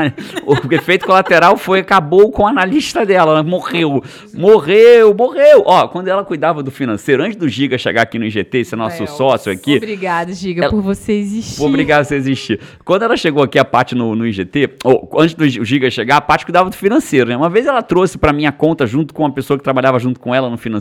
O 0.45 0.73
efeito 0.73 1.05
colateral 1.05 1.57
foi, 1.57 1.79
acabou 1.79 2.31
com 2.31 2.43
o 2.43 2.47
analista 2.47 3.05
dela. 3.05 3.31
Ela 3.33 3.43
morreu. 3.43 4.03
Morreu, 4.33 5.13
morreu. 5.13 5.63
Ó, 5.65 5.87
quando 5.87 6.07
ela 6.07 6.23
cuidava 6.23 6.61
do 6.63 6.71
financeiro, 6.71 7.23
antes 7.23 7.35
do 7.35 7.47
Giga 7.49 7.77
chegar 7.77 8.03
aqui 8.03 8.17
no 8.19 8.25
IGT, 8.25 8.63
ser 8.65 8.75
nosso 8.75 9.03
É, 9.03 9.07
sócio 9.07 9.51
aqui, 9.51 9.77
Obrigada, 9.77 10.31
Giga, 10.33 10.63
Ela- 10.63 10.71
por 10.71 10.81
você 10.81 11.13
existir. 11.13 11.61
Obrigado 11.63 12.03
por 12.03 12.07
você 12.09 12.15
existir. 12.15 12.59
Quando 12.85 13.03
ela 13.03 13.17
chegou 13.17 13.43
aqui, 13.43 13.57
a 13.59 13.65
Paty 13.65 13.95
no, 13.95 14.15
no 14.15 14.25
IGT, 14.27 14.69
ou 14.83 15.09
antes 15.17 15.33
do 15.35 15.47
Giga 15.47 15.89
chegar, 15.89 16.17
a 16.17 16.21
Paty 16.21 16.45
cuidava 16.45 16.69
do 16.69 16.75
financeiro, 16.75 17.29
né? 17.29 17.35
Uma 17.37 17.49
vez 17.49 17.65
ela 17.65 17.81
trouxe 17.81 18.17
pra 18.17 18.31
minha 18.31 18.51
conta, 18.51 18.85
junto 18.85 19.13
com 19.13 19.23
uma 19.23 19.31
pessoa 19.31 19.57
que 19.57 19.63
trabalhava 19.63 19.99
junto 19.99 20.19
com 20.19 20.33
ela 20.33 20.49
no 20.49 20.57
financeiro, 20.57 20.76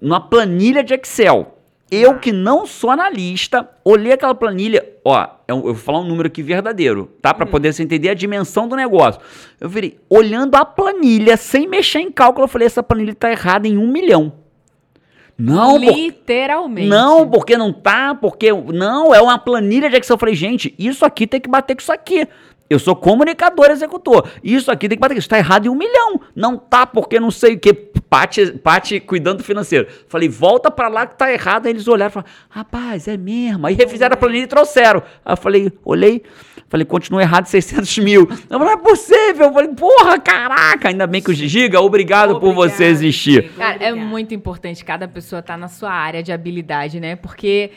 uma 0.00 0.20
planilha 0.20 0.82
de 0.82 0.94
Excel. 0.94 1.54
Eu 1.90 2.18
que 2.18 2.32
não 2.32 2.66
sou 2.66 2.90
analista, 2.90 3.66
olhei 3.82 4.12
aquela 4.12 4.34
planilha, 4.34 4.86
ó, 5.02 5.26
eu, 5.48 5.56
eu 5.56 5.62
vou 5.62 5.74
falar 5.74 6.00
um 6.00 6.04
número 6.04 6.26
aqui 6.26 6.42
verdadeiro, 6.42 7.10
tá? 7.22 7.32
Pra 7.32 7.46
poder 7.46 7.72
você 7.72 7.82
entender 7.82 8.10
a 8.10 8.14
dimensão 8.14 8.68
do 8.68 8.76
negócio. 8.76 9.18
Eu 9.58 9.70
virei, 9.70 9.98
olhando 10.10 10.54
a 10.56 10.66
planilha, 10.66 11.34
sem 11.38 11.66
mexer 11.66 12.00
em 12.00 12.12
cálculo, 12.12 12.44
eu 12.44 12.48
falei, 12.48 12.66
essa 12.66 12.82
planilha 12.82 13.14
tá 13.14 13.30
errada 13.30 13.66
em 13.66 13.78
um 13.78 13.86
milhão. 13.90 14.34
Não, 15.38 15.80
por- 15.80 15.94
Literalmente. 15.94 16.88
não, 16.88 17.26
porque 17.30 17.56
não 17.56 17.72
tá, 17.72 18.12
porque. 18.14 18.52
Não, 18.52 19.14
é 19.14 19.22
uma 19.22 19.38
planilha 19.38 19.88
de 19.88 19.96
Excel. 19.96 20.14
Eu 20.14 20.18
falei, 20.18 20.34
gente, 20.34 20.74
isso 20.78 21.04
aqui 21.06 21.28
tem 21.28 21.40
que 21.40 21.48
bater 21.48 21.76
com 21.76 21.80
isso 21.80 21.92
aqui. 21.92 22.26
Eu 22.70 22.78
sou 22.78 22.94
comunicador 22.94 23.70
executor. 23.70 24.28
Isso 24.42 24.70
aqui 24.70 24.88
tem 24.88 24.96
que 24.96 25.00
bater 25.00 25.16
isso. 25.16 25.28
Tá 25.28 25.38
errado 25.38 25.66
em 25.66 25.68
um 25.68 25.74
milhão. 25.74 26.20
Não 26.34 26.56
tá, 26.56 26.86
porque 26.86 27.18
não 27.18 27.30
sei 27.30 27.54
o 27.54 27.58
que. 27.58 27.72
Pati, 28.08 28.52
Pati 28.58 29.00
cuidando 29.00 29.38
do 29.38 29.44
financeiro. 29.44 29.86
Falei, 30.08 30.28
volta 30.28 30.70
pra 30.70 30.88
lá 30.88 31.06
que 31.06 31.16
tá 31.16 31.32
errado. 31.32 31.66
Aí 31.66 31.72
eles 31.72 31.86
olharam 31.88 32.10
e 32.10 32.12
falaram, 32.14 32.32
rapaz, 32.48 33.08
é 33.08 33.16
mesmo. 33.16 33.66
Aí 33.66 33.74
refizeram 33.74 34.14
a 34.14 34.16
planilha 34.16 34.44
e 34.44 34.46
trouxeram. 34.46 35.02
Aí 35.24 35.32
eu 35.32 35.36
falei, 35.36 35.72
olhei. 35.84 36.22
Falei, 36.68 36.84
continua 36.84 37.22
errado 37.22 37.46
600 37.46 37.96
mil. 38.04 38.22
Eu 38.22 38.36
falei, 38.36 38.46
não 38.66 38.70
é 38.70 38.76
possível. 38.76 39.46
Eu 39.46 39.52
falei, 39.52 39.68
porra, 39.68 40.18
caraca. 40.18 40.88
Ainda 40.88 41.06
bem 41.06 41.22
que 41.22 41.30
o 41.30 41.34
Giga, 41.34 41.80
obrigado, 41.80 42.38
por 42.38 42.52
você 42.52 42.74
Obrigado, 42.74 42.90
existir. 42.90 43.50
Cara, 43.52 43.82
é 43.82 43.92
muito 43.94 44.34
importante 44.34 44.84
cada 44.84 45.08
pessoa 45.08 45.40
estar 45.40 45.56
na 45.56 45.68
sua 45.68 45.90
área 45.90 46.22
de 46.22 46.32
habilidade, 46.32 47.00
né? 47.00 47.16
Porque 47.16 47.70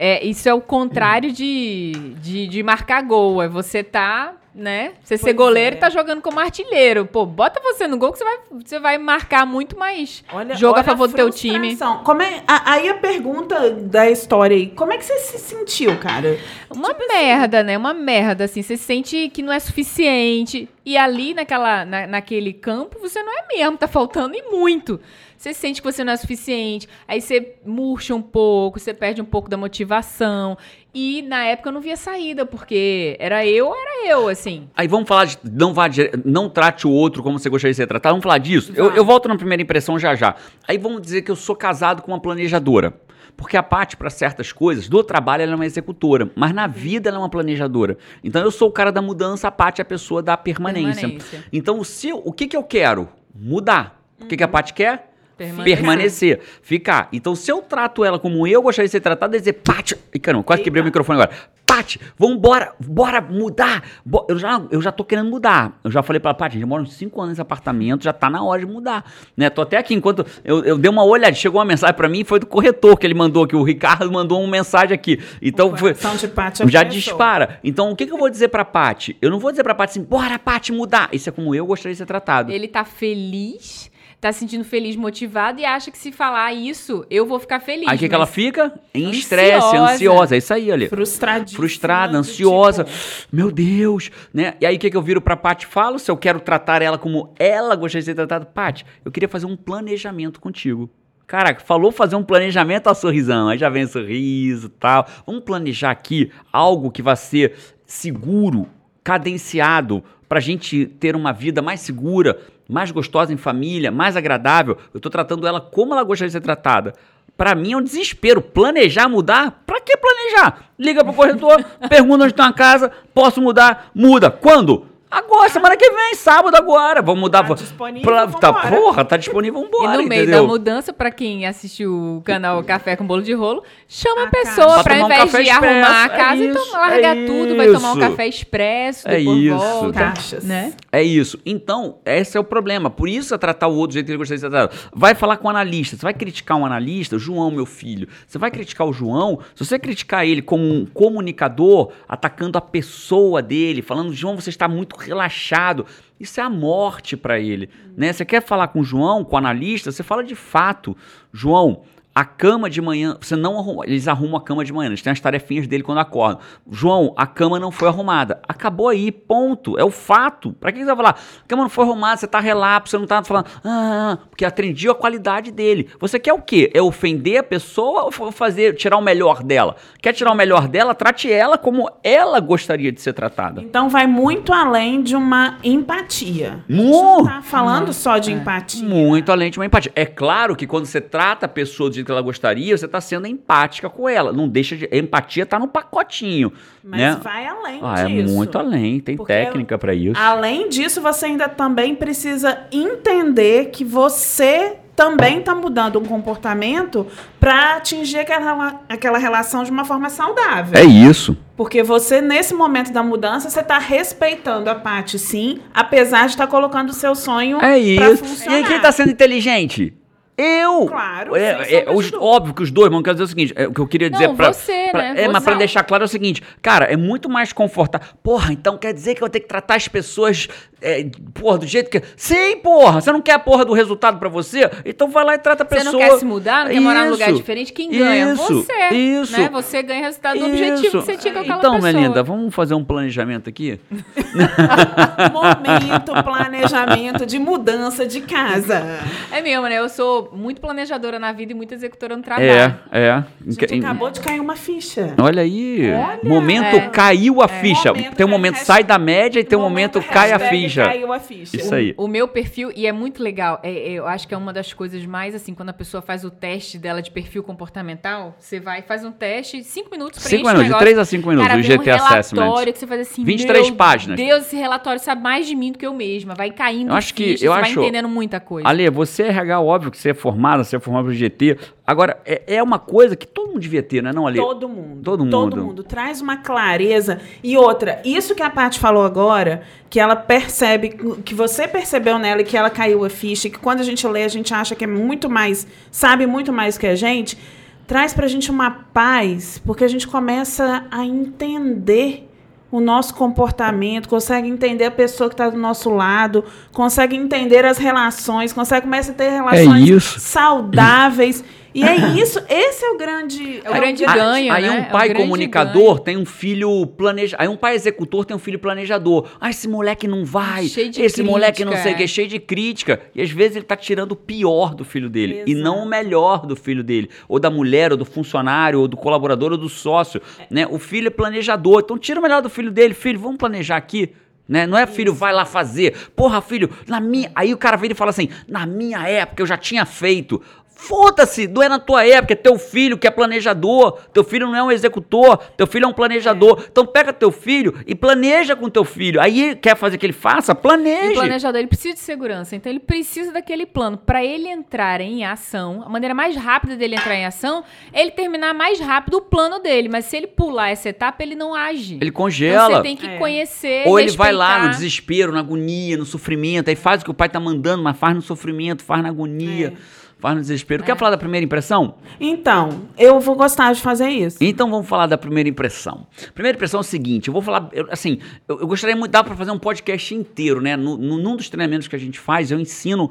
é, 0.00 0.24
isso 0.24 0.48
é 0.48 0.54
o 0.54 0.60
contrário 0.60 1.32
de, 1.32 2.14
de, 2.22 2.46
de 2.46 2.62
marcar 2.62 3.02
gol. 3.02 3.42
É 3.42 3.48
você 3.48 3.82
tá 3.82 4.32
né? 4.54 4.92
Você 5.02 5.16
ser 5.16 5.24
Pois 5.26 5.36
goleiro 5.36 5.76
é. 5.76 5.78
e 5.78 5.80
tá 5.80 5.88
jogando 5.90 6.20
como 6.20 6.40
artilheiro. 6.40 7.06
Pô, 7.06 7.24
bota 7.24 7.60
você 7.62 7.86
no 7.86 7.96
gol 7.96 8.12
que 8.12 8.18
você 8.18 8.24
vai, 8.24 8.38
você 8.64 8.78
vai 8.80 8.98
marcar 8.98 9.46
muito 9.46 9.78
mais 9.78 10.24
jogo 10.56 10.74
olha 10.74 10.80
a 10.80 10.84
favor 10.84 11.06
do 11.08 11.14
teu 11.14 11.30
time. 11.30 11.76
Como 12.04 12.22
é, 12.22 12.42
a- 12.46 12.72
aí 12.72 12.88
a 12.88 12.94
pergunta 12.94 13.70
da 13.70 14.10
história 14.10 14.56
aí, 14.56 14.68
como 14.68 14.92
é 14.92 14.98
que 14.98 15.04
você 15.04 15.18
se 15.18 15.38
sentiu, 15.38 15.96
cara? 15.98 16.38
Uma 16.70 16.94
merda, 17.08 17.62
né? 17.62 17.76
Uma 17.76 17.94
merda, 17.94 18.44
assim. 18.44 18.62
Você 18.62 18.76
sente 18.76 19.28
que 19.28 19.42
não 19.42 19.52
é 19.52 19.58
suficiente. 19.60 20.68
E 20.84 20.96
ali 20.96 21.34
naquela, 21.34 21.84
na, 21.84 22.06
naquele 22.06 22.52
campo, 22.52 22.98
você 22.98 23.22
não 23.22 23.32
é 23.32 23.46
mesmo. 23.54 23.76
Tá 23.76 23.86
faltando 23.86 24.34
e 24.34 24.42
muito. 24.50 25.00
Você 25.36 25.54
sente 25.54 25.80
que 25.80 25.86
você 25.92 26.02
não 26.02 26.12
é 26.12 26.16
suficiente. 26.16 26.88
Aí 27.06 27.20
você 27.20 27.54
murcha 27.64 28.12
um 28.14 28.22
pouco, 28.22 28.80
você 28.80 28.92
perde 28.92 29.22
um 29.22 29.24
pouco 29.24 29.48
da 29.48 29.56
motivação. 29.56 30.56
E 30.94 31.22
na 31.22 31.44
época 31.44 31.68
eu 31.68 31.72
não 31.72 31.80
via 31.80 31.96
saída, 31.96 32.46
porque 32.46 33.16
era 33.20 33.46
eu, 33.46 33.72
era 33.74 34.08
eu, 34.10 34.28
assim. 34.28 34.68
Aí 34.76 34.88
vamos 34.88 35.06
falar 35.06 35.26
de 35.26 35.38
não 35.44 35.72
vá 35.74 35.84
não 36.24 36.48
trate 36.48 36.86
o 36.86 36.90
outro 36.90 37.22
como 37.22 37.38
você 37.38 37.48
gostaria 37.48 37.72
de 37.72 37.76
ser 37.76 37.86
tratado. 37.86 38.12
Vamos 38.14 38.22
falar 38.22 38.38
disso. 38.38 38.72
Eu, 38.74 38.92
eu 38.94 39.04
volto 39.04 39.28
na 39.28 39.36
primeira 39.36 39.62
impressão 39.62 39.98
já 39.98 40.14
já. 40.14 40.34
Aí 40.66 40.78
vamos 40.78 41.02
dizer 41.02 41.22
que 41.22 41.30
eu 41.30 41.36
sou 41.36 41.54
casado 41.54 42.02
com 42.02 42.10
uma 42.10 42.20
planejadora. 42.20 42.94
Porque 43.36 43.56
a 43.56 43.62
Paty, 43.62 43.96
para 43.96 44.10
certas 44.10 44.50
coisas, 44.50 44.88
do 44.88 45.04
trabalho 45.04 45.42
ela 45.42 45.52
é 45.52 45.54
uma 45.54 45.66
executora, 45.66 46.28
mas 46.34 46.52
na 46.52 46.66
vida 46.66 47.08
ela 47.08 47.18
é 47.18 47.20
uma 47.20 47.28
planejadora. 47.28 47.96
Então 48.24 48.42
eu 48.42 48.50
sou 48.50 48.68
o 48.68 48.72
cara 48.72 48.90
da 48.90 49.00
mudança, 49.00 49.46
a 49.46 49.50
Paty 49.52 49.80
é 49.80 49.82
a 49.82 49.84
pessoa 49.84 50.20
da 50.20 50.36
permanência. 50.36 51.02
Permanência. 51.02 51.44
Então 51.52 51.84
se, 51.84 52.08
eu- 52.08 52.20
o 52.24 52.32
que, 52.32 52.48
que 52.48 52.56
eu 52.56 52.64
quero? 52.64 53.08
Mudar. 53.32 54.02
O 54.20 54.26
que, 54.26 54.36
que 54.36 54.42
a 54.42 54.48
Paty 54.48 54.74
quer? 54.74 55.14
Permanecer. 55.38 55.76
Permanecer. 55.76 56.40
Ficar. 56.62 57.08
Então 57.12 57.34
se 57.34 57.50
eu 57.50 57.62
trato 57.62 58.04
ela 58.04 58.18
como 58.18 58.46
eu 58.46 58.60
gostaria 58.60 58.86
de 58.88 58.92
ser 58.92 59.00
tratado, 59.00 59.36
é 59.36 59.38
dizer, 59.38 59.52
Paty... 59.54 59.94
Ih, 60.14 60.18
caramba, 60.18 60.42
quase 60.44 60.62
quebrei 60.62 60.80
o 60.80 60.82
Eita. 60.82 60.88
microfone 60.90 61.20
agora. 61.22 61.36
Paty, 61.64 62.00
vambora, 62.18 62.72
bora 62.80 63.20
mudar. 63.20 63.84
Bo- 64.04 64.26
Eu 64.28 64.38
já, 64.38 64.60
eu 64.70 64.80
já 64.82 64.90
tô 64.90 65.04
querendo 65.04 65.28
mudar. 65.30 65.78
Eu 65.84 65.90
já 65.90 66.02
falei 66.02 66.18
pra 66.18 66.34
a 66.38 66.48
gente 66.48 66.64
mora 66.64 66.82
uns 66.82 66.94
5 66.94 67.20
anos 67.20 67.30
nesse 67.32 67.40
apartamento, 67.42 68.02
já 68.04 68.12
tá 68.12 68.28
na 68.30 68.42
hora 68.42 68.58
de 68.64 68.66
mudar. 68.66 69.04
Né? 69.36 69.48
Tô 69.50 69.62
até 69.62 69.76
aqui, 69.76 69.94
enquanto 69.94 70.26
eu, 70.44 70.64
eu 70.64 70.78
dei 70.78 70.90
uma 70.90 71.04
olhada, 71.04 71.34
chegou 71.34 71.60
uma 71.60 71.64
mensagem 71.66 71.94
pra 71.94 72.08
mim, 72.08 72.24
foi 72.24 72.40
do 72.40 72.46
corretor 72.46 72.98
que 72.98 73.06
ele 73.06 73.14
mandou 73.14 73.44
aqui, 73.44 73.54
o 73.54 73.62
Ricardo 73.62 74.10
mandou 74.10 74.40
uma 74.40 74.50
mensagem 74.50 74.94
aqui. 74.94 75.20
Então 75.42 75.76
foi... 75.76 75.92
De 75.92 76.28
Paty 76.28 76.58
Já 76.70 76.80
começou. 76.80 76.84
dispara. 76.88 77.60
Então, 77.62 77.90
o 77.90 77.96
que, 77.96 78.06
que 78.06 78.12
eu 78.12 78.18
vou 78.18 78.30
dizer 78.30 78.48
pra 78.48 78.64
Paty? 78.64 79.16
Eu 79.20 79.30
não 79.30 79.38
vou 79.38 79.50
dizer 79.50 79.62
pra 79.62 79.74
Paty 79.74 79.90
assim, 79.98 80.02
bora, 80.02 80.38
Paty, 80.38 80.72
mudar. 80.72 81.10
Isso 81.12 81.28
é 81.28 81.32
como 81.32 81.54
eu 81.54 81.66
gostaria 81.66 81.92
de 81.92 81.98
ser 81.98 82.06
tratado. 82.06 82.50
Ele 82.50 82.66
tá 82.66 82.82
feliz, 82.84 83.90
tá 84.20 84.32
se 84.32 84.40
sentindo 84.40 84.64
feliz, 84.64 84.96
motivado 84.96 85.60
e 85.60 85.64
acha 85.64 85.90
que 85.90 85.98
se 85.98 86.10
falar 86.10 86.52
isso, 86.52 87.06
eu 87.08 87.24
vou 87.24 87.38
ficar 87.38 87.60
feliz. 87.60 87.86
Aí 87.88 87.96
o 87.96 87.98
que, 87.98 88.08
que 88.08 88.14
ela 88.14 88.26
fica? 88.26 88.72
Em 88.92 89.06
Ansiosa. 89.06 89.18
estresse, 89.18 89.76
ansiosa. 89.76 90.34
É 90.34 90.38
isso 90.38 90.54
aí, 90.54 90.72
olha. 90.72 90.88
Frustradíssima. 90.88 91.56
frustrada, 91.56 92.12
do 92.12 92.18
ansiosa. 92.18 92.84
tipo, 92.84 92.98
Meu 93.32 93.50
Deus, 93.50 94.10
né? 94.34 94.54
E 94.60 94.66
aí 94.66 94.76
o 94.76 94.78
que, 94.78 94.90
que 94.90 94.96
eu 94.96 95.02
viro 95.02 95.20
pra 95.20 95.36
Paty 95.36 95.66
e 95.66 95.68
falo? 95.68 95.98
Se 95.98 96.10
eu 96.10 96.16
quero 96.16 96.40
tratar 96.40 96.82
ela 96.82 96.98
como 96.98 97.32
ela 97.38 97.76
gostaria 97.76 98.02
de 98.02 98.06
ser 98.06 98.14
tratada, 98.14 98.44
Paty, 98.44 98.84
eu 99.04 99.12
queria 99.12 99.28
fazer 99.28 99.46
um 99.46 99.56
planejamento 99.56 100.40
contigo. 100.40 100.90
Caraca, 101.26 101.60
falou 101.60 101.92
fazer 101.92 102.16
um 102.16 102.24
planejamento, 102.24 102.88
ó, 102.88 102.94
sorrisão. 102.94 103.48
Aí 103.48 103.58
já 103.58 103.68
vem 103.68 103.84
o 103.84 103.88
sorriso 103.88 104.66
e 104.66 104.70
tal. 104.70 105.06
Vamos 105.26 105.44
planejar 105.44 105.90
aqui 105.90 106.32
algo 106.50 106.90
que 106.90 107.02
vai 107.02 107.16
ser 107.16 107.54
seguro, 107.84 108.66
cadenciado, 109.04 110.02
pra 110.28 110.40
gente 110.40 110.86
ter 110.86 111.16
uma 111.16 111.32
vida 111.32 111.62
mais 111.62 111.80
segura, 111.80 112.38
mais 112.68 112.90
gostosa 112.90 113.32
em 113.32 113.36
família, 113.36 113.90
mais 113.90 114.16
agradável. 114.16 114.76
Eu 114.92 115.00
tô 115.00 115.08
tratando 115.08 115.46
ela 115.46 115.60
como 115.60 115.94
ela 115.94 116.02
gostaria 116.02 116.28
de 116.28 116.32
ser 116.32 116.40
tratada. 116.40 116.92
Pra 117.36 117.54
mim 117.54 117.72
é 117.72 117.76
um 117.76 117.82
desespero. 117.82 118.42
Planejar 118.42 119.08
mudar? 119.08 119.62
Pra 119.64 119.80
que 119.80 119.96
planejar? 119.96 120.70
Liga 120.78 121.04
pro 121.04 121.14
corretor, 121.14 121.64
pergunta 121.88 122.24
onde 122.24 122.34
tem 122.34 122.44
uma 122.44 122.52
casa, 122.52 122.90
posso 123.14 123.40
mudar? 123.40 123.90
Muda. 123.94 124.30
Quando? 124.30 124.86
Agora, 125.10 125.48
semana 125.48 125.76
que 125.76 125.90
vem, 125.90 126.14
sábado 126.14 126.54
agora. 126.56 127.00
Vamos 127.00 127.20
mudar. 127.20 127.46
Tá 127.46 127.54
disponível, 127.54 128.02
pra- 128.02 128.26
tá, 128.26 128.52
porra, 128.52 129.04
tá 129.04 129.16
disponível, 129.16 129.60
E 129.60 129.64
vambora, 129.64 129.96
no 130.02 130.08
meio 130.08 130.22
entendeu? 130.24 130.42
da 130.42 130.46
mudança, 130.46 130.92
pra 130.92 131.10
quem 131.10 131.46
assistiu 131.46 131.92
o 132.18 132.22
canal 132.22 132.62
Café 132.62 132.94
com 132.94 133.06
Bolo 133.06 133.22
de 133.22 133.32
Rolo, 133.32 133.62
chama 133.88 134.22
a, 134.22 134.24
A 134.24 134.30
pessoa 134.30 134.66
casa. 134.66 134.82
Pra 134.82 134.94
pra, 134.94 135.02
um 135.02 135.06
invés 135.06 135.20
café 135.22 135.42
de 135.42 135.50
arrumar 135.50 135.68
a 135.70 136.04
expresso, 136.04 136.12
é 136.12 136.16
casa, 136.24 136.44
isso, 136.44 136.50
então 136.60 136.72
larga 136.80 137.06
é 137.06 137.26
tudo, 137.26 137.56
vai 137.56 137.72
tomar 137.72 137.92
um 137.92 137.98
café 137.98 138.26
expresso, 138.26 139.08
É 139.08 139.16
depois 139.18 139.38
isso. 139.38 139.56
volta. 139.58 139.92
Caixas. 139.98 140.44
Né? 140.44 140.72
É 140.92 141.02
isso. 141.02 141.38
Então, 141.46 141.96
esse 142.04 142.36
é 142.36 142.40
o 142.40 142.44
problema. 142.44 142.90
Por 142.90 143.08
isso 143.08 143.34
é 143.34 143.38
tratar 143.38 143.68
o 143.68 143.72
outro 143.74 143.88
do 143.88 143.92
jeito 143.94 144.06
que 144.06 144.12
ele 144.12 144.18
gostaria 144.18 144.36
de 144.36 144.40
ser 144.42 144.50
tratado. 144.50 144.78
Vai 144.92 145.14
falar 145.14 145.38
com 145.38 145.46
o 145.46 145.50
analista. 145.50 145.96
Você 145.96 146.02
vai 146.02 146.12
criticar 146.14 146.58
um 146.58 146.66
analista, 146.66 147.16
o 147.16 147.18
João, 147.18 147.50
meu 147.50 147.64
filho. 147.64 148.08
Você 148.26 148.36
vai 148.36 148.50
criticar 148.50 148.86
o 148.86 148.92
João. 148.92 149.38
Se 149.54 149.64
você 149.64 149.78
criticar 149.78 150.26
ele 150.26 150.42
como 150.42 150.62
um 150.64 150.84
comunicador, 150.84 151.92
atacando 152.08 152.58
a 152.58 152.60
pessoa 152.60 153.40
dele, 153.40 153.80
falando, 153.80 154.12
João, 154.12 154.36
você 154.36 154.50
está 154.50 154.68
muito 154.68 154.98
relaxado. 155.08 155.86
Isso 156.18 156.40
é 156.40 156.42
a 156.42 156.50
morte 156.50 157.16
para 157.16 157.38
ele. 157.38 157.68
Né? 157.96 158.12
Você 158.12 158.24
quer 158.24 158.42
falar 158.42 158.68
com 158.68 158.80
o 158.80 158.84
João, 158.84 159.24
com 159.24 159.34
o 159.34 159.38
analista, 159.38 159.90
você 159.90 160.02
fala 160.02 160.22
de 160.22 160.34
fato. 160.34 160.96
João, 161.32 161.82
a 162.18 162.24
cama 162.24 162.68
de 162.68 162.80
manhã, 162.80 163.16
você 163.20 163.36
não 163.36 163.56
arruma, 163.58 163.84
eles 163.86 164.08
arrumam 164.08 164.36
a 164.38 164.40
cama 164.40 164.64
de 164.64 164.72
manhã, 164.72 164.88
eles 164.88 165.00
têm 165.00 165.12
as 165.12 165.20
tarefinhas 165.20 165.68
dele 165.68 165.84
quando 165.84 165.98
acordam. 165.98 166.40
João, 166.68 167.14
a 167.16 167.28
cama 167.28 167.60
não 167.60 167.70
foi 167.70 167.86
arrumada. 167.86 168.40
Acabou 168.48 168.88
aí, 168.88 169.12
ponto. 169.12 169.78
É 169.78 169.84
o 169.84 169.90
fato. 169.90 170.52
Pra 170.54 170.72
que 170.72 170.80
você 170.80 170.84
vai 170.86 170.96
falar? 170.96 171.10
A 171.44 171.46
cama 171.46 171.62
não 171.62 171.70
foi 171.70 171.84
arrumada, 171.84 172.16
você 172.16 172.26
tá 172.26 172.40
relapso, 172.40 172.90
você 172.90 172.98
não 172.98 173.06
tá 173.06 173.22
falando, 173.22 173.46
ah, 173.64 174.18
porque 174.28 174.44
atendiu 174.44 174.90
a 174.90 174.94
qualidade 174.96 175.52
dele. 175.52 175.88
Você 176.00 176.18
quer 176.18 176.32
o 176.32 176.42
quê? 176.42 176.70
É 176.74 176.82
ofender 176.82 177.38
a 177.38 177.42
pessoa 177.44 178.02
ou 178.06 178.10
fa- 178.10 178.32
fazer, 178.32 178.74
tirar 178.74 178.96
o 178.96 179.00
melhor 179.02 179.44
dela? 179.44 179.76
Quer 180.02 180.12
tirar 180.12 180.32
o 180.32 180.34
melhor 180.34 180.66
dela? 180.66 180.96
Trate 180.96 181.30
ela 181.32 181.56
como 181.56 181.88
ela 182.02 182.40
gostaria 182.40 182.90
de 182.90 183.00
ser 183.00 183.12
tratada. 183.12 183.62
Então 183.62 183.88
vai 183.88 184.08
muito 184.08 184.52
além 184.52 185.02
de 185.02 185.14
uma 185.14 185.56
empatia. 185.62 186.64
Mu- 186.68 186.90
não 187.18 187.24
tá 187.24 187.42
falando 187.42 187.92
só 187.92 188.18
de 188.18 188.32
empatia. 188.32 188.82
Muito 188.88 189.30
além 189.30 189.50
de 189.50 189.58
uma 189.58 189.66
empatia. 189.66 189.92
É 189.94 190.04
claro 190.04 190.56
que 190.56 190.66
quando 190.66 190.86
você 190.86 191.00
trata 191.00 191.46
a 191.46 191.48
pessoa 191.48 191.92
jeito 191.92 192.07
que 192.08 192.12
ela 192.12 192.22
gostaria, 192.22 192.76
você 192.76 192.86
está 192.86 193.00
sendo 193.00 193.26
empática 193.26 193.88
com 193.88 194.08
ela. 194.08 194.32
Não 194.32 194.48
deixa 194.48 194.76
de. 194.76 194.88
Empatia 194.92 195.44
tá 195.46 195.58
no 195.58 195.68
pacotinho. 195.68 196.52
Mas 196.82 197.00
né? 197.00 197.20
vai 197.22 197.46
além 197.46 197.80
Ah, 197.82 198.00
é 198.00 198.06
disso. 198.06 198.34
muito 198.34 198.58
além. 198.58 198.98
Tem 199.00 199.16
Porque 199.16 199.32
técnica 199.32 199.76
para 199.78 199.94
isso. 199.94 200.18
Além 200.20 200.68
disso, 200.68 201.00
você 201.00 201.26
ainda 201.26 201.48
também 201.48 201.94
precisa 201.94 202.58
entender 202.72 203.66
que 203.66 203.84
você 203.84 204.76
também 204.96 205.38
está 205.38 205.54
mudando 205.54 205.96
um 206.00 206.04
comportamento 206.04 207.06
para 207.38 207.76
atingir 207.76 208.18
aquela, 208.18 208.80
aquela 208.88 209.16
relação 209.16 209.62
de 209.62 209.70
uma 209.70 209.84
forma 209.84 210.10
saudável. 210.10 210.76
É 210.76 210.84
isso. 210.84 211.36
Porque 211.56 211.84
você, 211.84 212.20
nesse 212.20 212.52
momento 212.52 212.92
da 212.92 213.00
mudança, 213.02 213.48
você 213.48 213.60
está 213.60 213.78
respeitando 213.78 214.68
a 214.68 214.74
parte, 214.74 215.16
sim, 215.16 215.60
apesar 215.72 216.22
de 216.26 216.32
estar 216.32 216.48
colocando 216.48 216.90
o 216.90 216.92
seu 216.92 217.14
sonho 217.14 217.58
É 217.58 217.60
pra 217.60 217.78
isso. 217.78 218.24
E 218.24 218.28
funcionar. 218.28 218.56
aí, 218.56 218.64
quem 218.64 218.80
tá 218.80 218.90
sendo 218.90 219.10
inteligente? 219.12 219.94
Eu! 220.38 220.86
Claro, 220.86 221.34
É, 221.34 221.82
é, 221.84 221.90
os- 221.92 222.12
óbvio 222.12 222.54
que 222.54 222.62
os 222.62 222.70
dois, 222.70 222.88
mano, 222.90 223.02
quero 223.02 223.16
dizer 223.16 223.24
o 223.24 223.26
seguinte: 223.28 223.52
é, 223.56 223.66
o 223.66 223.72
que 223.72 223.80
eu 223.80 223.88
queria 223.88 224.08
dizer 224.08 224.28
Não, 224.28 224.36
pra. 224.36 224.52
você, 224.52 224.88
pra- 224.92 225.12
né? 225.14 225.24
É, 225.24 225.26
mas 225.28 225.42
Você. 225.42 225.50
pra 225.50 225.58
deixar 225.58 225.82
claro 225.82 226.04
é 226.04 226.06
o 226.06 226.08
seguinte, 226.08 226.40
cara, 226.62 226.84
é 226.84 226.96
muito 226.96 227.28
mais 227.28 227.52
confortável. 227.52 228.06
Porra, 228.22 228.52
então 228.52 228.78
quer 228.78 228.94
dizer 228.94 229.14
que 229.14 229.18
eu 229.20 229.26
vou 229.26 229.30
ter 229.30 229.40
que 229.40 229.48
tratar 229.48 229.74
as 229.74 229.88
pessoas, 229.88 230.46
é, 230.80 231.06
porra, 231.34 231.58
do 231.58 231.66
jeito 231.66 231.90
que. 231.90 232.00
Sim, 232.16 232.56
porra! 232.62 233.00
Você 233.00 233.10
não 233.10 233.20
quer 233.20 233.32
a 233.32 233.38
porra 233.40 233.64
do 233.64 233.72
resultado 233.72 234.18
pra 234.20 234.28
você? 234.28 234.70
Então 234.84 235.08
vai 235.08 235.24
lá 235.24 235.34
e 235.34 235.38
trata 235.38 235.64
a 235.64 235.66
Você 235.68 235.74
pessoa. 235.74 235.92
não 235.92 235.98
quer 235.98 236.18
se 236.18 236.24
mudar, 236.24 236.66
não 236.66 236.72
quer 236.72 236.80
morar 236.80 237.04
num 237.06 237.10
lugar 237.10 237.30
Isso. 237.30 237.38
diferente, 237.38 237.72
quem 237.72 237.90
ganha? 237.90 238.32
Isso, 238.32 238.62
você. 238.62 238.94
isso. 238.94 239.32
Né? 239.32 239.48
Você 239.52 239.82
ganha 239.82 240.02
resultado 240.02 240.38
do 240.38 240.46
objetivo 240.46 240.82
que 240.82 240.90
você 240.90 241.16
tinha 241.16 241.34
com 241.34 241.40
aquela 241.40 241.58
Então, 241.58 241.74
pessoa. 241.80 241.92
Melinda, 241.92 242.22
vamos 242.22 242.54
fazer 242.54 242.74
um 242.74 242.84
planejamento 242.84 243.48
aqui? 243.48 243.80
Momento, 245.32 246.12
planejamento 246.22 247.26
de 247.26 247.38
mudança 247.38 248.06
de 248.06 248.20
casa. 248.20 248.84
É 249.32 249.40
mesmo, 249.42 249.66
né? 249.66 249.78
Eu 249.78 249.88
sou 249.88 250.27
muito 250.32 250.60
planejadora 250.60 251.18
na 251.18 251.32
vida 251.32 251.52
e 251.52 251.54
muito 251.54 251.72
executora 251.74 252.16
no 252.16 252.22
trabalho. 252.22 252.48
É, 252.48 252.78
é. 252.92 253.24
Gente, 253.46 253.74
acabou 253.84 254.10
de 254.10 254.20
cair 254.20 254.40
uma 254.40 254.56
ficha. 254.56 255.14
Olha 255.20 255.42
aí. 255.42 255.90
Olha. 255.92 256.20
momento 256.22 256.76
É. 256.76 256.88
caiu 256.88 257.40
a 257.42 257.48
ficha. 257.48 257.92
Momento 257.92 258.14
tem 258.16 258.26
um 258.26 258.28
momento 258.28 258.54
hashtag- 258.54 258.66
sai 258.66 258.84
da 258.84 258.98
média 258.98 259.40
e 259.40 259.44
tem 259.44 259.58
um 259.58 259.62
momento, 259.62 260.00
cai 260.02 260.32
a 260.32 260.38
ficha. 260.38 260.84
Caiu 260.84 261.12
a 261.12 261.18
ficha. 261.20 261.56
Isso 261.56 261.74
aí. 261.74 261.94
O 261.96 262.06
meu 262.08 262.28
perfil, 262.28 262.72
e 262.74 262.86
é 262.86 262.92
muito 262.92 263.22
legal, 263.22 263.60
é- 263.62 263.70
é- 263.72 263.92
eu 263.92 264.06
acho 264.06 264.26
que 264.28 264.34
é 264.34 264.36
uma 264.36 264.52
das 264.52 264.72
coisas 264.72 265.04
mais 265.06 265.34
assim, 265.34 265.54
quando 265.54 265.70
a 265.70 265.72
pessoa 265.72 266.00
faz 266.02 266.24
o 266.24 266.30
teste 266.30 266.78
dela 266.78 267.00
de 267.02 267.10
perfil 267.10 267.42
comportamental, 267.42 268.34
você 268.38 268.58
vai 268.60 268.80
e 268.80 268.82
faz 268.82 269.04
um 269.04 269.12
teste, 269.12 269.62
cinco 269.64 269.90
minutos, 269.90 270.20
Cinco 270.22 270.28
preenche 270.28 270.44
o 270.44 270.48
minutos, 270.48 270.62
de 270.64 270.68
negócio. 270.68 270.84
3 270.86 270.98
a 270.98 271.04
5 271.04 271.28
minutos, 271.28 271.48
Cara, 271.48 271.60
o 271.60 271.62
GT 271.62 271.90
um 271.90 271.94
Assessment. 271.94 272.42
relatório 272.42 272.72
que 272.72 272.78
você 272.78 272.86
faz 272.86 273.00
assim, 273.02 273.24
23 273.24 273.66
meu 273.68 273.76
páginas. 273.76 274.16
Deus, 274.16 274.46
esse 274.46 274.56
relatório 274.56 275.00
sabe 275.00 275.22
mais 275.22 275.46
de 275.46 275.54
mim 275.54 275.72
do 275.72 275.78
que 275.78 275.86
eu 275.86 275.94
mesma. 275.94 276.34
Vai 276.34 276.50
caindo 276.50 276.90
Eu 276.90 276.94
acho 276.96 277.12
que- 277.14 277.32
ficha, 277.32 277.44
eu 277.46 277.52
você 277.52 277.60
acho- 277.60 277.74
vai 277.74 277.84
entendendo 277.84 278.08
muita 278.08 278.40
coisa. 278.40 278.68
Ale, 278.68 278.88
você 278.90 279.24
é 279.24 279.28
RH, 279.28 279.60
óbvio 279.60 279.90
que 279.90 279.98
você 279.98 280.14
formada, 280.18 280.62
você 280.62 280.76
é 280.76 280.80
formada 280.80 281.06
pro 281.06 281.14
GT. 281.14 281.56
Agora, 281.86 282.20
é, 282.26 282.56
é 282.56 282.62
uma 282.62 282.78
coisa 282.78 283.16
que 283.16 283.26
todo 283.26 283.48
mundo 283.48 283.60
devia 283.60 283.82
ter, 283.82 284.02
não 284.02 284.10
é 284.10 284.12
não, 284.12 284.26
Ale? 284.26 284.38
Todo 284.38 284.68
mundo. 284.68 285.02
Todo 285.02 285.24
mundo. 285.56 285.82
Traz 285.82 286.20
uma 286.20 286.36
clareza. 286.36 287.20
E 287.42 287.56
outra, 287.56 288.02
isso 288.04 288.34
que 288.34 288.42
a 288.42 288.50
Paty 288.50 288.78
falou 288.78 289.04
agora, 289.04 289.62
que 289.88 289.98
ela 289.98 290.14
percebe, 290.14 290.90
que 291.24 291.34
você 291.34 291.66
percebeu 291.66 292.18
nela 292.18 292.42
e 292.42 292.44
que 292.44 292.56
ela 292.56 292.68
caiu 292.68 293.04
a 293.04 293.10
ficha, 293.10 293.48
que 293.48 293.58
quando 293.58 293.80
a 293.80 293.84
gente 293.84 294.06
lê, 294.06 294.24
a 294.24 294.28
gente 294.28 294.52
acha 294.52 294.74
que 294.74 294.84
é 294.84 294.88
muito 294.88 295.30
mais, 295.30 295.66
sabe 295.90 296.26
muito 296.26 296.52
mais 296.52 296.76
que 296.76 296.86
a 296.86 296.94
gente, 296.94 297.38
traz 297.86 298.12
pra 298.12 298.26
gente 298.26 298.50
uma 298.50 298.70
paz, 298.70 299.58
porque 299.64 299.82
a 299.82 299.88
gente 299.88 300.06
começa 300.06 300.86
a 300.90 301.04
entender 301.04 302.27
o 302.70 302.80
nosso 302.80 303.14
comportamento, 303.14 304.08
consegue 304.08 304.48
entender 304.48 304.84
a 304.84 304.90
pessoa 304.90 305.28
que 305.28 305.34
está 305.34 305.48
do 305.48 305.56
nosso 305.56 305.90
lado, 305.90 306.44
consegue 306.72 307.16
entender 307.16 307.64
as 307.64 307.78
relações, 307.78 308.52
consegue 308.52 308.82
começar 308.82 309.12
a 309.12 309.14
ter 309.14 309.30
relações 309.30 309.88
isso. 309.88 310.20
saudáveis. 310.20 311.42
E 311.74 311.82
é 311.84 311.96
isso, 312.20 312.40
esse 312.48 312.84
é 312.84 312.90
o 312.90 312.96
grande, 312.96 313.60
É 313.64 313.70
o 313.70 313.74
grande 313.74 314.04
ganho, 314.04 314.52
Aí 314.52 314.62
né? 314.62 314.68
É 314.68 314.72
um 314.72 314.82
o 314.82 314.90
pai 314.90 315.08
grande 315.08 315.22
comunicador 315.22 315.94
ganho. 315.94 315.98
tem 315.98 316.16
um 316.16 316.24
filho 316.24 316.86
planejador. 316.86 317.42
Aí 317.42 317.48
um 317.48 317.56
pai 317.56 317.74
executor 317.74 318.24
tem 318.24 318.36
um 318.36 318.40
filho 318.40 318.58
planejador. 318.58 319.28
Ah, 319.40 319.50
esse 319.50 319.68
moleque 319.68 320.08
não 320.08 320.24
vai. 320.24 320.66
Cheio 320.66 320.90
de 320.90 321.02
esse 321.02 321.22
moleque 321.22 321.64
não 321.64 321.72
crítica, 321.72 321.82
sei 321.82 321.92
o 321.92 321.96
que, 321.96 322.02
é. 322.04 322.06
cheio 322.06 322.28
de 322.28 322.38
crítica. 322.38 323.00
E 323.14 323.20
às 323.20 323.30
vezes 323.30 323.56
ele 323.56 323.64
tá 323.66 323.76
tirando 323.76 324.12
o 324.12 324.16
pior 324.16 324.74
do 324.74 324.84
filho 324.84 325.10
dele. 325.10 325.42
E 325.46 325.54
não 325.54 325.72
o 325.72 325.76
Exato. 325.76 325.88
melhor 325.90 326.46
do 326.46 326.56
filho 326.56 326.82
dele. 326.82 327.10
Ou 327.28 327.38
da 327.38 327.50
mulher, 327.50 327.92
ou 327.92 327.98
do 327.98 328.04
funcionário, 328.04 328.80
ou 328.80 328.88
do 328.88 328.96
colaborador, 328.96 329.52
ou 329.52 329.58
do 329.58 329.68
sócio. 329.68 330.20
Né? 330.50 330.66
O 330.68 330.78
filho 330.78 331.08
é 331.08 331.10
planejador. 331.10 331.82
Então 331.84 331.98
tira 331.98 332.18
o 332.18 332.22
melhor 332.22 332.42
do 332.42 332.48
filho 332.48 332.70
dele. 332.70 332.94
Filho, 332.94 333.18
vamos 333.18 333.36
planejar 333.38 333.76
aqui. 333.76 334.12
Né? 334.48 334.66
Não 334.66 334.78
é 334.78 334.86
filho, 334.86 335.12
vai 335.12 335.32
lá 335.32 335.44
fazer. 335.44 335.94
Porra, 336.16 336.40
filho, 336.40 336.70
na 336.86 337.00
minha. 337.00 337.30
Aí 337.34 337.52
o 337.52 337.58
cara 337.58 337.76
vem 337.76 337.90
e 337.90 337.94
fala 337.94 338.10
assim: 338.10 338.30
na 338.48 338.64
minha 338.64 339.06
época 339.06 339.42
eu 339.42 339.46
já 339.46 339.58
tinha 339.58 339.84
feito. 339.84 340.40
Foda-se, 340.80 341.48
não 341.48 341.60
é 341.60 341.68
na 341.68 341.80
tua 341.80 342.06
época, 342.06 342.34
é 342.34 342.36
teu 342.36 342.56
filho 342.56 342.96
que 342.96 343.04
é 343.06 343.10
planejador. 343.10 343.98
Teu 344.12 344.22
filho 344.22 344.46
não 344.46 344.54
é 344.54 344.62
um 344.62 344.70
executor, 344.70 345.36
teu 345.56 345.66
filho 345.66 345.84
é 345.84 345.88
um 345.88 345.92
planejador. 345.92 346.64
Então 346.70 346.86
pega 346.86 347.12
teu 347.12 347.32
filho 347.32 347.74
e 347.84 347.96
planeja 347.96 348.54
com 348.54 348.70
teu 348.70 348.84
filho. 348.84 349.20
Aí 349.20 349.56
quer 349.56 349.76
fazer 349.76 349.98
que 349.98 350.06
ele 350.06 350.12
faça? 350.12 350.52
E 350.52 350.54
Planeje. 350.54 351.10
o 351.10 351.14
planejador, 351.14 351.58
ele 351.58 351.66
precisa 351.68 351.94
de 351.94 352.00
segurança, 352.00 352.54
então 352.54 352.70
ele 352.70 352.78
precisa 352.78 353.32
daquele 353.32 353.66
plano. 353.66 353.98
Para 353.98 354.24
ele 354.24 354.48
entrar 354.48 355.00
em 355.00 355.24
ação, 355.24 355.82
a 355.84 355.88
maneira 355.88 356.14
mais 356.14 356.36
rápida 356.36 356.76
dele 356.76 356.94
entrar 356.94 357.16
em 357.16 357.26
ação 357.26 357.64
é 357.92 358.00
ele 358.00 358.12
terminar 358.12 358.54
mais 358.54 358.78
rápido 358.78 359.14
o 359.18 359.20
plano 359.22 359.58
dele. 359.58 359.88
Mas 359.88 360.04
se 360.04 360.16
ele 360.16 360.28
pular 360.28 360.68
essa 360.70 360.88
etapa, 360.88 361.24
ele 361.24 361.34
não 361.34 361.56
age. 361.56 361.94
Ele 361.96 362.04
Então 362.10 362.12
congela. 362.22 362.76
você 362.76 362.82
tem 362.82 362.96
que 362.96 363.06
É. 363.08 363.18
conhecer, 363.18 363.82
Ou 363.88 363.98
ele 363.98 364.12
vai 364.12 364.30
lá 364.32 364.46
no 364.46 364.52
respeitar. 364.68 364.76
desespero, 364.76 365.32
na 365.32 365.40
agonia, 365.40 365.96
no 365.96 366.04
sofrimento, 366.06 366.68
aí 366.68 366.76
faz 366.76 367.02
o 367.02 367.04
que 367.04 367.10
o 367.10 367.14
pai 367.14 367.28
tá 367.28 367.40
mandando, 367.40 367.82
mas 367.82 367.96
faz 367.98 368.14
no 368.14 368.22
sofrimento, 368.22 368.84
faz 368.84 369.02
na 369.02 369.08
agonia, 369.08 369.74
faz 370.18 370.34
no 370.34 370.40
desespero. 370.40 370.82
Quer 370.82 370.96
falar 370.96 371.10
da 371.12 371.18
primeira 371.18 371.44
impressão? 371.44 371.94
Então, 372.20 372.82
eu 372.98 373.20
vou 373.20 373.34
gostar 373.36 373.72
de 373.72 373.80
fazer 373.80 374.08
isso. 374.08 374.38
Então 374.40 374.70
vamos 374.70 374.88
falar 374.88 375.06
da 375.06 375.16
primeira 375.18 375.48
impressão. 375.48 376.06
Primeira 376.34 376.56
impressão 376.56 376.78
é 376.78 376.80
o 376.80 376.84
seguinte, 376.84 377.28
eu 377.28 377.32
vou 377.32 377.42
falar, 377.42 377.68
eu, 377.72 377.86
assim, 377.90 378.18
eu, 378.48 378.60
eu 378.60 378.66
gostaria 378.66 378.96
muito, 378.96 379.10
dá 379.12 379.22
para 379.22 379.36
fazer 379.36 379.50
um 379.50 379.58
podcast 379.58 380.14
inteiro, 380.14 380.60
né? 380.60 380.76
No, 380.76 380.96
no- 380.96 381.18
num 381.18 381.36
dos 381.36 381.48
treinamentos 381.48 381.86
que 381.88 381.96
a 381.96 381.98
gente 381.98 382.18
faz, 382.18 382.50
eu 382.50 382.58
ensino, 382.58 383.10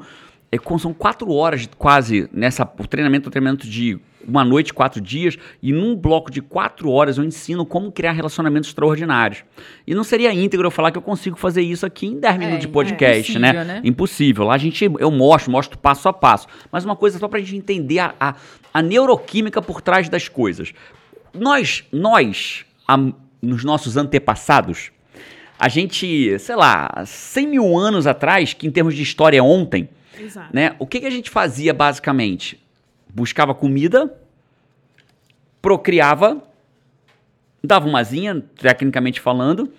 são 0.78 0.94
quatro 0.94 1.30
horas 1.32 1.62
de- 1.62 1.68
quase, 1.76 2.28
nessa, 2.32 2.62
o 2.78 2.86
treinamento 2.86 3.26
é 3.26 3.28
um 3.28 3.30
treinamento 3.30 3.66
de 3.68 3.98
uma 4.26 4.44
noite, 4.44 4.74
quatro 4.74 5.00
dias, 5.00 5.38
e 5.62 5.72
num 5.72 5.96
bloco 5.96 6.30
de 6.30 6.42
quatro 6.42 6.90
horas 6.90 7.16
eu 7.16 7.24
ensino 7.24 7.64
como 7.64 7.90
criar 7.90 8.12
relacionamentos 8.12 8.68
extraordinários. 8.68 9.42
E 9.86 9.94
não 9.94 10.04
seria 10.04 10.32
íntegro 10.34 10.66
eu 10.66 10.70
falar 10.70 10.90
que 10.90 10.98
eu 10.98 11.02
consigo 11.02 11.36
fazer 11.38 11.62
isso 11.62 11.86
aqui 11.86 12.06
em 12.06 12.18
10 12.20 12.36
minutos 12.36 12.60
de 12.60 12.66
é 12.66 12.70
podcast, 12.70 13.38
né? 13.38 13.48
impossível, 13.50 13.64
né? 13.74 13.80
Impossível. 13.84 14.44
Lá 14.44 14.54
a 14.54 14.58
gente, 14.58 14.84
eu 14.84 15.10
mostro, 15.10 15.50
mostro 15.50 15.78
passo 15.78 16.08
a 16.08 16.12
passo. 16.12 16.46
Mas 16.70 16.84
uma 16.84 16.94
coisa 16.96 17.18
só 17.18 17.26
pra 17.26 17.38
gente 17.40 17.56
entender 17.56 18.00
a, 18.00 18.14
a, 18.20 18.34
a 18.74 18.82
neuroquímica 18.82 19.62
por 19.62 19.80
trás 19.80 20.08
das 20.10 20.28
coisas. 20.28 20.72
Nós, 21.32 21.84
nós, 21.92 22.64
a- 22.86 22.98
nos 23.40 23.64
nossos 23.64 23.96
antepassados, 23.96 24.90
a 25.58 25.68
gente, 25.68 26.38
sei 26.38 26.54
lá, 26.56 27.02
100 27.06 27.46
mil 27.48 27.78
anos 27.78 28.06
atrás, 28.06 28.52
que 28.52 28.66
em 28.66 28.70
termos 28.70 28.94
de 28.94 29.02
história 29.02 29.38
é 29.38 29.42
ontem, 29.42 29.88
Exato. 30.20 30.50
né? 30.54 30.74
O 30.78 30.86
que, 30.86 31.00
que 31.00 31.06
a 31.06 31.10
gente 31.10 31.30
fazia 31.30 31.72
basicamente? 31.74 32.60
Buscava 33.14 33.54
comida, 33.54 34.14
procriava, 35.60 36.42
dava 37.62 37.86
uma 37.88 38.02
zinha, 38.04 38.42
tecnicamente 38.60 39.20
falando, 39.20 39.72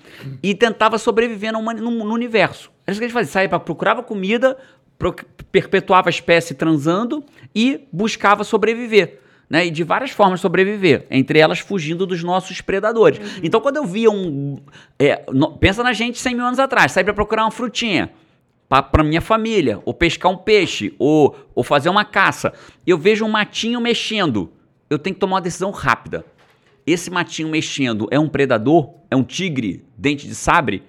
e 0.44 0.54
tentava 0.54 0.98
sobreviver 0.98 1.52
no, 1.54 1.62
no- 1.62 1.92
no 2.06 2.14
universo. 2.14 2.72
Era 2.86 2.92
isso 2.94 3.00
que 3.00 3.06
a 3.06 3.08
gente 3.08 3.14
fazia, 3.14 3.32
saía 3.32 3.50
pra, 3.50 3.60
procurava 3.60 4.04
comida, 4.04 4.58
pro- 4.98 5.16
perpetuava 5.52 6.10
a 6.10 6.12
espécie 6.12 6.54
transando 6.54 7.24
e 7.56 7.88
buscava 7.92 8.44
sobreviver. 8.44 9.20
Né, 9.50 9.66
e 9.66 9.72
de 9.72 9.84
várias 9.84 10.12
formas 10.12 10.42
sobreviver, 10.42 11.08
entre 11.10 11.40
elas 11.40 11.58
fugindo 11.58 12.06
dos 12.06 12.24
nossos 12.24 12.62
predadores. 12.62 13.20
Então, 13.42 13.60
quando 13.60 13.78
eu 13.78 13.84
via 13.84 14.12
um. 14.12 14.60
é, 15.00 15.24
no- 15.34 15.58
pensa 15.58 15.82
na 15.82 15.92
gente 15.92 16.20
100 16.20 16.36
mil 16.36 16.46
anos 16.46 16.60
atrás, 16.60 16.92
sair 16.92 17.04
para 17.04 17.16
procurar 17.16 17.46
uma 17.46 17.50
frutinha 17.52 18.12
para 18.70 19.04
minha 19.04 19.20
família, 19.20 19.82
ou 19.84 19.94
pescar 19.96 20.32
um 20.32 20.38
peixe, 20.38 20.94
ou, 21.00 21.36
ou 21.56 21.64
fazer 21.64 21.90
uma 21.90 22.06
caça. 22.06 22.54
Eu 22.86 23.00
vejo 23.00 23.26
um 23.26 23.30
matinho 23.30 23.82
mexendo. 23.82 24.52
Eu 24.88 25.00
tenho 25.00 25.16
que 25.16 25.20
tomar 25.20 25.38
uma 25.38 25.42
decisão 25.42 25.72
rápida. 25.72 26.24
Esse 26.86 27.10
matinho 27.10 27.50
mexendo 27.50 28.08
é 28.12 28.20
um 28.20 28.30
predador? 28.30 28.94
É 29.10 29.16
um 29.16 29.24
tigre, 29.24 29.84
dente 29.98 30.28
de 30.28 30.36
sabre? 30.36 30.84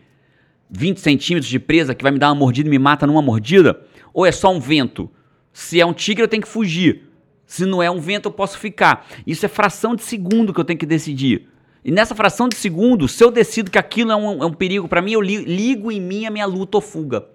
20 0.70 1.00
centímetros 1.00 1.50
de 1.50 1.58
presa 1.58 1.94
que 1.94 2.02
vai 2.02 2.12
me 2.12 2.18
dar 2.18 2.28
uma 2.28 2.34
mordida 2.34 2.68
e 2.68 2.70
me 2.70 2.78
mata 2.78 3.06
numa 3.06 3.22
mordida? 3.22 3.80
Ou 4.12 4.26
é 4.26 4.32
só 4.32 4.52
um 4.52 4.60
vento? 4.60 5.10
Se 5.52 5.80
é 5.80 5.86
um 5.86 5.92
tigre, 5.92 6.22
eu 6.22 6.28
tenho 6.28 6.42
que 6.42 6.48
fugir. 6.48 7.08
Se 7.46 7.64
não 7.66 7.82
é 7.82 7.90
um 7.90 7.98
vento, 7.98 8.26
eu 8.28 8.32
posso 8.32 8.58
ficar. 8.58 9.06
Isso 9.26 9.44
é 9.44 9.48
fração 9.48 9.96
de 9.96 10.02
segundo 10.02 10.52
que 10.52 10.60
eu 10.60 10.64
tenho 10.64 10.78
que 10.78 10.86
decidir. 10.86 11.48
E 11.82 11.90
nessa 11.90 12.14
fração 12.14 12.46
de 12.48 12.56
segundo, 12.56 13.08
se 13.08 13.24
eu 13.24 13.30
decido 13.30 13.70
que 13.70 13.78
aquilo 13.78 14.12
é 14.12 14.16
um, 14.16 14.42
é 14.42 14.46
um 14.46 14.52
perigo 14.52 14.86
para 14.86 15.00
mim, 15.00 15.12
eu 15.12 15.20
li- 15.20 15.44
ligo 15.44 15.90
em 15.90 16.00
mim 16.00 16.26
a 16.26 16.30
minha 16.30 16.46
luta 16.46 16.76
ou 16.76 16.80
fuga. 16.82 17.26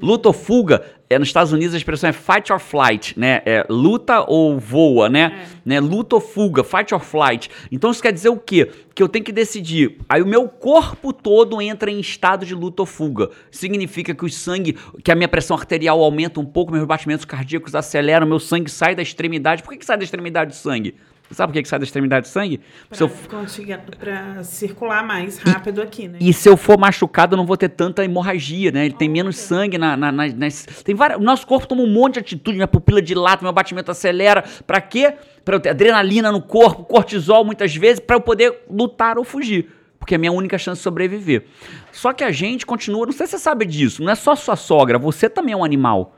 Luta 0.00 0.28
ou 0.28 0.32
fuga, 0.32 0.82
é, 1.08 1.18
nos 1.18 1.28
Estados 1.28 1.52
Unidos 1.52 1.74
a 1.74 1.78
expressão 1.78 2.10
é 2.10 2.12
fight 2.12 2.52
or 2.52 2.58
flight, 2.58 3.18
né? 3.18 3.40
É 3.46 3.64
luta 3.68 4.24
ou 4.26 4.58
voa, 4.58 5.08
né? 5.08 5.46
né? 5.64 5.78
Luta 5.78 6.16
ou 6.16 6.20
fuga, 6.20 6.64
fight 6.64 6.92
or 6.92 7.00
flight. 7.00 7.48
Então 7.70 7.90
isso 7.90 8.02
quer 8.02 8.12
dizer 8.12 8.28
o 8.28 8.36
quê? 8.36 8.70
Que 8.94 9.02
eu 9.02 9.08
tenho 9.08 9.24
que 9.24 9.32
decidir. 9.32 9.98
Aí 10.08 10.20
o 10.20 10.26
meu 10.26 10.48
corpo 10.48 11.12
todo 11.12 11.62
entra 11.62 11.90
em 11.90 12.00
estado 12.00 12.44
de 12.44 12.54
luta 12.54 12.82
ou 12.82 12.86
fuga. 12.86 13.30
Significa 13.50 14.14
que 14.14 14.24
o 14.24 14.28
sangue, 14.28 14.76
que 15.04 15.12
a 15.12 15.14
minha 15.14 15.28
pressão 15.28 15.56
arterial 15.56 16.02
aumenta 16.02 16.40
um 16.40 16.44
pouco, 16.44 16.72
meus 16.72 16.84
batimentos 16.84 17.24
cardíacos 17.24 17.74
aceleram, 17.74 18.26
meu 18.26 18.40
sangue 18.40 18.70
sai 18.70 18.94
da 18.94 19.02
extremidade. 19.02 19.62
Por 19.62 19.70
que, 19.70 19.78
que 19.78 19.86
sai 19.86 19.96
da 19.96 20.04
extremidade 20.04 20.52
o 20.52 20.56
sangue? 20.56 20.96
Sabe 21.30 21.50
por 21.50 21.54
que, 21.54 21.62
que 21.62 21.68
sai 21.68 21.78
da 21.78 21.84
extremidade 21.84 22.28
sangue? 22.28 22.60
Se 22.92 23.02
eu 23.02 23.08
Pra, 23.08 23.78
pra 23.98 24.44
circular 24.44 25.04
mais 25.04 25.38
rápido 25.38 25.82
aqui, 25.82 26.06
né? 26.08 26.18
e 26.20 26.32
se 26.32 26.48
eu 26.48 26.56
for 26.56 26.78
machucado, 26.78 27.34
eu 27.34 27.36
não 27.36 27.44
vou 27.46 27.56
ter 27.56 27.68
tanta 27.68 28.04
hemorragia, 28.04 28.70
né? 28.70 28.84
Ele 28.86 28.94
tem 28.94 29.08
menos 29.08 29.36
sangue 29.36 29.76
na, 29.78 29.96
na, 29.96 30.12
na- 30.12 30.28
nas. 30.28 30.64
Tem 30.84 30.94
várias, 30.94 31.18
o 31.18 31.22
nosso 31.22 31.46
corpo 31.46 31.66
toma 31.66 31.82
um 31.82 31.92
monte 31.92 32.14
de 32.14 32.20
atitude, 32.20 32.56
minha 32.56 32.68
pupila 32.68 33.02
dilata, 33.02 33.42
meu 33.42 33.52
batimento 33.52 33.90
acelera. 33.90 34.44
Pra 34.66 34.80
quê? 34.80 35.14
Pra 35.44 35.56
eu 35.56 35.60
ter 35.60 35.70
adrenalina 35.70 36.30
no 36.30 36.40
corpo, 36.40 36.84
cortisol 36.84 37.44
muitas 37.44 37.74
vezes, 37.74 37.98
pra 38.00 38.16
eu 38.16 38.20
poder 38.20 38.64
lutar 38.70 39.18
ou 39.18 39.24
fugir. 39.24 39.70
Porque 39.98 40.14
é 40.14 40.16
a 40.16 40.18
minha 40.18 40.30
única 40.32 40.56
chance 40.58 40.78
de 40.78 40.84
sobreviver. 40.84 41.46
Só 41.90 42.12
que 42.12 42.22
a 42.22 42.30
gente 42.30 42.64
continua, 42.64 43.06
não 43.06 43.12
sei 43.12 43.26
se 43.26 43.32
você 43.32 43.38
sabe 43.38 43.64
disso, 43.64 44.02
não 44.02 44.12
é 44.12 44.14
só 44.14 44.36
sua 44.36 44.54
sogra, 44.54 44.98
você 44.98 45.28
também 45.28 45.52
é 45.52 45.56
um 45.56 45.64
animal. 45.64 46.14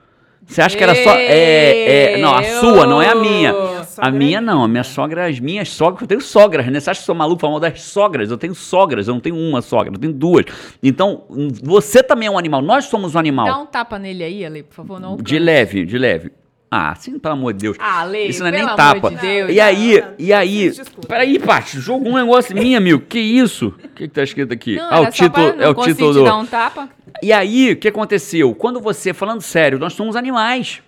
Você 0.47 0.63
acha 0.63 0.77
que 0.77 0.83
era 0.83 0.95
só. 0.95 1.15
É, 1.17 2.13
é, 2.15 2.17
não, 2.19 2.35
a 2.35 2.43
sua, 2.43 2.87
não 2.87 3.03
é 3.03 3.09
a 3.09 3.15
minha. 3.15 3.53
Minha 3.99 4.09
A 4.09 4.11
sogra 4.11 4.19
minha 4.19 4.41
não, 4.41 4.65
a 4.65 4.69
minha 4.69 4.85
sogra, 4.85 5.27
as 5.27 5.41
minhas 5.41 5.69
sogras, 5.69 6.03
eu 6.03 6.07
tenho 6.07 6.21
sogras, 6.21 6.67
né? 6.67 6.81
Você 6.81 6.91
acha 6.91 7.01
que 7.01 7.07
sou 7.07 7.15
maluco 7.15 7.41
falando 7.41 7.61
das 7.61 7.81
sogras? 7.83 8.31
Eu 8.31 8.39
tenho 8.39 8.55
sogras, 8.55 9.09
eu 9.09 9.15
não 9.15 9.21
tenho 9.21 9.37
uma 9.37 9.61
sogra, 9.63 9.93
eu 9.95 9.99
tenho 9.99 10.13
duas. 10.13 10.45
Então, 10.83 11.25
você 11.63 12.03
também 12.03 12.29
é 12.29 12.31
um 12.31 12.39
animal, 12.39 12.63
nós 12.63 12.87
somos 12.87 13.15
um 13.15 13.19
animal. 13.19 13.47
Dá 13.47 13.59
um 13.59 13.67
tapa 13.67 13.99
nele 13.99 14.25
aí, 14.25 14.45
Ale, 14.45 14.63
por 14.63 14.75
favor. 14.75 15.01
Não 15.01 15.17
De 15.17 15.39
leve, 15.39 15.85
de 15.85 15.99
leve. 15.99 16.33
Ah, 16.71 16.95
sim, 16.95 17.19
pelo 17.19 17.33
amor 17.33 17.55
de 17.55 17.61
Deus. 17.61 17.77
Ah, 17.81 18.01
Ale, 18.01 18.27
Isso 18.29 18.41
não 18.41 18.49
é 18.49 18.53
pelo 18.53 18.67
nem 18.67 18.75
amor 18.75 19.01
tapa. 19.01 19.11
de 19.11 19.17
Deus. 19.17 19.51
E 19.51 19.59
aí, 19.59 20.01
Não, 20.01 20.15
e 20.19 20.33
aí. 20.35 20.73
Peraí, 21.09 21.39
Paty, 21.39 21.81
jogou 21.81 22.13
um 22.13 22.17
negócio 22.17 22.55
mim, 22.55 22.75
amigo. 22.75 23.01
Que 23.09 23.19
isso? 23.19 23.69
O 23.69 23.89
que, 23.89 24.07
que 24.07 24.09
tá 24.09 24.23
escrito 24.23 24.53
aqui? 24.53 24.77
Não, 24.77 24.87
ah, 24.91 25.01
o 25.01 25.11
título, 25.11 25.47
é 25.59 25.69
o 25.69 25.75
título 25.75 26.13
do. 26.13 26.25
dar 26.25 26.37
um 26.37 26.45
tapa. 26.45 26.91
E 27.23 27.33
aí, 27.33 27.73
o 27.73 27.77
que 27.77 27.89
aconteceu? 27.89 28.55
Quando 28.55 28.81
você, 28.81 29.15
falando 29.15 29.41
sério, 29.41 29.79
nós 29.79 29.95
somos 29.95 30.15
animais. 30.15 30.83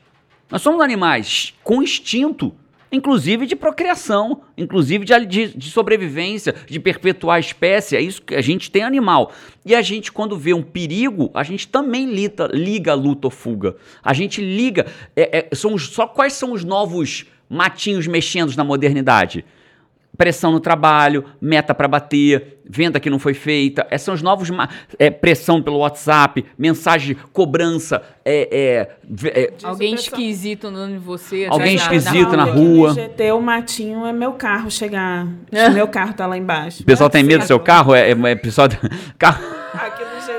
Nós 0.50 0.60
somos 0.60 0.82
animais 0.82 1.54
com 1.64 1.82
instinto, 1.82 2.52
inclusive 2.92 3.46
de 3.46 3.54
procriação, 3.56 4.42
inclusive 4.56 5.04
de, 5.04 5.26
de, 5.26 5.48
de 5.56 5.70
sobrevivência, 5.70 6.54
de 6.66 6.80
perpetuar 6.80 7.36
a 7.36 7.40
espécie. 7.40 7.96
É 7.96 8.00
isso 8.00 8.22
que 8.22 8.34
a 8.34 8.40
gente 8.40 8.70
tem 8.70 8.82
animal. 8.82 9.32
E 9.64 9.74
a 9.74 9.82
gente, 9.82 10.10
quando 10.10 10.36
vê 10.36 10.52
um 10.54 10.62
perigo, 10.62 11.30
a 11.34 11.42
gente 11.42 11.68
também 11.68 12.06
lita, 12.12 12.48
liga 12.52 12.94
luta 12.94 13.26
ou 13.26 13.30
fuga. 13.30 13.76
A 14.02 14.12
gente 14.12 14.40
liga. 14.40 14.86
é, 15.14 15.48
é, 15.50 15.54
são 15.54 15.74
os- 15.74 15.88
só 15.88 16.06
quais 16.06 16.32
são 16.32 16.52
os 16.52 16.64
novos 16.64 17.26
matinhos 17.48 18.06
mexendo 18.06 18.54
na 18.56 18.64
modernidade? 18.64 19.44
Pressão 20.16 20.52
no 20.52 20.60
trabalho, 20.60 21.24
meta 21.40 21.74
para 21.74 21.88
bater, 21.88 22.60
venda 22.68 23.00
que 23.00 23.08
não 23.08 23.18
foi 23.18 23.34
feita. 23.34 23.86
Esses 23.90 24.04
são 24.04 24.14
os 24.14 24.22
novos. 24.22 24.50
é, 24.98 25.10
pressão 25.10 25.62
pelo 25.62 25.78
WhatsApp, 25.78 26.44
mensagem, 26.58 27.16
cobrança, 27.32 28.02
é, 28.24 28.88
é, 29.24 29.30
é, 29.40 29.52
Alguém 29.62 29.94
esquisito 29.94 30.66
andando 30.66 30.94
em 30.94 30.98
você. 30.98 31.46
Alguém 31.48 31.74
esquisito 31.74 32.36
na 32.36 32.44
rua. 32.44 32.88
No 32.88 32.94
GT, 32.94 33.32
o 33.32 33.40
matinho 33.40 34.06
é 34.06 34.12
meu 34.12 34.32
carro 34.32 34.70
chegar. 34.70 35.26
É. 35.50 35.70
Meu 35.80 35.88
carro 35.88 36.12
tá 36.12 36.26
lá 36.26 36.36
embaixo. 36.36 36.82
o 36.82 36.86
pessoal 36.86 37.08
tem 37.08 37.22
medo 37.22 37.40
do 37.40 37.46
seu 37.46 37.58
carro? 37.58 37.94
É, 37.94 38.10
é, 38.10 38.12
é 38.12 38.34
pessoal. 38.34 38.68
carro 39.18 39.42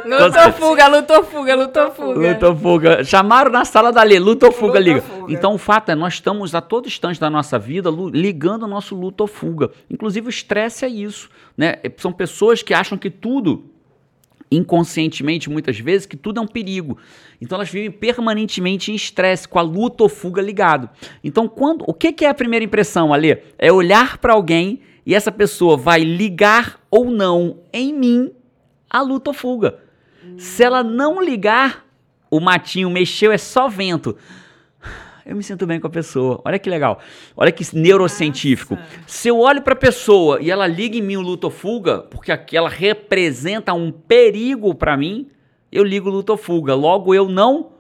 Lutou 0.05 0.51
fuga, 0.53 0.87
lutou 0.87 1.23
fuga, 1.23 1.55
lutou 1.55 1.91
fuga. 1.91 2.27
Luta 2.33 2.49
ou 2.49 2.55
fuga. 2.55 3.03
Chamaram 3.03 3.51
na 3.51 3.63
sala 3.65 3.91
da 3.91 4.03
Lê, 4.03 4.19
luta 4.19 4.47
ou 4.47 4.51
fuga, 4.51 4.79
Luta 4.79 4.79
ou 4.79 4.83
liga. 4.95 5.01
fuga. 5.01 5.33
Então 5.33 5.53
o 5.53 5.57
fato 5.57 5.89
é, 5.89 5.95
nós 5.95 6.13
estamos 6.15 6.53
a 6.55 6.61
todo 6.61 6.87
instante 6.87 7.19
da 7.19 7.29
nossa 7.29 7.57
vida 7.59 7.89
ligando 8.13 8.63
o 8.63 8.67
nosso 8.67 8.95
luta 8.95 9.23
ou 9.23 9.27
fuga. 9.27 9.71
Inclusive 9.89 10.27
o 10.27 10.29
estresse 10.29 10.85
é 10.85 10.89
isso, 10.89 11.29
né? 11.57 11.75
É- 11.83 11.91
São 11.97 12.11
pessoas 12.11 12.61
que 12.63 12.73
acham 12.73 12.97
que 12.97 13.09
tudo 13.09 13.65
inconscientemente, 14.51 15.49
muitas 15.49 15.79
vezes, 15.79 16.05
que 16.05 16.17
tudo 16.17 16.39
é 16.39 16.43
um 16.43 16.47
perigo. 16.47 16.97
Então 17.41 17.55
elas 17.55 17.69
vivem 17.69 17.89
permanentemente 17.89 18.91
em 18.91 18.95
estresse, 18.95 19.47
com 19.47 19.57
a 19.57 19.61
luta 19.61 20.03
ou 20.03 20.09
fuga 20.09 20.41
ligado. 20.41 20.89
Então, 21.23 21.47
quando, 21.47 21.85
o 21.87 21.93
que, 21.93 22.11
que 22.11 22.25
é 22.25 22.29
a 22.29 22.33
primeira 22.33 22.65
impressão, 22.65 23.13
Alê? 23.13 23.37
É 23.57 23.71
olhar 23.71 24.17
para 24.17 24.33
alguém 24.33 24.81
e 25.05 25.15
essa 25.15 25.31
pessoa 25.31 25.77
vai 25.77 26.01
ligar 26.03 26.79
ou 26.91 27.05
não 27.09 27.59
em 27.71 27.93
mim 27.93 28.31
a 28.89 29.01
luta 29.01 29.29
ou 29.29 29.33
fuga. 29.33 29.79
Se 30.37 30.63
ela 30.63 30.83
não 30.83 31.21
ligar, 31.21 31.85
o 32.29 32.39
matinho 32.39 32.89
mexeu, 32.89 33.31
é 33.31 33.37
só 33.37 33.67
vento. 33.67 34.15
Eu 35.25 35.35
me 35.35 35.43
sinto 35.43 35.67
bem 35.67 35.79
com 35.79 35.87
a 35.87 35.89
pessoa. 35.89 36.41
Olha 36.43 36.57
que 36.57 36.69
legal. 36.69 36.99
Olha 37.37 37.51
que 37.51 37.63
neurocientífico. 37.75 38.75
Nossa. 38.75 38.87
Se 39.05 39.27
eu 39.27 39.39
olho 39.39 39.61
para 39.61 39.73
a 39.73 39.77
pessoa 39.77 40.41
e 40.41 40.49
ela 40.49 40.65
liga 40.65 40.97
em 40.97 41.01
mim 41.01 41.15
o 41.15 41.21
luto 41.21 41.45
ou 41.45 41.51
fuga, 41.51 41.99
porque 41.99 42.31
aquela 42.31 42.69
representa 42.69 43.73
um 43.73 43.91
perigo 43.91 44.73
para 44.73 44.97
mim, 44.97 45.29
eu 45.71 45.83
ligo 45.83 46.09
o 46.09 46.11
luto 46.11 46.31
ou 46.31 46.37
fuga. 46.37 46.73
Logo, 46.73 47.13
eu 47.13 47.29
não 47.29 47.71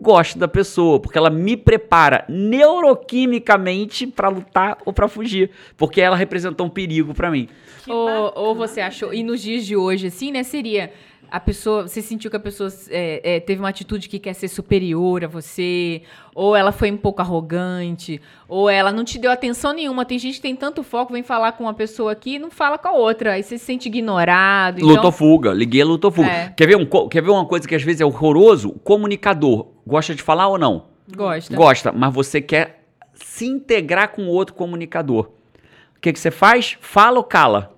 gosto 0.00 0.38
da 0.38 0.46
pessoa, 0.46 1.00
porque 1.00 1.16
ela 1.16 1.30
me 1.30 1.56
prepara 1.56 2.24
neuroquimicamente 2.28 4.06
para 4.06 4.28
lutar 4.28 4.78
ou 4.84 4.92
para 4.92 5.08
fugir, 5.08 5.50
porque 5.76 6.00
ela 6.00 6.16
representou 6.16 6.66
um 6.66 6.70
perigo 6.70 7.14
para 7.14 7.30
mim. 7.30 7.48
Ou, 7.88 8.32
ou 8.34 8.54
você 8.54 8.80
achou, 8.80 9.14
e 9.14 9.22
nos 9.22 9.40
dias 9.40 9.64
de 9.64 9.74
hoje, 9.74 10.08
assim, 10.08 10.30
né, 10.30 10.42
seria 10.42 10.92
a 11.30 11.40
pessoa, 11.40 11.88
você 11.88 12.00
sentiu 12.00 12.30
que 12.30 12.36
a 12.36 12.40
pessoa 12.40 12.70
é, 12.90 13.36
é, 13.36 13.40
teve 13.40 13.60
uma 13.60 13.68
atitude 13.68 14.08
que 14.08 14.18
quer 14.18 14.32
ser 14.34 14.48
superior 14.48 15.24
a 15.24 15.28
você, 15.28 16.02
ou 16.34 16.54
ela 16.54 16.72
foi 16.72 16.90
um 16.90 16.96
pouco 16.96 17.20
arrogante, 17.20 18.20
ou 18.48 18.70
ela 18.70 18.92
não 18.92 19.04
te 19.04 19.18
deu 19.18 19.30
atenção 19.30 19.72
nenhuma. 19.72 20.04
Tem 20.04 20.18
gente 20.18 20.36
que 20.36 20.42
tem 20.42 20.56
tanto 20.56 20.82
foco, 20.82 21.12
vem 21.12 21.22
falar 21.22 21.52
com 21.52 21.64
uma 21.64 21.74
pessoa 21.74 22.12
aqui 22.12 22.34
e 22.34 22.38
não 22.38 22.50
fala 22.50 22.78
com 22.78 22.88
a 22.88 22.92
outra, 22.92 23.32
aí 23.32 23.42
você 23.42 23.58
se 23.58 23.64
sente 23.64 23.88
ignorado. 23.88 24.78
Então, 24.78 25.04
ou 25.04 25.12
fuga, 25.12 25.52
liguei 25.52 25.82
a 25.82 25.84
luta 25.84 26.06
ou 26.06 26.12
fuga. 26.12 26.28
É. 26.28 26.52
Quer, 26.56 26.66
ver 26.66 26.76
um, 26.76 27.08
quer 27.08 27.22
ver 27.22 27.30
uma 27.30 27.46
coisa 27.46 27.66
que 27.66 27.74
às 27.74 27.82
vezes 27.82 28.00
é 28.00 28.04
horroroso? 28.04 28.72
Comunicador 28.84 29.68
gosta 29.86 30.14
de 30.14 30.22
falar 30.22 30.48
ou 30.48 30.58
não? 30.58 30.86
gosta. 31.14 31.54
Gosta, 31.54 31.92
mas 31.92 32.12
você 32.12 32.40
quer 32.40 32.84
se 33.14 33.46
integrar 33.46 34.08
com 34.08 34.26
outro 34.26 34.54
comunicador. 34.54 35.30
O 35.96 36.00
que, 36.00 36.12
que 36.12 36.18
você 36.18 36.30
faz? 36.30 36.76
Fala 36.80 37.18
ou 37.18 37.24
cala? 37.24 37.75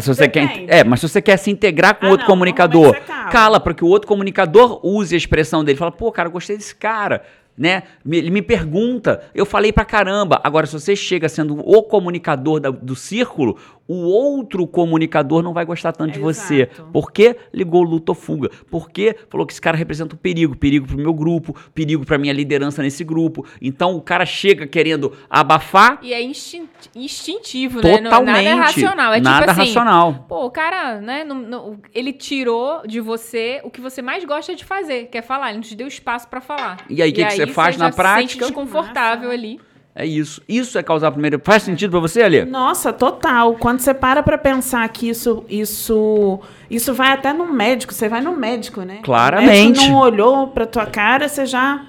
Se 0.00 0.08
você 0.08 0.28
quer, 0.28 0.64
é, 0.68 0.84
mas 0.84 1.00
se 1.00 1.08
você 1.08 1.20
quer 1.22 1.36
se 1.36 1.50
integrar 1.50 1.98
com 1.98 2.06
Ah, 2.06 2.10
outro 2.10 2.26
não, 2.26 2.32
comunicador, 2.34 2.94
cala. 3.00 3.30
cala 3.30 3.60
para 3.60 3.74
que 3.74 3.84
o 3.84 3.88
outro 3.88 4.08
comunicador 4.08 4.80
use 4.84 5.14
a 5.14 5.18
expressão 5.18 5.64
dele. 5.64 5.78
Fala, 5.78 5.92
pô, 5.92 6.10
cara, 6.12 6.28
eu 6.28 6.32
gostei 6.32 6.56
desse 6.56 6.74
cara, 6.74 7.22
né? 7.56 7.82
Ele 8.10 8.30
me 8.30 8.40
pergunta, 8.42 9.22
eu 9.34 9.44
falei 9.44 9.72
pra 9.72 9.84
caramba. 9.84 10.40
Agora, 10.42 10.66
se 10.66 10.72
você 10.72 10.96
chega 10.96 11.28
sendo 11.28 11.58
o 11.60 11.82
comunicador 11.82 12.60
da- 12.60 12.70
do 12.70 12.96
círculo, 12.96 13.58
o 13.88 13.94
outro 14.04 14.66
comunicador 14.66 15.42
não 15.42 15.52
vai 15.52 15.64
gostar 15.64 15.92
tanto 15.92 16.12
de 16.12 16.18
você. 16.20 16.62
Exato. 16.70 16.88
Por 16.92 17.10
que 17.12 17.36
ligou 17.52 17.82
luta 17.82 18.12
ou 18.12 18.16
fuga? 18.16 18.50
Porque 18.70 19.16
falou 19.28 19.46
que 19.46 19.52
esse 19.52 19.60
cara 19.60 19.76
representa 19.76 20.14
um 20.14 20.18
perigo, 20.18 20.56
perigo 20.56 20.86
pro 20.86 20.96
meu 20.96 21.12
grupo, 21.12 21.54
perigo 21.74 22.04
pra 22.06 22.16
minha 22.16 22.32
liderança 22.32 22.82
nesse 22.82 23.02
grupo. 23.04 23.44
Então 23.60 23.94
o 23.96 24.00
cara 24.00 24.24
chega 24.24 24.66
querendo 24.66 25.12
abafar 25.28 25.98
E 26.02 26.12
é 26.14 26.22
instin- 26.22 26.68
instintivo, 26.94 27.80
né? 27.82 28.00
Não- 28.00 28.10
totalmente. 28.10 28.32
Nada 28.44 28.48
é 28.48 28.54
racional. 28.54 29.12
É 29.14 29.20
nada 29.20 29.38
tipo 29.40 29.50
assim, 29.50 29.60
racional. 29.70 30.26
Pô, 30.28 30.46
o 30.46 30.50
cara, 30.50 31.00
né, 31.00 31.24
não- 31.24 31.36
não- 31.40 31.78
ele 31.94 32.12
tirou 32.12 32.86
de 32.86 33.00
você 33.00 33.60
o 33.64 33.70
que 33.70 33.80
você 33.80 34.00
mais 34.00 34.24
gosta 34.24 34.54
de 34.54 34.64
fazer, 34.64 35.06
que 35.06 35.18
é 35.18 35.22
falar. 35.22 35.48
Ele 35.48 35.56
não 35.58 35.62
te 35.62 35.74
deu 35.74 35.86
espaço 35.86 36.28
pra 36.28 36.40
falar. 36.40 36.78
E 36.88 37.02
aí, 37.02 37.10
o 37.10 37.14
que 37.14 37.24
que 37.24 37.30
você 37.32 37.46
faz 37.48 37.76
na 37.76 37.86
já 37.86 37.90
se 37.92 37.96
sente 37.96 38.02
prática? 38.38 38.46
desconfortável 38.46 39.30
ali. 39.30 39.60
É 39.94 40.06
isso. 40.06 40.40
Isso 40.48 40.78
é 40.78 40.82
causar 40.82 41.10
primeiro. 41.10 41.40
Faz 41.44 41.62
sentido 41.62 41.90
pra 41.90 42.00
você, 42.00 42.22
Alê? 42.22 42.44
Nossa, 42.44 42.92
total. 42.92 43.54
Quando 43.54 43.80
você 43.80 43.92
para 43.92 44.22
pra 44.22 44.38
pensar 44.38 44.88
que 44.88 45.08
isso, 45.08 45.44
isso, 45.48 46.40
isso 46.70 46.94
vai 46.94 47.12
até 47.12 47.32
no 47.32 47.52
médico, 47.52 47.92
você 47.92 48.08
vai 48.08 48.22
no 48.22 48.34
médico, 48.34 48.82
né? 48.82 49.00
Claramente. 49.02 49.50
O 49.50 49.68
médico 49.68 49.86
não 49.88 49.98
olhou 49.98 50.48
pra 50.48 50.64
tua 50.66 50.86
cara, 50.86 51.28
você 51.28 51.44
já 51.44 51.84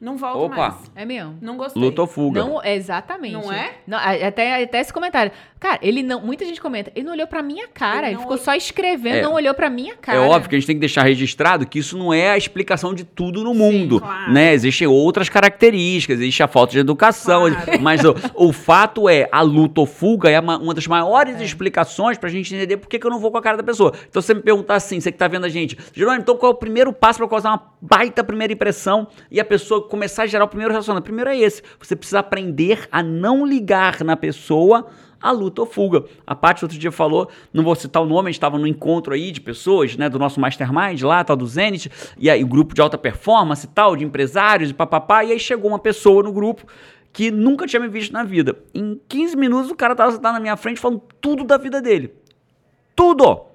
não 0.00 0.16
volta 0.16 0.38
Opa. 0.38 0.56
mais. 0.56 0.90
É 0.94 1.04
mesmo. 1.04 1.36
Não 1.40 1.56
gostei. 1.56 1.82
Luta 1.82 2.02
ou 2.02 2.06
fuga. 2.06 2.40
Não, 2.44 2.62
exatamente. 2.64 3.32
Não 3.32 3.52
é? 3.52 3.72
Não, 3.86 3.98
até, 3.98 4.62
até 4.62 4.80
esse 4.80 4.92
comentário. 4.92 5.32
Cara, 5.58 5.78
ele 5.82 6.02
não. 6.04 6.20
Muita 6.20 6.44
gente 6.44 6.60
comenta, 6.60 6.92
ele 6.94 7.04
não 7.04 7.12
olhou 7.14 7.26
pra 7.26 7.42
minha 7.42 7.66
cara. 7.66 8.06
Ele 8.06 8.14
Ele, 8.14 8.16
ficou 8.18 8.32
olhou- 8.34 8.44
só 8.44 8.54
escrevendo, 8.54 9.16
É. 9.16 9.22
não 9.22 9.32
olhou 9.34 9.52
pra 9.54 9.68
minha 9.68 9.96
cara. 9.96 10.18
É 10.18 10.20
óbvio 10.20 10.48
que 10.50 10.54
a 10.54 10.58
gente 10.58 10.66
tem 10.68 10.76
que 10.76 10.80
deixar 10.80 11.02
registrado 11.02 11.66
que 11.66 11.80
isso 11.80 11.98
não 11.98 12.14
é 12.14 12.30
a 12.30 12.36
explicação 12.38 12.94
de 12.94 13.02
tudo 13.04 13.42
no 13.42 13.52
mundo, 13.52 14.00
claro. 14.00 14.32
né? 14.32 14.52
Existem 14.54 14.86
outras 14.86 15.28
características, 15.28 16.20
existe 16.20 16.42
a 16.42 16.48
falta 16.48 16.72
de 16.72 16.78
educação, 16.78 17.50
Claro. 17.52 17.78
mas 17.82 18.04
o, 18.04 18.14
o 18.34 18.52
fato 18.52 19.08
é, 19.08 19.28
a 19.32 19.40
luta 19.42 19.80
ou 19.80 19.86
fuga 19.86 20.30
é 20.30 20.38
uma, 20.38 20.58
uma 20.58 20.74
das 20.74 20.86
maiores 20.86 21.40
explicações 21.40 22.16
pra 22.18 22.28
gente 22.28 22.54
entender 22.54 22.76
por 22.76 22.88
que, 22.88 22.98
que 22.98 23.06
eu 23.06 23.10
não 23.10 23.18
vou 23.18 23.30
com 23.32 23.38
a 23.38 23.42
cara 23.42 23.56
da 23.56 23.62
pessoa. 23.64 23.92
Então, 24.08 24.22
você 24.22 24.34
me 24.34 24.42
perguntar 24.42 24.76
assim, 24.76 25.00
você 25.00 25.10
que 25.10 25.18
tá 25.18 25.26
vendo 25.26 25.44
a 25.44 25.48
gente, 25.48 25.76
Jerônimo, 25.92 26.22
então 26.22 26.36
qual 26.36 26.52
é 26.52 26.54
o 26.54 26.58
primeiro 26.58 26.92
passo 26.92 27.18
pra 27.18 27.26
causar 27.28 27.50
uma 27.50 27.62
baita 27.80 28.22
primeira 28.22 28.52
impressão 28.52 29.08
e 29.30 29.40
a 29.40 29.44
pessoa 29.44 29.87
começar 29.88 30.24
a 30.24 30.26
gerar 30.26 30.44
o 30.44 30.48
primeiro 30.48 30.72
relacionamento? 30.72 31.04
Primeiro 31.04 31.30
é 31.30 31.38
esse, 31.38 31.62
você 31.78 31.96
precisa 31.96 32.20
aprender 32.20 32.88
a 32.92 33.02
não 33.02 33.46
ligar 33.46 34.04
na 34.04 34.16
pessoa 34.16 34.86
a 35.20 35.30
luta 35.30 35.62
ou 35.62 35.66
fuga. 35.66 36.04
A 36.26 36.34
Paty 36.34 36.64
outro 36.64 36.78
dia 36.78 36.92
falou, 36.92 37.28
não 37.52 37.64
vou 37.64 37.74
citar 37.74 38.02
o 38.02 38.06
nome, 38.06 38.28
a 38.28 38.30
gente 38.30 38.38
estava 38.38 38.58
no 38.58 38.66
encontro 38.66 39.12
aí 39.12 39.30
de 39.30 39.40
pessoas, 39.40 39.96
né, 39.96 40.08
do 40.08 40.18
nosso 40.18 40.40
mastermind 40.40 41.02
lá, 41.02 41.24
tal 41.24 41.36
do 41.36 41.46
Zenit, 41.46 41.90
e 42.16 42.30
aí 42.30 42.42
o 42.44 42.46
grupo 42.46 42.74
de 42.74 42.80
alta 42.80 42.96
performance 42.96 43.66
e 43.66 43.68
tal, 43.68 43.96
de 43.96 44.04
empresários 44.04 44.70
e 44.70 44.74
papapá, 44.74 45.24
e 45.24 45.32
aí 45.32 45.40
chegou 45.40 45.70
uma 45.70 45.78
pessoa 45.78 46.22
no 46.22 46.32
grupo 46.32 46.64
que 47.12 47.30
nunca 47.30 47.66
tinha 47.66 47.80
me 47.80 47.88
visto 47.88 48.12
na 48.12 48.22
vida. 48.22 48.56
Em 48.72 49.00
15 49.08 49.36
minutos 49.36 49.70
o 49.70 49.74
cara 49.74 49.94
tava 49.94 50.12
sentado 50.12 50.34
na 50.34 50.40
minha 50.40 50.56
frente 50.56 50.80
falando 50.80 51.02
tudo 51.20 51.42
da 51.44 51.56
vida 51.56 51.80
dele. 51.82 52.14
Tudo! 52.94 53.46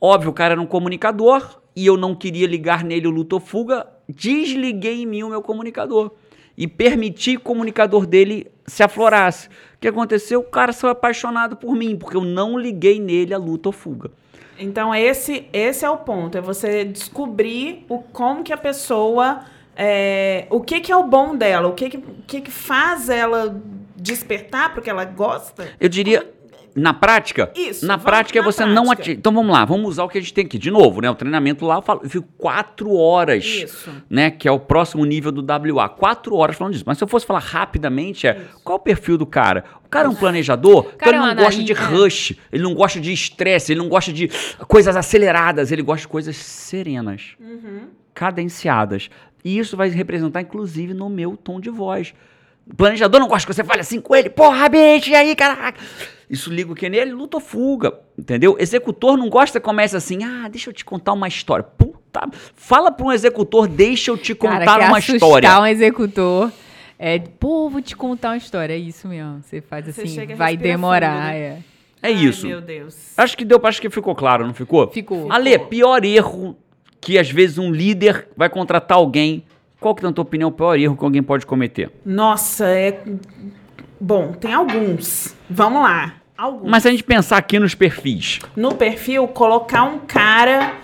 Óbvio, 0.00 0.30
o 0.30 0.34
cara 0.34 0.54
era 0.54 0.60
um 0.60 0.66
comunicador 0.66 1.60
e 1.74 1.86
eu 1.86 1.96
não 1.96 2.14
queria 2.14 2.46
ligar 2.46 2.82
nele 2.84 3.06
o 3.06 3.10
luto 3.10 3.36
ou 3.36 3.40
fuga, 3.40 3.86
desliguei 4.08 5.02
em 5.02 5.06
mim 5.06 5.22
o 5.22 5.28
meu 5.28 5.42
comunicador 5.42 6.10
e 6.56 6.66
permiti 6.66 7.32
que 7.32 7.36
o 7.36 7.40
comunicador 7.40 8.06
dele 8.06 8.50
se 8.66 8.82
aflorasse. 8.82 9.48
O 9.48 9.50
que 9.80 9.88
aconteceu? 9.88 10.40
O 10.40 10.44
cara 10.44 10.72
saiu 10.72 10.90
apaixonado 10.90 11.56
por 11.56 11.74
mim, 11.74 11.96
porque 11.96 12.16
eu 12.16 12.22
não 12.22 12.58
liguei 12.58 12.98
nele 12.98 13.34
a 13.34 13.38
luta 13.38 13.68
ou 13.68 13.72
fuga. 13.72 14.10
Então, 14.58 14.94
esse, 14.94 15.46
esse 15.52 15.84
é 15.84 15.90
o 15.90 15.98
ponto. 15.98 16.38
É 16.38 16.40
você 16.40 16.84
descobrir 16.84 17.84
o, 17.88 17.98
como 17.98 18.42
que 18.42 18.52
a 18.52 18.56
pessoa... 18.56 19.44
é, 19.76 20.46
o 20.48 20.60
que 20.62 20.80
que 20.80 20.90
é 20.90 20.96
o 20.96 21.02
bom 21.02 21.36
dela? 21.36 21.68
O 21.68 21.74
que 21.74 21.90
que, 21.90 21.98
que 22.26 22.40
que 22.40 22.50
faz 22.50 23.10
ela 23.10 23.60
despertar 23.94 24.72
porque 24.72 24.88
ela 24.88 25.04
gosta? 25.04 25.68
Eu 25.78 25.90
diria, 25.90 26.26
na 26.76 26.92
prática, 26.92 27.50
Isso, 27.56 27.86
na 27.86 27.96
prática 27.96 28.38
é 28.38 28.42
você 28.42 28.66
não 28.66 28.84
prática. 28.84 29.02
atingir. 29.02 29.18
Então 29.18 29.32
vamos 29.32 29.50
lá, 29.50 29.64
vamos 29.64 29.88
usar 29.88 30.04
o 30.04 30.08
que 30.10 30.18
a 30.18 30.20
gente 30.20 30.34
tem 30.34 30.44
aqui. 30.44 30.58
De 30.58 30.70
novo, 30.70 31.00
né? 31.00 31.10
O 31.10 31.14
treinamento 31.14 31.64
lá, 31.64 31.76
eu, 31.76 31.82
falo, 31.82 32.00
eu 32.04 32.10
fico 32.10 32.28
quatro 32.36 32.94
horas. 32.94 33.44
Isso. 33.44 33.90
né, 34.10 34.30
que 34.30 34.46
é 34.46 34.52
o 34.52 34.60
próximo 34.60 35.04
nível 35.06 35.32
do 35.32 35.42
WA. 35.42 35.88
Quatro 35.88 36.36
horas 36.36 36.54
falando 36.54 36.74
disso. 36.74 36.84
Mas 36.86 36.98
se 36.98 37.04
eu 37.04 37.08
fosse 37.08 37.24
falar 37.24 37.40
rapidamente, 37.40 38.26
é 38.26 38.42
qual 38.62 38.76
o 38.76 38.80
perfil 38.80 39.16
do 39.16 39.24
cara? 39.24 39.64
O 39.84 39.88
cara 39.88 40.06
é 40.06 40.10
um 40.10 40.14
planejador, 40.14 40.86
então 40.94 40.98
cara 40.98 41.16
ele 41.16 41.24
é 41.24 41.34
não 41.34 41.42
gosta 41.44 41.62
de 41.62 41.72
rush, 41.72 42.36
ele 42.52 42.62
não 42.62 42.74
gosta 42.74 43.00
de 43.00 43.12
estresse, 43.12 43.72
ele 43.72 43.80
não 43.80 43.88
gosta 43.88 44.12
de 44.12 44.28
coisas 44.66 44.96
aceleradas, 44.96 45.72
ele 45.72 45.80
gosta 45.80 46.02
de 46.02 46.08
coisas 46.08 46.36
serenas, 46.36 47.36
cadenciadas. 48.12 49.08
E 49.44 49.58
isso 49.58 49.76
vai 49.76 49.88
representar, 49.88 50.40
inclusive, 50.40 50.92
no 50.92 51.08
meu 51.08 51.36
tom 51.36 51.60
de 51.60 51.70
voz. 51.70 52.12
O 52.70 52.74
planejador 52.74 53.20
não 53.20 53.28
gosta 53.28 53.46
que 53.46 53.54
você 53.54 53.62
fale 53.64 53.80
assim 53.80 54.00
com 54.00 54.14
ele, 54.14 54.28
porra, 54.28 54.68
bicho, 54.68 55.10
e 55.10 55.14
aí, 55.14 55.36
caraca. 55.36 55.78
Isso 56.28 56.52
liga 56.52 56.72
o 56.72 56.74
que 56.74 56.88
nele? 56.88 57.12
Luta 57.12 57.36
ou 57.36 57.40
fuga, 57.40 57.94
entendeu? 58.18 58.56
Executor 58.58 59.16
não 59.16 59.28
gosta 59.28 59.60
que 59.60 59.64
comece 59.64 59.96
assim, 59.96 60.24
ah, 60.24 60.48
deixa 60.48 60.70
eu 60.70 60.74
te 60.74 60.84
contar 60.84 61.12
uma 61.12 61.28
história. 61.28 61.62
Puta, 61.62 62.28
fala 62.56 62.90
para 62.90 63.06
um 63.06 63.12
executor, 63.12 63.68
deixa 63.68 64.10
eu 64.10 64.18
te 64.18 64.34
contar 64.34 64.64
Cara, 64.64 64.88
uma 64.88 64.98
história. 64.98 65.60
um 65.60 65.66
executor. 65.66 66.50
É, 66.98 67.18
pô, 67.18 67.68
vou 67.68 67.80
te 67.80 67.94
contar 67.94 68.30
uma 68.30 68.36
história. 68.36 68.74
É 68.74 68.78
isso 68.78 69.06
mesmo. 69.06 69.42
Você 69.42 69.60
faz 69.60 69.84
Você 69.84 70.02
assim, 70.02 70.34
vai 70.34 70.56
demorar. 70.56 71.12
fundo, 71.12 71.24
né? 71.24 71.38
é. 71.38 71.58
É 72.02 72.08
Ai, 72.08 72.12
isso. 72.14 72.46
meu 72.46 72.60
Deus. 72.60 73.12
Acho 73.16 73.36
que 73.36 73.44
deu, 73.44 73.60
acho 73.62 73.80
que 73.80 73.88
ficou 73.90 74.14
claro, 74.14 74.46
não 74.46 74.54
ficou? 74.54 74.88
Ficou. 74.90 75.30
Ale, 75.30 75.58
pior 75.58 76.04
erro 76.04 76.56
que 77.00 77.18
às 77.18 77.30
vezes 77.30 77.58
um 77.58 77.70
líder 77.70 78.28
vai 78.36 78.48
contratar 78.48 78.98
alguém. 78.98 79.44
Qual 79.80 79.94
que 79.94 80.02
na 80.02 80.12
tua 80.12 80.22
opinião 80.22 80.48
é 80.48 80.52
o 80.52 80.54
pior 80.54 80.78
erro 80.78 80.96
que 80.96 81.04
alguém 81.04 81.22
pode 81.22 81.44
cometer? 81.46 81.90
Nossa, 82.04 82.66
é... 82.66 83.02
Bom, 84.00 84.32
tem 84.32 84.52
alguns. 84.52 85.34
Vamos 85.48 85.82
lá. 85.82 86.14
Alguns. 86.36 86.70
Mas 86.70 86.82
se 86.82 86.88
a 86.88 86.90
gente 86.90 87.04
pensar 87.04 87.38
aqui 87.38 87.58
nos 87.58 87.74
perfis, 87.74 88.40
no 88.54 88.74
perfil 88.74 89.26
colocar 89.28 89.84
um 89.84 90.00
cara 90.00 90.74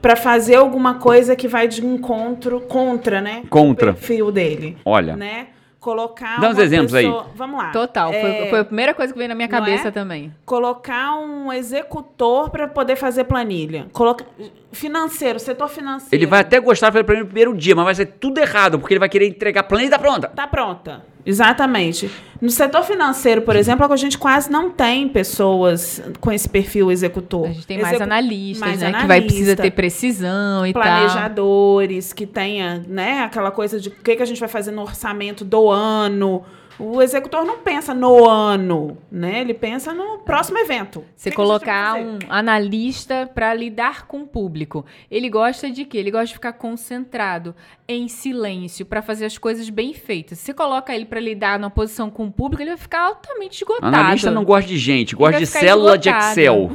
pra 0.00 0.16
fazer 0.16 0.54
alguma 0.56 0.94
coisa 0.94 1.36
que 1.36 1.46
vai 1.46 1.68
de 1.68 1.84
encontro 1.84 2.60
contra, 2.62 3.20
né? 3.20 3.42
Contra. 3.50 3.90
O 3.90 3.94
perfil 3.94 4.32
dele. 4.32 4.76
olha, 4.84 5.14
Né? 5.16 5.46
Colocar 5.82 6.40
Dá 6.40 6.48
uns 6.50 6.54
uma 6.54 6.62
exemplos 6.62 6.94
aí. 6.94 7.04
pessoa- 7.04 7.26
Vamos 7.34 7.58
lá. 7.60 7.70
Total. 7.72 8.12
É, 8.12 8.20
Foi, 8.20 8.50
foi 8.50 8.58
a 8.60 8.64
primeira 8.64 8.94
coisa 8.94 9.12
que 9.12 9.18
veio 9.18 9.28
na 9.28 9.34
minha 9.34 9.48
não 9.48 9.58
cabeça 9.58 9.88
é? 9.88 9.90
também. 9.90 10.32
colocar 10.46 11.16
um 11.16 11.52
executor 11.52 12.48
para 12.50 12.68
poder 12.68 12.94
fazer 12.96 13.24
planilha. 13.24 13.88
Coloca 13.92 14.24
financeiro, 14.70 15.38
setor 15.40 15.68
financeiro. 15.68 16.14
Ele 16.14 16.24
vai 16.26 16.40
até 16.40 16.60
gostar 16.60 16.86
de 16.86 16.92
fazer 16.92 17.04
planilha 17.04 17.24
no 17.24 17.28
primeiro 17.30 17.54
dia, 17.56 17.74
mas 17.74 17.84
vai 17.84 17.94
ser 17.96 18.06
tudo 18.06 18.38
errado, 18.38 18.78
porque 18.78 18.94
ele 18.94 19.00
vai 19.00 19.08
querer 19.08 19.26
entregar 19.26 19.60
a 19.60 19.64
planilha 19.64 19.88
e 19.88 19.90
tá 19.90 19.98
pronta. 19.98 20.28
Tá 20.28 20.46
pronta. 20.46 21.04
Exatamente. 21.24 22.10
No 22.40 22.50
setor 22.50 22.82
financeiro, 22.82 23.42
por 23.42 23.54
exemplo, 23.54 23.90
a 23.90 23.96
gente 23.96 24.18
quase 24.18 24.50
não 24.50 24.70
tem 24.70 25.08
pessoas 25.08 26.02
com 26.20 26.32
esse 26.32 26.48
perfil 26.48 26.90
executor. 26.90 27.46
A 27.48 27.52
gente 27.52 27.66
tem 27.66 27.78
mais 27.78 27.94
Execu- 27.94 28.02
analistas, 28.02 28.68
mais 28.68 28.80
né? 28.80 29.00
Que 29.00 29.06
vai 29.06 29.20
precisa 29.20 29.52
analista, 29.52 29.62
ter 29.62 29.70
precisão 29.70 30.66
e 30.66 30.72
tal. 30.72 30.82
planejadores, 30.82 32.12
que 32.12 32.26
tenha, 32.26 32.82
né, 32.88 33.20
aquela 33.20 33.50
coisa 33.50 33.78
de 33.78 33.88
o 33.88 33.92
que, 33.92 34.16
que 34.16 34.22
a 34.22 34.26
gente 34.26 34.40
vai 34.40 34.48
fazer 34.48 34.72
no 34.72 34.82
orçamento 34.82 35.44
do 35.44 35.70
ano. 35.70 36.42
O 36.84 37.00
executor 37.00 37.44
não 37.44 37.58
pensa 37.58 37.94
no 37.94 38.28
ano, 38.28 38.98
né? 39.08 39.40
Ele 39.40 39.54
pensa 39.54 39.94
no 39.94 40.18
próximo 40.18 40.58
evento. 40.58 41.04
Você 41.14 41.28
O 41.28 41.30
que 41.30 41.30
que 41.30 41.36
colocar 41.36 41.92
fazer? 41.92 42.04
um 42.04 42.18
analista 42.28 43.30
para 43.32 43.54
lidar 43.54 44.08
com 44.08 44.22
o 44.22 44.26
público. 44.26 44.84
Ele 45.08 45.30
gosta 45.30 45.70
de 45.70 45.84
quê? 45.84 45.98
Ele 45.98 46.10
gosta 46.10 46.26
de 46.26 46.32
ficar 46.34 46.54
concentrado, 46.54 47.54
em 47.86 48.08
silêncio, 48.08 48.84
para 48.84 49.00
fazer 49.00 49.26
as 49.26 49.38
coisas 49.38 49.70
bem 49.70 49.94
feitas. 49.94 50.38
Se 50.38 50.46
você 50.46 50.54
coloca 50.54 50.92
ele 50.92 51.04
para 51.04 51.20
lidar 51.20 51.56
numa 51.56 51.70
posição 51.70 52.10
com 52.10 52.26
o 52.26 52.32
público, 52.32 52.60
ele 52.62 52.70
vai 52.70 52.78
ficar 52.78 53.02
altamente 53.02 53.62
esgotado. 53.62 53.86
Analista 53.86 54.32
não 54.32 54.44
gosta 54.44 54.68
de 54.68 54.76
gente, 54.76 55.14
gosta 55.14 55.38
de 55.38 55.46
célula 55.46 55.96
de 55.96 56.08
esgotado. 56.08 56.32
Excel. 56.32 56.72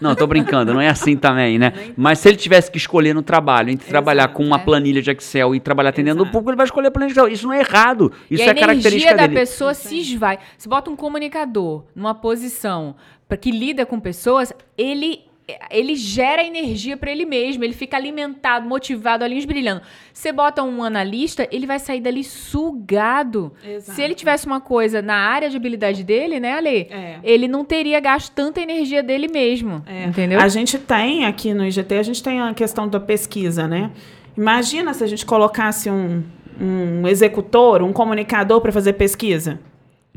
Não, 0.00 0.14
tô 0.14 0.28
brincando, 0.28 0.72
não 0.72 0.80
é 0.80 0.88
assim 0.88 1.16
também, 1.16 1.58
né? 1.58 1.72
Mas 1.96 2.20
se 2.20 2.28
ele 2.28 2.36
tivesse 2.36 2.70
que 2.70 2.78
escolher 2.78 3.12
no 3.12 3.22
trabalho, 3.22 3.70
entre 3.70 3.88
trabalhar 3.88 4.28
com 4.28 4.44
uma 4.44 4.56
é. 4.56 4.60
planilha 4.60 5.02
de 5.02 5.10
Excel 5.10 5.54
e 5.56 5.58
trabalhar 5.58 5.90
atendendo 5.90 6.20
o 6.20 6.22
Exato. 6.22 6.32
público, 6.32 6.50
ele 6.50 6.56
vai 6.56 6.66
escolher 6.66 6.86
a 6.86 6.90
planilha 6.92 7.12
de 7.12 7.18
Excel. 7.18 7.32
Isso 7.32 7.46
não 7.46 7.54
é 7.54 7.58
errado. 7.58 8.12
Isso 8.30 8.42
e 8.42 8.46
é 8.46 8.48
a 8.48 8.50
energia 8.52 8.66
característica 8.66 9.16
da 9.16 9.26
dele. 9.26 9.34
Pessoa 9.48 9.74
se 9.74 9.98
esvai. 9.98 10.38
Você 10.56 10.68
bota 10.68 10.90
um 10.90 10.96
comunicador 10.96 11.84
numa 11.94 12.14
posição 12.14 12.94
que 13.40 13.50
lida 13.50 13.84
com 13.84 14.00
pessoas, 14.00 14.52
ele 14.76 15.28
ele 15.70 15.96
gera 15.96 16.44
energia 16.44 16.94
para 16.94 17.10
ele 17.10 17.24
mesmo, 17.24 17.64
ele 17.64 17.72
fica 17.72 17.96
alimentado, 17.96 18.68
motivado, 18.68 19.24
olhinhos 19.24 19.46
brilhando. 19.46 19.80
Você 20.12 20.30
bota 20.30 20.62
um 20.62 20.84
analista, 20.84 21.48
ele 21.50 21.66
vai 21.66 21.78
sair 21.78 22.02
dali 22.02 22.22
sugado. 22.22 23.52
Exato. 23.64 23.96
Se 23.96 24.02
ele 24.02 24.14
tivesse 24.14 24.46
uma 24.46 24.60
coisa 24.60 25.00
na 25.00 25.14
área 25.14 25.48
de 25.48 25.56
habilidade 25.56 26.04
dele, 26.04 26.38
né, 26.38 26.52
Ale? 26.52 26.88
É. 26.90 27.18
Ele 27.22 27.48
não 27.48 27.64
teria 27.64 27.98
gasto 27.98 28.30
tanta 28.34 28.60
energia 28.60 29.02
dele 29.02 29.26
mesmo. 29.26 29.82
É. 29.86 30.04
Entendeu? 30.04 30.38
A 30.38 30.48
gente 30.48 30.78
tem 30.78 31.24
aqui 31.24 31.54
no 31.54 31.64
IGT, 31.64 31.94
a 31.94 32.02
gente 32.02 32.22
tem 32.22 32.42
a 32.42 32.52
questão 32.52 32.86
da 32.86 33.00
pesquisa, 33.00 33.66
né? 33.66 33.90
Imagina 34.36 34.92
se 34.92 35.02
a 35.02 35.06
gente 35.06 35.24
colocasse 35.24 35.90
um, 35.90 36.22
um 36.60 37.06
executor, 37.06 37.82
um 37.82 37.92
comunicador 37.92 38.60
para 38.60 38.72
fazer 38.72 38.94
pesquisa. 38.94 39.60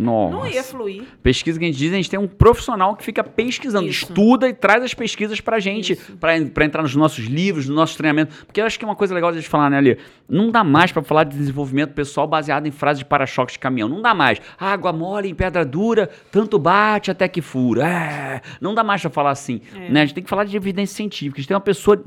Nossa. 0.01 0.35
Não 0.35 0.47
ia 0.47 0.63
fluir. 0.63 1.03
Pesquisa 1.21 1.59
que 1.59 1.65
a 1.65 1.67
gente 1.67 1.77
diz, 1.77 1.93
a 1.93 1.95
gente 1.95 2.09
tem 2.09 2.19
um 2.19 2.27
profissional 2.27 2.95
que 2.95 3.03
fica 3.03 3.23
pesquisando, 3.23 3.87
Isso. 3.87 4.05
estuda 4.05 4.47
e 4.47 4.53
traz 4.53 4.83
as 4.83 4.93
pesquisas 4.93 5.39
pra 5.39 5.59
gente, 5.59 5.95
pra 6.19 6.31
pra 6.51 6.65
entrar 6.65 6.81
nos 6.81 6.95
nossos 6.95 7.25
livros, 7.25 7.67
no 7.67 7.75
nosso 7.75 7.95
treinamento. 7.97 8.45
Porque 8.45 8.59
eu 8.61 8.65
acho 8.65 8.79
que 8.79 8.85
é 8.85 8.87
uma 8.87 8.95
coisa 8.95 9.13
legal 9.13 9.31
de 9.31 9.37
a 9.37 9.41
gente 9.41 9.49
falar, 9.49 9.69
né, 9.69 9.77
Ali? 9.77 9.97
Não 10.27 10.49
dá 10.49 10.63
mais 10.63 10.91
pra 10.91 11.03
falar 11.03 11.25
de 11.25 11.37
desenvolvimento 11.37 11.93
pessoal 11.93 12.25
baseado 12.25 12.65
em 12.65 12.71
frases 12.71 12.99
de 12.99 13.05
para-choques 13.05 13.53
de 13.53 13.59
caminhão. 13.59 13.87
Não 13.87 14.01
dá 14.01 14.13
mais. 14.13 14.41
Água 14.57 14.91
mole 14.91 15.29
em 15.29 15.35
pedra 15.35 15.63
dura, 15.63 16.09
tanto 16.31 16.57
bate 16.57 17.11
até 17.11 17.27
que 17.27 17.41
fura. 17.41 17.87
É. 17.87 18.41
Não 18.59 18.73
dá 18.73 18.83
mais 18.83 19.01
pra 19.01 19.11
falar 19.11 19.31
assim. 19.31 19.61
É. 19.75 19.89
Né? 19.91 20.01
A 20.01 20.05
gente 20.05 20.15
tem 20.15 20.23
que 20.23 20.29
falar 20.29 20.45
de 20.45 20.55
evidência 20.55 20.95
científica. 20.95 21.37
A 21.37 21.41
gente 21.41 21.47
tem 21.47 21.55
uma 21.55 21.61
pessoa 21.61 22.03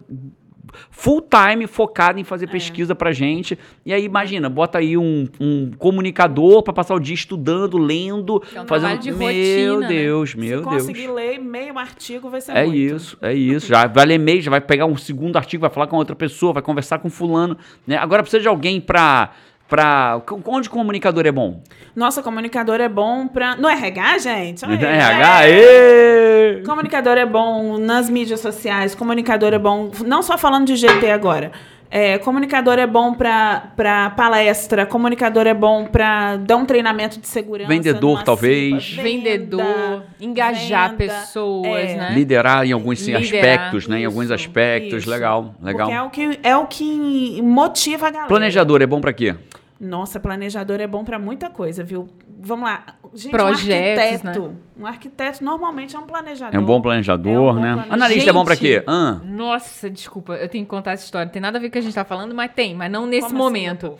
full 0.90 1.20
time 1.22 1.66
focada 1.66 2.18
em 2.18 2.22
É. 2.22 2.24
fazer 2.24 2.46
pesquisa 2.48 2.94
pra 2.94 3.12
gente. 3.12 3.58
E 3.84 3.92
aí, 3.92 4.04
imagina, 4.04 4.48
bota 4.48 4.78
aí 4.78 4.96
um, 4.96 5.26
um 5.40 5.70
comunicador 5.78 6.62
pra 6.62 6.72
passar 6.72 6.94
o 6.94 7.00
dia 7.00 7.14
estudando, 7.14 7.76
lendo, 7.78 8.42
é 8.54 8.60
um 8.60 8.66
fazendo. 8.66 8.98
de 8.98 9.12
meu 9.12 9.28
rotina, 9.28 9.78
né? 9.80 9.88
Deus, 9.88 10.34
meu 10.34 10.58
Se 10.62 10.68
Deus. 10.70 10.82
conseguir 10.82 11.06
ler 11.08 11.38
meio 11.38 11.78
artigo, 11.78 12.28
vai 12.30 12.40
ser 12.40 12.52
É 12.52 12.64
muito. 12.64 12.76
isso, 12.76 13.18
é 13.22 13.32
isso. 13.34 13.66
Já 13.66 13.86
vai 13.86 14.06
ler 14.06 14.14
e-mail, 14.14 14.42
já 14.42 14.50
vai 14.50 14.60
pegar 14.60 14.86
um 14.86 14.96
segundo 14.96 15.36
artigo, 15.36 15.60
vai 15.60 15.70
falar 15.70 15.86
com 15.86 15.96
outra 15.96 16.16
pessoa, 16.16 16.52
vai 16.52 16.62
conversar 16.62 16.98
com 16.98 17.08
fulano. 17.10 17.56
Né? 17.86 17.96
Agora 17.96 18.22
precisa 18.22 18.40
de 18.42 18.48
alguém 18.48 18.80
pra. 18.80 19.30
Pra 19.74 20.22
onde 20.46 20.70
comunicador 20.70 21.26
é 21.26 21.32
bom? 21.32 21.60
Nossa, 21.96 22.22
comunicador 22.22 22.80
é 22.80 22.88
bom 22.88 23.26
para 23.26 23.56
no 23.56 23.68
RH, 23.68 24.18
gente. 24.18 24.64
Olha 24.64 24.88
aí. 24.88 24.94
RH, 24.94 25.48
É. 25.48 26.62
Comunicador 26.64 27.18
é 27.18 27.26
bom 27.26 27.76
nas 27.76 28.08
mídias 28.08 28.38
sociais, 28.38 28.94
comunicador 28.94 29.52
é 29.52 29.58
bom, 29.58 29.90
não 30.06 30.22
só 30.22 30.38
falando 30.38 30.66
de 30.66 30.76
GT 30.76 31.10
agora. 31.10 31.50
É, 31.90 32.18
comunicador 32.18 32.78
é 32.78 32.86
bom 32.86 33.14
para 33.14 34.10
palestra, 34.16 34.86
comunicador 34.86 35.46
é 35.46 35.54
bom 35.54 35.86
para 35.86 36.36
dar 36.36 36.56
um 36.56 36.64
treinamento 36.64 37.20
de 37.20 37.26
segurança. 37.26 37.68
Vendedor, 37.68 38.22
talvez. 38.22 38.84
CIPA, 38.84 39.02
Vendedor, 39.02 39.62
venda, 39.62 40.06
engajar 40.20 40.90
venda, 40.90 40.98
pessoas, 40.98 41.90
é. 41.90 41.96
né? 41.96 42.10
Liderar 42.12 42.64
em 42.64 42.72
alguns 42.72 43.00
sim, 43.00 43.16
Liderar, 43.16 43.24
aspectos, 43.24 43.86
né? 43.86 44.00
Em 44.00 44.04
alguns 44.06 44.24
isso, 44.24 44.34
aspectos. 44.34 45.02
isso. 45.02 45.10
Legal, 45.10 45.54
legal. 45.62 45.86
Porque 45.86 45.94
é 45.94 46.02
o 46.02 46.10
que, 46.10 46.40
é 46.42 46.56
o 46.56 46.66
que 46.66 47.42
motiva 47.42 48.08
a 48.08 48.10
galera. 48.10 48.28
Planejador 48.28 48.82
é 48.82 48.86
bom 48.86 49.00
pra 49.00 49.12
quê? 49.12 49.36
Nossa, 49.80 50.20
planejador 50.20 50.80
é 50.80 50.86
bom 50.86 51.04
para 51.04 51.18
muita 51.18 51.50
coisa, 51.50 51.82
viu? 51.82 52.08
Vamos 52.40 52.68
lá. 52.68 52.84
Gente, 53.12 53.30
Projetos, 53.32 54.24
um 54.24 54.28
arquiteto. 54.28 54.56
Um 54.80 54.86
arquiteto 54.86 55.44
normalmente 55.44 55.96
é 55.96 55.98
um 55.98 56.02
planejador. 56.06 56.54
É 56.54 56.58
um 56.58 56.64
bom 56.64 56.80
planejador, 56.80 57.32
É 57.32 57.38
um 57.38 57.42
bom 57.44 57.52
né? 57.54 57.60
planejador. 57.72 57.92
Analista 57.94 58.30
é 58.30 58.32
bom 58.32 58.44
pra 58.44 58.54
Gente, 58.54 58.62
quê? 58.80 58.84
Ah, 58.86 59.20
Nossa, 59.24 59.90
desculpa, 59.90 60.34
eu 60.34 60.48
tenho 60.48 60.64
que 60.64 60.70
contar 60.70 60.92
essa 60.92 61.04
história. 61.04 61.24
Não 61.26 61.32
tem 61.32 61.42
nada 61.42 61.58
a 61.58 61.60
ver 61.60 61.66
com 61.68 61.70
o 61.70 61.72
que 61.72 61.78
a 61.78 61.82
gente 61.82 61.94
tá 61.94 62.04
falando, 62.04 62.34
mas 62.34 62.52
tem, 62.52 62.74
mas 62.74 62.90
não 62.90 63.06
nesse 63.06 63.26
Como 63.28 63.42
assim, 63.42 63.44
momento. 63.44 63.90
povo? 63.90 63.98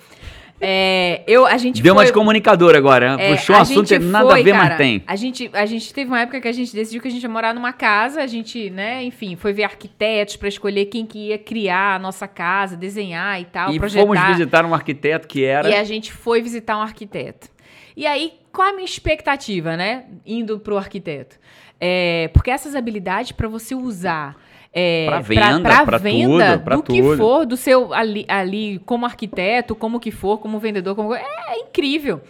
É, 0.66 1.22
eu, 1.26 1.46
a 1.46 1.56
gente 1.56 1.82
deu 1.82 1.92
uma 1.92 2.00
foi... 2.00 2.06
de 2.06 2.12
comunicador 2.12 2.74
agora. 2.74 3.16
É, 3.18 3.34
Puxou 3.34 3.56
um 3.56 3.58
assunto 3.60 3.88
que 3.88 3.98
nada 3.98 4.30
foi, 4.30 4.40
a 4.40 4.44
ver, 4.44 4.52
cara, 4.52 4.64
mas 4.64 4.76
tem. 4.76 5.02
A 5.06 5.16
gente, 5.16 5.50
a 5.52 5.66
gente 5.66 5.92
teve 5.92 6.08
uma 6.10 6.20
época 6.20 6.40
que 6.40 6.48
a 6.48 6.52
gente 6.52 6.74
decidiu 6.74 7.00
que 7.02 7.08
a 7.08 7.10
gente 7.10 7.22
ia 7.22 7.28
morar 7.28 7.54
numa 7.54 7.72
casa, 7.72 8.22
a 8.22 8.26
gente, 8.26 8.70
né, 8.70 9.04
enfim, 9.04 9.36
foi 9.36 9.52
ver 9.52 9.64
arquitetos 9.64 10.36
pra 10.36 10.48
escolher 10.48 10.86
quem 10.86 11.04
que 11.04 11.28
ia 11.28 11.38
criar 11.38 11.96
a 11.96 11.98
nossa 11.98 12.26
casa, 12.26 12.76
desenhar 12.76 13.40
e 13.40 13.44
tal, 13.44 13.72
E 13.72 13.78
projetar. 13.78 14.06
fomos 14.06 14.20
visitar 14.28 14.64
um 14.64 14.74
arquiteto 14.74 15.28
que 15.28 15.44
era. 15.44 15.68
E 15.68 15.74
a 15.74 15.84
gente 15.84 16.12
foi 16.12 16.40
visitar 16.40 16.78
um 16.78 16.82
arquiteto. 16.82 17.48
E 17.96 18.06
aí, 18.06 18.32
qual 18.52 18.68
a 18.68 18.72
minha 18.72 18.84
expectativa, 18.84 19.76
né? 19.76 20.04
Indo 20.26 20.58
pro 20.58 20.76
arquiteto. 20.76 21.36
É, 21.80 22.28
porque 22.32 22.50
essas 22.50 22.74
habilidades 22.74 23.32
para 23.32 23.48
você 23.48 23.74
usar. 23.74 24.36
É, 24.77 25.07
Pra 25.07 25.20
venda, 25.20 25.61
pra 25.61 25.87
pra 25.87 25.99
venda 25.99 26.53
tudo, 26.57 26.64
pra 26.64 26.77
do 26.77 26.83
que 26.83 27.01
tudo. 27.01 27.16
for, 27.16 27.47
do 27.47 27.57
seu 27.57 27.95
ali, 27.95 28.25
ali 28.29 28.81
como 28.81 29.07
arquiteto, 29.07 29.75
como 29.77 30.01
que 30.01 30.11
for, 30.11 30.39
como 30.39 30.59
vendedor, 30.59 30.97
como 30.97 31.14
é 31.14 31.25
incrível. 31.61 32.20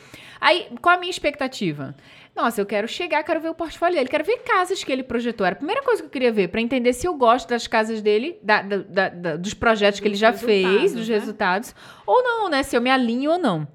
Aí, 0.41 0.67
qual 0.83 0.97
a 0.97 0.99
minha 1.01 1.11
expectativa? 1.11 1.95
Nossa, 2.37 2.61
eu 2.61 2.67
quero 2.67 2.87
chegar, 2.87 3.23
quero 3.23 3.41
ver 3.41 3.49
o 3.49 3.55
portfólio 3.55 3.97
dele, 3.97 4.09
quero 4.11 4.25
ver 4.25 4.39
casas 4.41 4.85
que 4.85 4.93
ele 4.93 5.03
projetou. 5.05 5.47
Era 5.47 5.55
a 5.55 5.57
primeira 5.57 5.83
coisa 5.83 6.03
que 6.03 6.07
eu 6.07 6.11
queria 6.11 6.33
ver, 6.33 6.49
para 6.49 6.61
entender 6.61 6.93
se 6.93 7.07
eu 7.07 7.15
gosto 7.15 7.49
das 7.49 7.67
casas 7.67 8.03
dele, 8.03 8.37
da- 8.43 8.61
da- 8.61 8.77
da- 8.77 9.09
da- 9.09 9.37
dos 9.37 9.55
projetos 9.55 10.01
que 10.01 10.07
ele 10.09 10.17
já 10.17 10.33
fez, 10.33 10.93
dos 10.93 11.09
né? 11.09 11.15
resultados, 11.15 11.75
ou 12.07 12.23
não, 12.23 12.51
né? 12.51 12.63
Se 12.63 12.77
eu 12.77 12.83
me 12.83 12.91
alinho 12.91 13.31
ou 13.31 13.39
não. 13.39 13.67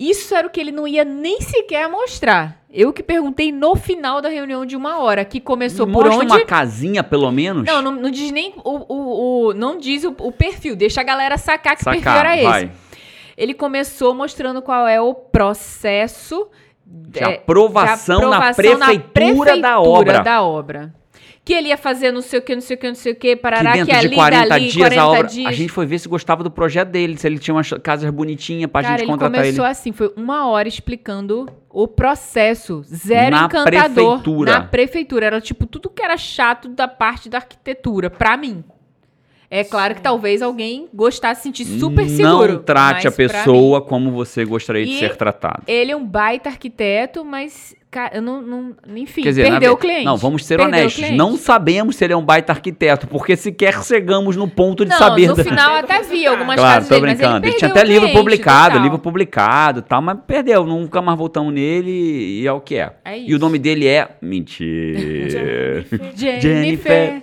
Isso 0.00 0.34
era 0.34 0.46
o 0.46 0.50
que 0.50 0.58
ele 0.58 0.72
não 0.72 0.88
ia 0.88 1.04
nem 1.04 1.42
sequer 1.42 1.86
mostrar. 1.88 2.56
Eu 2.72 2.90
que 2.92 3.02
perguntei 3.02 3.52
no 3.52 3.76
final 3.76 4.22
da 4.22 4.28
reunião 4.30 4.64
de 4.64 4.74
uma 4.76 4.98
hora, 4.98 5.24
que 5.26 5.38
começou 5.40 5.86
por 5.86 6.04
Mostra 6.06 6.14
onde. 6.24 6.32
uma 6.32 6.44
casinha, 6.46 7.04
pelo 7.04 7.30
menos. 7.30 7.66
Não, 7.66 7.82
não, 7.82 7.92
não 7.92 8.10
diz 8.10 8.30
nem 8.30 8.54
o, 8.64 8.84
o, 8.88 9.48
o- 9.48 9.54
não 9.54 9.76
diz 9.76 10.04
o, 10.04 10.14
o 10.20 10.32
perfil, 10.32 10.74
deixa 10.74 11.02
a 11.02 11.04
galera 11.04 11.36
sacar 11.36 11.76
que 11.76 11.84
perfil 11.84 12.02
Sacar, 12.02 12.24
era 12.24 12.36
esse. 12.36 12.44
vai. 12.46 12.70
Ele 13.36 13.52
começou 13.54 14.14
mostrando 14.14 14.62
qual 14.62 14.86
é 14.88 15.00
o 15.00 15.12
processo 15.14 16.48
De 16.86 17.18
é, 17.20 17.34
aprovação, 17.36 18.20
de 18.20 18.26
na 18.26 18.36
aprovação 18.50 18.78
na 18.78 18.86
prefeitura 18.98 19.58
da 19.58 19.80
obra. 19.80 20.20
da 20.20 20.42
obra. 20.42 20.94
Que 21.50 21.54
ele 21.56 21.68
ia 21.68 21.76
fazer 21.76 22.12
não 22.12 22.20
sei 22.22 22.38
o 22.38 22.42
que, 22.42 22.54
não 22.54 22.62
sei 22.62 22.76
o 22.76 22.78
que, 22.78 22.86
não 22.86 22.94
sei 22.94 23.12
o 23.12 23.16
que, 23.16 23.34
parará, 23.34 23.72
que 23.72 23.84
que, 23.84 23.90
ali, 23.90 24.08
de 24.10 24.14
40 24.14 24.48
dali, 24.48 24.68
dias 24.68 24.76
40 24.76 25.02
a 25.02 25.08
obra. 25.08 25.22
dias. 25.24 25.46
A 25.48 25.52
gente 25.52 25.72
foi 25.72 25.84
ver 25.84 25.98
se 25.98 26.08
gostava 26.08 26.44
do 26.44 26.50
projeto 26.50 26.90
dele, 26.90 27.16
se 27.16 27.26
ele 27.26 27.40
tinha 27.40 27.52
umas 27.54 27.70
casas 27.82 28.08
bonitinhas 28.10 28.70
pra 28.70 28.82
Cara, 28.82 28.92
gente 28.94 29.02
ele 29.06 29.10
contratar 29.10 29.40
começou 29.40 29.64
ele. 29.64 29.72
assim, 29.72 29.90
foi 29.90 30.12
uma 30.16 30.46
hora 30.48 30.68
explicando 30.68 31.48
o 31.68 31.88
processo. 31.88 32.82
Zero 32.84 33.34
Na 33.34 33.46
encantador. 33.46 34.18
prefeitura. 34.18 34.52
Na 34.52 34.60
prefeitura. 34.62 35.26
Era 35.26 35.40
tipo 35.40 35.66
tudo 35.66 35.90
que 35.90 36.02
era 36.02 36.16
chato 36.16 36.68
da 36.68 36.86
parte 36.86 37.28
da 37.28 37.38
arquitetura, 37.38 38.08
pra 38.08 38.36
mim. 38.36 38.62
É 39.50 39.64
claro 39.64 39.96
que 39.96 40.00
talvez 40.00 40.42
alguém 40.42 40.88
gostasse, 40.94 41.42
sentir 41.42 41.64
super 41.64 42.08
seguro. 42.08 42.52
Não 42.52 42.62
trate 42.62 43.08
a 43.08 43.10
pessoa 43.10 43.82
como 43.82 44.12
você 44.12 44.44
gostaria 44.44 44.86
de 44.86 44.92
E- 44.92 44.98
ser 45.00 45.16
tratado. 45.16 45.64
Ele 45.66 45.90
é 45.90 45.96
um 45.96 46.06
baita 46.06 46.48
arquiteto, 46.48 47.24
mas, 47.24 47.74
cara, 47.90 48.16
eu 48.16 48.22
não. 48.22 48.40
não 48.42 48.74
enfim, 48.96 49.22
dizer, 49.22 49.48
perdeu 49.50 49.72
o 49.72 49.76
cliente. 49.76 50.04
Não, 50.04 50.16
vamos 50.16 50.44
ser 50.44 50.56
Perdeu 50.58 50.80
honestos. 50.80 51.10
Não 51.10 51.36
sabemos 51.36 51.96
se 51.96 52.04
ele 52.04 52.12
é 52.12 52.16
um 52.16 52.24
baita 52.24 52.52
arquiteto, 52.52 53.06
porque 53.06 53.36
sequer 53.36 53.82
chegamos 53.84 54.36
no 54.36 54.48
ponto 54.48 54.84
de 54.84 54.90
Não, 54.90 54.98
saber. 54.98 55.28
no 55.28 55.34
da- 55.36 55.44
final 55.44 55.76
até 55.76 56.02
vi 56.02 56.26
algumas 56.28 56.56
Claro, 56.56 56.74
casas 56.74 56.88
tô 56.88 56.94
dele, 56.94 57.06
mas 57.08 57.18
brincando. 57.18 57.46
ele 57.46 57.56
tinha 57.56 57.70
até 57.70 57.84
livro 57.84 58.08
publicado, 58.12 58.78
livro 58.78 58.98
publicado 58.98 59.82
tal, 59.82 60.00
mas 60.00 60.18
perdeu. 60.26 60.64
Nunca 60.64 61.02
mais 61.02 61.18
voltamos 61.18 61.52
nele 61.52 61.90
e 61.90 62.46
é 62.46 62.52
o 62.52 62.60
que 62.60 62.76
é. 62.76 62.92
É 63.04 63.18
E 63.18 63.34
o 63.34 63.38
nome 63.38 63.58
dele 63.58 63.86
é. 63.86 64.08
Mentira. 64.22 65.84
Jennifer. 66.14 66.40
Jennifer. 66.40 67.22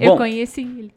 Eu 0.00 0.10
Bom, 0.12 0.16
conheci 0.16 0.62
ele. 0.62 0.90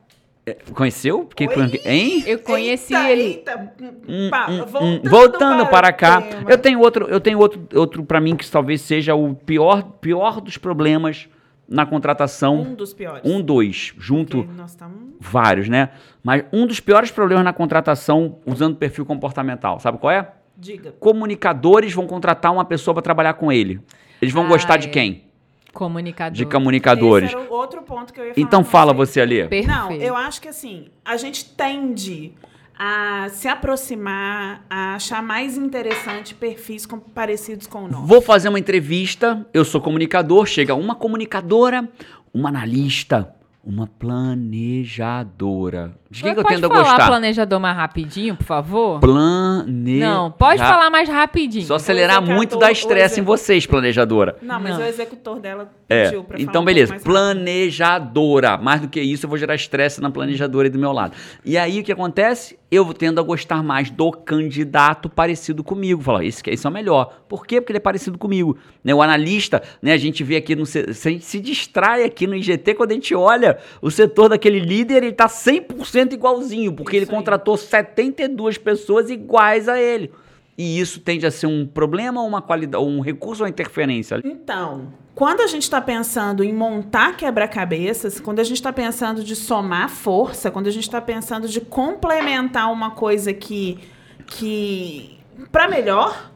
Conheceu? 0.74 1.28
Que, 1.36 1.48
Oi? 1.48 1.82
hein? 1.86 2.24
Eu 2.28 2.38
conheci 2.40 2.94
Eita, 2.94 3.10
ele. 3.10 3.22
eita. 3.24 3.74
Hum, 4.08 4.30
Pa- 4.30 4.48
hum, 4.48 4.54
hum. 4.62 4.66
voltando, 4.68 5.10
Voltando 5.10 5.68
para 5.68 5.90
o 5.90 5.94
cá, 5.94 6.22
tema. 6.22 6.52
eu 6.52 6.58
tenho 6.58 6.80
outro, 6.82 7.08
eu 7.08 7.20
tenho 7.20 7.40
outro, 7.40 7.68
outro 7.74 8.04
para 8.06 8.22
mim 8.22 8.36
que 8.36 8.50
talvez 8.50 8.82
seja 8.82 9.16
o 9.16 9.34
pior, 9.34 9.82
pior 10.00 10.40
dos 10.40 10.58
problemas 10.58 11.28
na 11.68 11.84
contratação. 11.84 12.62
Um 12.62 12.76
dos 12.76 12.94
piores. 12.94 13.22
Um, 13.26 13.42
dois, 13.42 13.94
junto 13.98 14.44
Porque 14.44 14.54
nós 14.56 14.70
estamos... 14.70 15.16
vários, 15.20 15.68
né? 15.68 15.90
Mas 16.24 16.44
um 16.54 16.68
dos 16.68 16.80
piores 16.80 17.10
problemas 17.10 17.44
na 17.44 17.52
contratação 17.54 18.38
usando 18.46 18.76
perfil 18.76 19.04
comportamental, 19.04 19.80
sabe 19.80 19.98
qual 19.98 20.12
é? 20.12 20.30
Diga. 20.56 20.94
Comunicadores 21.00 21.92
vão 21.92 22.06
contratar 22.06 22.54
uma 22.54 22.64
pessoa 22.66 22.94
para 22.94 23.02
trabalhar 23.02 23.34
com 23.34 23.52
ele. 23.52 23.82
Eles 24.22 24.34
vão 24.34 24.46
Ah, 24.46 24.50
gostar 24.50 24.78
de 24.78 24.88
é. 24.88 24.92
quem? 24.92 25.25
Comunicador. 25.76 26.36
De 26.38 26.46
comunicadores. 26.46 27.30
Esse 27.30 27.38
era 27.38 27.52
o 27.52 27.54
outro 27.54 27.82
ponto 27.84 28.12
que 28.14 28.20
eu 28.20 28.26
ia 28.28 28.34
falar. 28.34 28.48
Então 28.48 28.64
fala 28.64 28.94
vocês. 28.94 29.14
você 29.14 29.22
ali. 29.22 29.48
Perfeito. 29.48 29.68
Não, 29.68 29.92
eu 29.92 30.16
acho 30.16 30.42
que 30.42 30.48
assim, 30.48 30.88
a 31.04 31.18
gente 31.18 31.44
tende 31.54 32.32
a 32.80 33.28
se 33.30 33.48
aproximar, 33.48 34.66
a 34.70 34.96
achar 34.96 35.22
mais 35.22 35.58
interessante 35.58 36.34
perfis 36.34 36.86
com- 36.86 37.00
parecidos 37.00 37.68
com 37.68 37.84
o 37.84 37.88
nosso. 37.90 38.06
Vou 38.06 38.22
fazer 38.22 38.48
uma 38.50 38.58
entrevista, 38.60 39.46
eu 39.54 39.64
sou 39.66 39.80
comunicador, 39.82 40.46
chega 40.46 40.74
uma 40.76 40.96
comunicadora, 40.96 41.88
uma 42.34 42.48
analista, 42.50 43.34
uma 43.64 43.88
planejadora. 44.86 45.98
De 46.16 46.24
quem 46.24 46.34
que 46.34 46.40
eu 46.40 46.44
Pode 46.44 46.56
tendo 46.56 46.68
a 46.68 46.70
falar 46.70 46.84
gostar? 46.92 47.08
planejador 47.08 47.60
mais 47.60 47.76
rapidinho, 47.76 48.38
por 48.38 48.46
favor? 48.46 49.02
Planeja... 49.02 50.08
Não, 50.08 50.32
pode 50.32 50.60
falar 50.60 50.90
mais 50.90 51.10
rapidinho. 51.10 51.66
Só 51.66 51.76
acelerar 51.76 52.22
muito 52.22 52.58
dá 52.58 52.72
estresse 52.72 53.20
em 53.20 53.24
vocês, 53.24 53.66
planejadora. 53.66 54.38
Não, 54.42 54.58
mas 54.58 54.78
Não. 54.78 54.86
o 54.86 54.88
executor 54.88 55.42
dela 55.42 55.70
É, 55.90 56.06
pediu 56.06 56.24
pra 56.24 56.38
falar 56.38 56.50
então 56.50 56.64
beleza. 56.64 56.96
Planejadora. 57.04 58.58
Mais 58.58 58.80
do 58.80 58.88
que 58.88 59.02
isso, 59.02 59.26
eu 59.26 59.30
vou 59.30 59.38
gerar 59.38 59.56
estresse 59.56 60.00
na 60.00 60.10
planejadora 60.10 60.68
aí 60.68 60.72
do 60.72 60.80
meu 60.80 60.94
lado. 60.94 61.14
E 61.44 61.58
aí 61.58 61.82
o 61.82 61.84
que 61.84 61.92
acontece? 61.92 62.58
Eu 62.72 62.94
tendo 62.94 63.20
a 63.20 63.24
gostar 63.24 63.62
mais 63.62 63.90
do 63.90 64.12
candidato 64.12 65.10
parecido 65.10 65.64
comigo. 65.64 66.02
Falar, 66.02 66.24
esse, 66.24 66.42
esse 66.48 66.66
é 66.66 66.70
o 66.70 66.74
melhor. 66.74 67.24
Por 67.28 67.46
quê? 67.46 67.60
Porque 67.60 67.72
ele 67.72 67.78
é 67.78 67.82
parecido 67.82 68.18
comigo. 68.18 68.58
Né, 68.84 68.94
o 68.94 69.02
analista, 69.02 69.62
né, 69.82 69.94
a 69.94 69.98
gente 69.98 70.24
vê 70.24 70.38
aqui 70.38 70.56
no. 70.56 70.64
A 70.64 71.10
gente 71.10 71.26
se 71.26 71.40
distrai 71.40 72.04
aqui 72.04 72.26
no 72.26 72.36
IGT 72.36 72.74
quando 72.74 72.92
a 72.92 72.94
gente 72.94 73.14
olha 73.14 73.58
o 73.82 73.92
setor 73.92 74.30
daquele 74.30 74.60
líder, 74.60 75.04
ele 75.04 75.14
tá 75.14 75.28
100% 75.28 76.05
igualzinho, 76.14 76.74
porque 76.74 76.96
ele 76.96 77.06
Isso 77.06 77.12
aí. 77.12 77.18
contratou 77.18 77.58
72 77.58 78.58
pessoas 78.58 79.10
iguais 79.10 79.68
a 79.68 79.80
ele. 79.80 80.12
E 80.58 80.80
isso 80.80 81.02
tende 81.02 81.26
a 81.26 81.32
ser 81.32 81.48
um 81.48 81.66
problema 81.66 82.22
ou 82.22 82.28
uma 82.28 82.42
qualidade, 82.42 82.82
ou 82.84 82.90
um 82.90 83.02
recurso 83.02 83.44
ou 83.44 83.46
uma 83.46 83.50
interferência? 83.50 84.22
Então, 84.24 84.94
quando 85.14 85.42
a 85.42 85.48
gente 85.48 85.64
está 85.64 85.82
pensando 85.82 86.44
em 86.44 86.54
montar 86.54 87.18
quebra-cabeças, 87.18 88.20
quando 88.22 88.40
a 88.40 88.44
gente 88.44 88.58
está 88.58 88.72
pensando 88.72 89.24
de 89.24 89.36
somar 89.36 89.90
força, 89.90 90.50
quando 90.50 90.68
a 90.68 90.72
gente 90.72 90.84
está 90.84 91.02
pensando 91.02 91.48
de 91.48 91.60
complementar 91.60 92.72
uma 92.72 92.92
coisa 92.92 93.34
que, 93.34 93.80
que 94.28 95.18
para 95.52 95.68
melhor, 95.68 96.32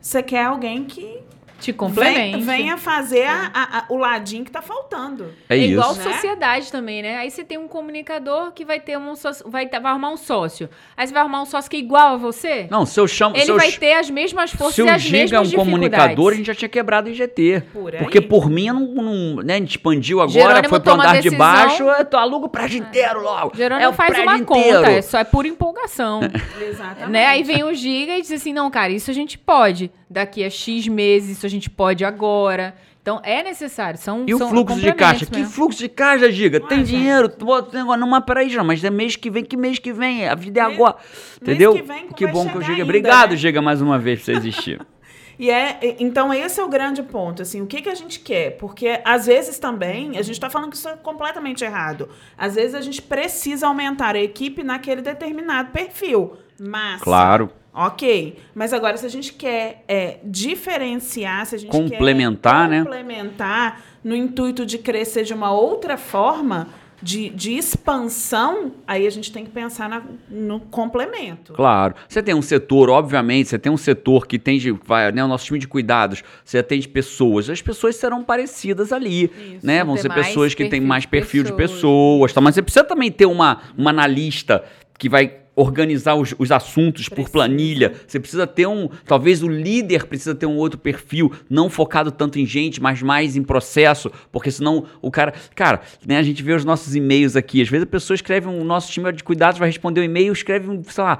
você 0.00 0.22
quer 0.22 0.44
alguém 0.44 0.84
que 0.84 1.23
Te 1.64 1.72
vem, 1.72 1.78
complemente. 1.78 2.40
venha 2.44 2.76
fazer 2.76 3.26
a- 3.26 3.50
a- 3.54 3.78
a- 3.78 3.84
o 3.88 3.96
ladinho 3.96 4.44
que 4.44 4.50
tá 4.50 4.60
faltando. 4.62 5.32
É, 5.48 5.54
É, 5.54 5.58
isso. 5.58 5.72
igual 5.72 5.94
Né? 5.94 6.02
sociedade 6.02 6.70
também, 6.70 7.02
né? 7.02 7.16
Aí 7.16 7.30
você 7.30 7.42
tem 7.44 7.58
um 7.58 7.66
comunicador 7.68 8.52
que 8.52 8.64
vai 8.64 8.80
ter 8.80 8.98
um 8.98 9.14
sócio, 9.16 9.48
vai, 9.48 9.68
vai 9.68 9.90
arrumar 9.92 10.10
um 10.10 10.16
sócio. 10.16 10.68
Aí 10.96 11.06
você 11.06 11.12
vai 11.12 11.22
arrumar 11.22 11.42
um 11.42 11.46
sócio 11.46 11.70
que 11.70 11.76
é 11.76 11.80
igual 11.80 12.14
a 12.14 12.16
você. 12.16 12.66
Não, 12.70 12.84
se 12.84 12.98
eu 13.00 13.06
chamo. 13.08 13.36
Ele 13.36 13.50
eu 13.50 13.56
vai 13.56 13.70
ter 13.72 13.94
as 13.94 14.10
mesmas 14.10 14.50
forças 14.50 14.74
se 14.74 14.80
e 14.80 14.84
o 14.84 14.90
as 14.90 15.02
Giga 15.02 15.36
é 15.36 15.40
um 15.40 15.50
comunicador, 15.50 16.32
a 16.32 16.36
gente 16.36 16.46
já 16.46 16.54
tinha 16.54 16.68
quebrado 16.68 17.08
o 17.08 17.12
IGT. 17.12 17.62
Por. 17.72 17.92
Porque 17.96 18.20
por 18.20 18.50
mim, 18.50 18.66
eu 18.68 18.74
não, 18.74 18.86
não- 18.86 19.36
né, 19.42 19.54
a 19.54 19.58
gente 19.58 19.70
expandiu 19.70 20.20
agora, 20.20 20.32
Jerônimo 20.32 20.68
foi 20.68 20.80
pro 20.80 20.92
andar 20.92 21.20
de 21.20 21.30
baixo, 21.30 21.82
eu 21.84 22.04
tô 22.04 22.16
alugo 22.16 22.46
o 22.46 22.48
prédio 22.48 22.78
inteiro 22.80 23.22
logo. 23.22 23.56
Jerônimo 23.56 23.84
é 23.86 23.88
o 23.88 23.92
faz 23.92 24.10
prédio 24.10 24.28
uma 24.30 24.38
inteiro. 24.38 24.78
conta, 24.78 24.90
é 24.90 25.02
só 25.02 25.18
é 25.18 25.24
pura 25.24 25.48
empolgação. 25.48 26.20
Exatamente. 26.60 27.10
né? 27.10 27.26
Aí 27.26 27.42
vem 27.42 27.62
o 27.64 27.72
Giga 27.74 28.16
e 28.18 28.22
diz 28.22 28.32
assim: 28.32 28.52
não, 28.52 28.70
cara, 28.70 28.92
isso 28.92 29.10
a 29.10 29.14
gente 29.14 29.38
pode. 29.38 29.90
Daqui 30.10 30.44
a 30.44 30.50
X 30.50 30.86
meses, 30.86 31.38
isso 31.38 31.46
a 31.46 31.48
gente 31.48 31.53
pode 31.70 32.04
agora. 32.04 32.74
Então 33.02 33.20
é 33.22 33.42
necessário. 33.42 33.98
São, 33.98 34.24
E 34.26 34.34
o 34.34 34.38
são 34.38 34.48
fluxo 34.48 34.80
de 34.80 34.92
caixa? 34.94 35.26
Que 35.26 35.36
mesmo. 35.38 35.52
fluxo 35.52 35.78
de 35.78 35.88
caixa, 35.90 36.32
Giga? 36.32 36.58
Tem 36.60 36.78
Ué, 36.78 36.84
dinheiro? 36.84 37.28
Tu 37.28 37.44
bota 37.44 37.76
negócio, 37.76 38.00
não, 38.00 38.08
mas 38.08 38.24
peraí, 38.24 38.56
mas 38.64 38.82
é 38.82 38.88
mês 38.90 39.14
que 39.14 39.30
vem, 39.30 39.44
que 39.44 39.56
mês 39.58 39.78
que 39.78 39.92
vem? 39.92 40.26
A 40.26 40.34
vida 40.34 40.60
é 40.60 40.64
Mês- 40.64 40.74
agora. 40.74 40.96
mês 40.96 41.36
Entendeu? 41.42 41.74
que 41.74 41.82
vem 41.82 42.08
que 42.08 42.26
bom 42.26 42.44
que 42.44 42.48
o 42.48 42.52
chegar 42.52 42.60
Giga. 42.62 42.72
ainda, 42.72 42.84
Obrigado, 42.84 43.30
né? 43.32 43.36
Giga, 43.36 43.60
mais 43.60 43.82
uma 43.82 43.98
vez 43.98 44.20
por 44.20 44.24
você 44.26 44.32
existir. 44.32 44.80
E 45.36 45.50
é, 45.50 45.96
então 45.98 46.32
esse 46.32 46.60
é 46.60 46.62
o 46.64 46.68
grande 46.68 47.02
ponto, 47.02 47.42
assim, 47.42 47.60
o 47.60 47.66
que, 47.66 47.82
que 47.82 47.88
a 47.88 47.94
gente 47.96 48.20
quer? 48.20 48.56
Porque 48.56 49.00
às 49.04 49.26
vezes 49.26 49.58
também, 49.58 50.10
a 50.16 50.22
gente 50.22 50.34
está 50.34 50.48
falando 50.48 50.70
que 50.70 50.76
isso 50.76 50.88
é 50.88 50.94
completamente 50.96 51.64
errado. 51.64 52.08
Às 52.38 52.54
vezes 52.54 52.72
a 52.72 52.80
gente 52.80 53.02
precisa 53.02 53.66
aumentar 53.66 54.14
a 54.14 54.20
equipe 54.22 54.62
naquele 54.62 55.02
determinado 55.02 55.72
perfil. 55.72 56.36
Mas. 56.60 57.02
claro. 57.02 57.50
Ok. 57.74 58.36
Mas 58.54 58.72
agora, 58.72 58.96
se 58.96 59.04
a 59.04 59.08
gente 59.08 59.32
quer 59.32 59.82
é, 59.88 60.18
diferenciar, 60.24 61.44
se 61.46 61.54
a 61.56 61.58
gente 61.58 61.70
Complementar, 61.70 62.68
quer 62.68 62.76
né? 62.76 62.84
complementar 62.84 63.82
no 64.02 64.14
intuito 64.14 64.64
de 64.64 64.78
crescer 64.78 65.24
de 65.24 65.34
uma 65.34 65.50
outra 65.52 65.96
forma, 65.96 66.68
de, 67.02 67.28
de 67.30 67.52
expansão, 67.56 68.72
aí 68.86 69.06
a 69.06 69.10
gente 69.10 69.30
tem 69.30 69.44
que 69.44 69.50
pensar 69.50 69.88
na- 69.88 70.02
no 70.30 70.58
complemento. 70.60 71.52
Claro. 71.52 71.94
Você 72.08 72.22
tem 72.22 72.34
um 72.34 72.40
setor, 72.40 72.88
obviamente, 72.88 73.48
você 73.50 73.58
tem 73.58 73.70
um 73.70 73.76
setor 73.76 74.26
que 74.26 74.38
tem 74.38 74.58
de, 74.58 74.70
vai, 74.70 75.12
né, 75.12 75.22
o 75.22 75.28
nosso 75.28 75.44
time 75.44 75.58
de 75.58 75.68
cuidados, 75.68 76.22
você 76.44 76.58
atende 76.58 76.88
pessoas, 76.88 77.50
as 77.50 77.60
pessoas 77.60 77.96
serão 77.96 78.22
parecidas 78.24 78.90
ali, 78.92 79.24
Isso. 79.56 79.66
né? 79.66 79.84
Vão 79.84 79.96
ser 79.98 80.12
pessoas 80.14 80.54
que 80.54 80.66
têm 80.68 80.80
mais 80.80 81.02
de 81.02 81.08
perfil 81.08 81.42
de 81.42 81.52
pessoas. 81.52 81.74
pessoas, 81.74 82.32
tá? 82.32 82.40
mas 82.40 82.54
você 82.54 82.62
precisa 82.62 82.84
também 82.84 83.10
ter 83.12 83.26
uma, 83.26 83.60
uma 83.76 83.90
analista 83.90 84.64
que 84.98 85.08
vai 85.08 85.43
organizar 85.56 86.14
os, 86.14 86.34
os 86.38 86.50
assuntos 86.50 87.08
por 87.08 87.16
Precisa. 87.16 87.32
planilha. 87.32 87.94
Você 88.06 88.18
precisa 88.18 88.46
ter 88.46 88.66
um, 88.66 88.88
talvez 89.06 89.42
o 89.42 89.48
líder 89.48 90.06
precisa 90.06 90.34
ter 90.34 90.46
um 90.46 90.56
outro 90.56 90.78
perfil, 90.78 91.32
não 91.48 91.70
focado 91.70 92.10
tanto 92.10 92.38
em 92.38 92.46
gente, 92.46 92.82
mas 92.82 93.02
mais 93.02 93.36
em 93.36 93.42
processo, 93.42 94.10
porque 94.32 94.50
senão 94.50 94.86
o 95.00 95.10
cara, 95.10 95.32
cara, 95.54 95.82
né, 96.06 96.18
a 96.18 96.22
gente 96.22 96.42
vê 96.42 96.52
os 96.52 96.64
nossos 96.64 96.94
e-mails 96.94 97.36
aqui, 97.36 97.62
às 97.62 97.68
vezes 97.68 97.84
a 97.84 97.90
pessoa 97.90 98.14
escreve 98.14 98.48
um 98.48 98.64
nosso 98.64 98.90
time 98.90 99.12
de 99.12 99.22
cuidados 99.22 99.58
vai 99.58 99.68
responder 99.68 100.00
um 100.00 100.04
e-mail, 100.04 100.32
escreve 100.32 100.68
um, 100.70 100.82
sei 100.84 101.04
lá, 101.04 101.18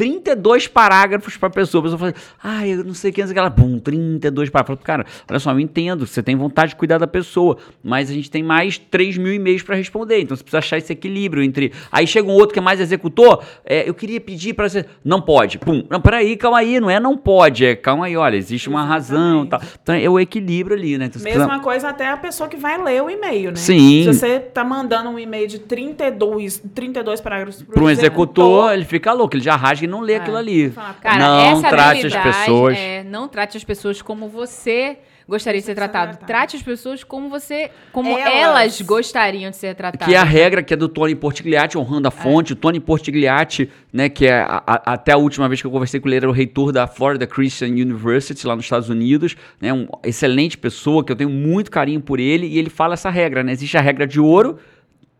32 0.00 0.66
parágrafos 0.66 1.36
pra 1.36 1.50
pessoa. 1.50 1.80
A 1.80 1.84
pessoa 1.84 1.98
fala, 1.98 2.14
ah, 2.42 2.66
eu 2.66 2.82
não 2.82 2.94
sei 2.94 3.12
quem 3.12 3.22
é 3.22 3.26
aquela. 3.26 3.50
Bum, 3.50 3.78
32 3.78 4.48
parágrafos. 4.48 4.82
Cara, 4.82 5.04
olha 5.28 5.38
só, 5.38 5.52
eu 5.52 5.60
entendo, 5.60 6.06
você 6.06 6.22
tem 6.22 6.34
vontade 6.34 6.70
de 6.70 6.76
cuidar 6.76 6.96
da 6.96 7.06
pessoa, 7.06 7.58
mas 7.84 8.08
a 8.10 8.14
gente 8.14 8.30
tem 8.30 8.42
mais 8.42 8.78
3 8.78 9.18
mil 9.18 9.34
e-mails 9.34 9.62
pra 9.62 9.76
responder. 9.76 10.22
Então 10.22 10.34
você 10.34 10.42
precisa 10.42 10.58
achar 10.58 10.78
esse 10.78 10.90
equilíbrio 10.90 11.42
entre. 11.42 11.70
Aí 11.92 12.06
chega 12.06 12.26
um 12.26 12.32
outro 12.32 12.54
que 12.54 12.58
é 12.58 12.62
mais 12.62 12.80
executor, 12.80 13.44
é, 13.62 13.86
eu 13.86 13.92
queria 13.92 14.18
pedir 14.18 14.54
pra 14.54 14.70
você. 14.70 14.86
Não 15.04 15.20
pode. 15.20 15.58
Pum. 15.58 15.84
Não, 15.90 16.00
peraí, 16.00 16.34
calma 16.34 16.58
aí, 16.60 16.80
não 16.80 16.88
é 16.88 16.98
não 16.98 17.18
pode. 17.18 17.66
É 17.66 17.76
calma 17.76 18.06
aí, 18.06 18.16
olha, 18.16 18.36
existe 18.36 18.70
uma 18.70 18.82
razão. 18.84 19.44
Tá. 19.44 19.60
Então 19.82 19.94
é 19.94 20.08
o 20.08 20.18
equilíbrio 20.18 20.78
ali, 20.78 20.96
né? 20.96 21.06
Então, 21.06 21.20
Mesma 21.22 21.44
precisa- 21.44 21.62
coisa 21.62 21.88
até 21.90 22.08
a 22.08 22.16
pessoa 22.16 22.48
que 22.48 22.56
vai 22.56 22.82
ler 22.82 23.02
o 23.02 23.10
e-mail, 23.10 23.50
né? 23.50 23.56
Sim. 23.56 24.04
Se 24.04 24.14
você 24.18 24.40
tá 24.40 24.64
mandando 24.64 25.10
um 25.10 25.18
e-mail 25.18 25.46
de 25.46 25.58
32, 25.58 26.62
32 26.74 27.20
parágrafos 27.20 27.62
Pra 27.62 27.82
um 27.82 27.90
executor, 27.90 28.72
ele 28.72 28.86
fica 28.86 29.12
louco, 29.12 29.36
ele 29.36 29.42
já 29.44 29.56
rasga 29.56 29.84
e 29.84 29.89
não 29.90 30.00
lê 30.00 30.14
É. 30.14 30.16
aquilo 30.16 30.36
ali. 30.36 30.70
Fala, 30.70 30.94
Cara, 30.94 31.18
não 31.18 31.58
essa 31.58 31.68
trate 31.68 32.06
as 32.06 32.16
pessoas. 32.16 32.78
É, 32.78 33.02
não 33.04 33.28
trate 33.28 33.56
as 33.56 33.64
pessoas 33.64 34.00
como 34.00 34.28
você 34.28 34.98
gostaria 35.28 35.60
de 35.60 35.64
ser 35.66 35.76
tratado. 35.76 36.10
tratar. 36.16 36.26
Trate 36.26 36.56
as 36.56 36.62
pessoas 36.62 37.04
como 37.04 37.28
você, 37.28 37.70
como 37.92 38.18
Elas. 38.18 38.34
elas, 38.34 38.80
gostariam 38.82 39.48
de 39.50 39.56
ser 39.56 39.76
tratadas. 39.76 40.08
Que 40.08 40.14
é 40.14 40.18
a 40.18 40.24
regra 40.24 40.60
que 40.60 40.74
é 40.74 40.76
do 40.76 40.88
Tony 40.88 41.14
Portigliatti, 41.14 41.78
honrando 41.78 42.08
a 42.08 42.10
fonte. 42.10 42.52
O 42.52 42.56
Tony 42.56 42.80
Portigliatti, 42.80 43.70
né, 43.92 44.08
que 44.08 44.26
é 44.26 44.40
a- 44.40 44.60
a- 44.66 44.92
até 44.94 45.12
a 45.12 45.16
última 45.16 45.48
vez 45.48 45.60
que 45.60 45.66
eu 45.68 45.70
conversei 45.70 46.00
com 46.00 46.08
ele, 46.08 46.16
era 46.16 46.28
o 46.28 46.32
reitor 46.32 46.72
da 46.72 46.88
Florida 46.88 47.28
Christian 47.28 47.68
University, 47.68 48.44
lá 48.44 48.56
nos 48.56 48.64
Estados 48.64 48.88
Unidos. 48.88 49.36
Né, 49.60 49.72
um 49.72 49.86
excelente 50.02 50.58
pessoa, 50.58 51.04
que 51.04 51.12
eu 51.12 51.16
tenho 51.16 51.30
muito 51.30 51.70
carinho 51.70 52.00
por 52.00 52.18
ele. 52.18 52.48
E 52.48 52.58
ele 52.58 52.68
fala 52.70 52.94
essa 52.94 53.08
regra, 53.10 53.44
né? 53.44 53.52
Existe 53.52 53.78
a 53.78 53.80
regra 53.80 54.08
de 54.08 54.18
ouro. 54.18 54.58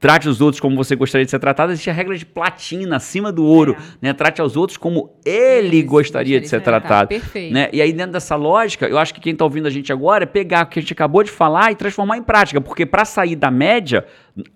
Trate 0.01 0.30
os 0.30 0.40
outros 0.40 0.59
como 0.59 0.74
você 0.74 0.96
gostaria 0.96 1.26
de 1.26 1.30
ser 1.30 1.38
tratado. 1.38 1.72
Existe 1.72 1.90
a 1.90 1.92
regra 1.92 2.16
de 2.16 2.24
platina, 2.24 2.96
acima 2.96 3.30
do 3.30 3.44
ouro. 3.44 3.76
Né? 4.01 4.14
Trate 4.14 4.40
aos 4.40 4.57
outros 4.57 4.78
como 4.78 5.14
ele 5.26 5.76
Isso, 5.76 5.86
gostaria 5.86 6.40
de 6.40 6.48
ser 6.48 6.62
tratado. 6.62 7.09
Perfeito. 7.09 7.53
Né? 7.53 7.68
E 7.70 7.82
aí, 7.82 7.92
dentro 7.92 8.12
dessa 8.12 8.34
lógica, 8.34 8.86
eu 8.86 8.96
acho 8.96 9.12
que 9.12 9.20
quem 9.20 9.34
está 9.34 9.44
ouvindo 9.44 9.66
a 9.66 9.70
gente 9.70 9.92
agora 9.92 10.24
é 10.24 10.26
pegar 10.26 10.64
o 10.64 10.68
que 10.70 10.78
a 10.78 10.82
gente 10.82 10.94
acabou 10.94 11.22
de 11.22 11.30
falar 11.30 11.70
e 11.70 11.74
transformar 11.74 12.16
em 12.16 12.22
prática. 12.22 12.62
Porque 12.62 12.86
para 12.86 13.05
sair 13.05 13.36
da 13.36 13.51
média, 13.51 14.07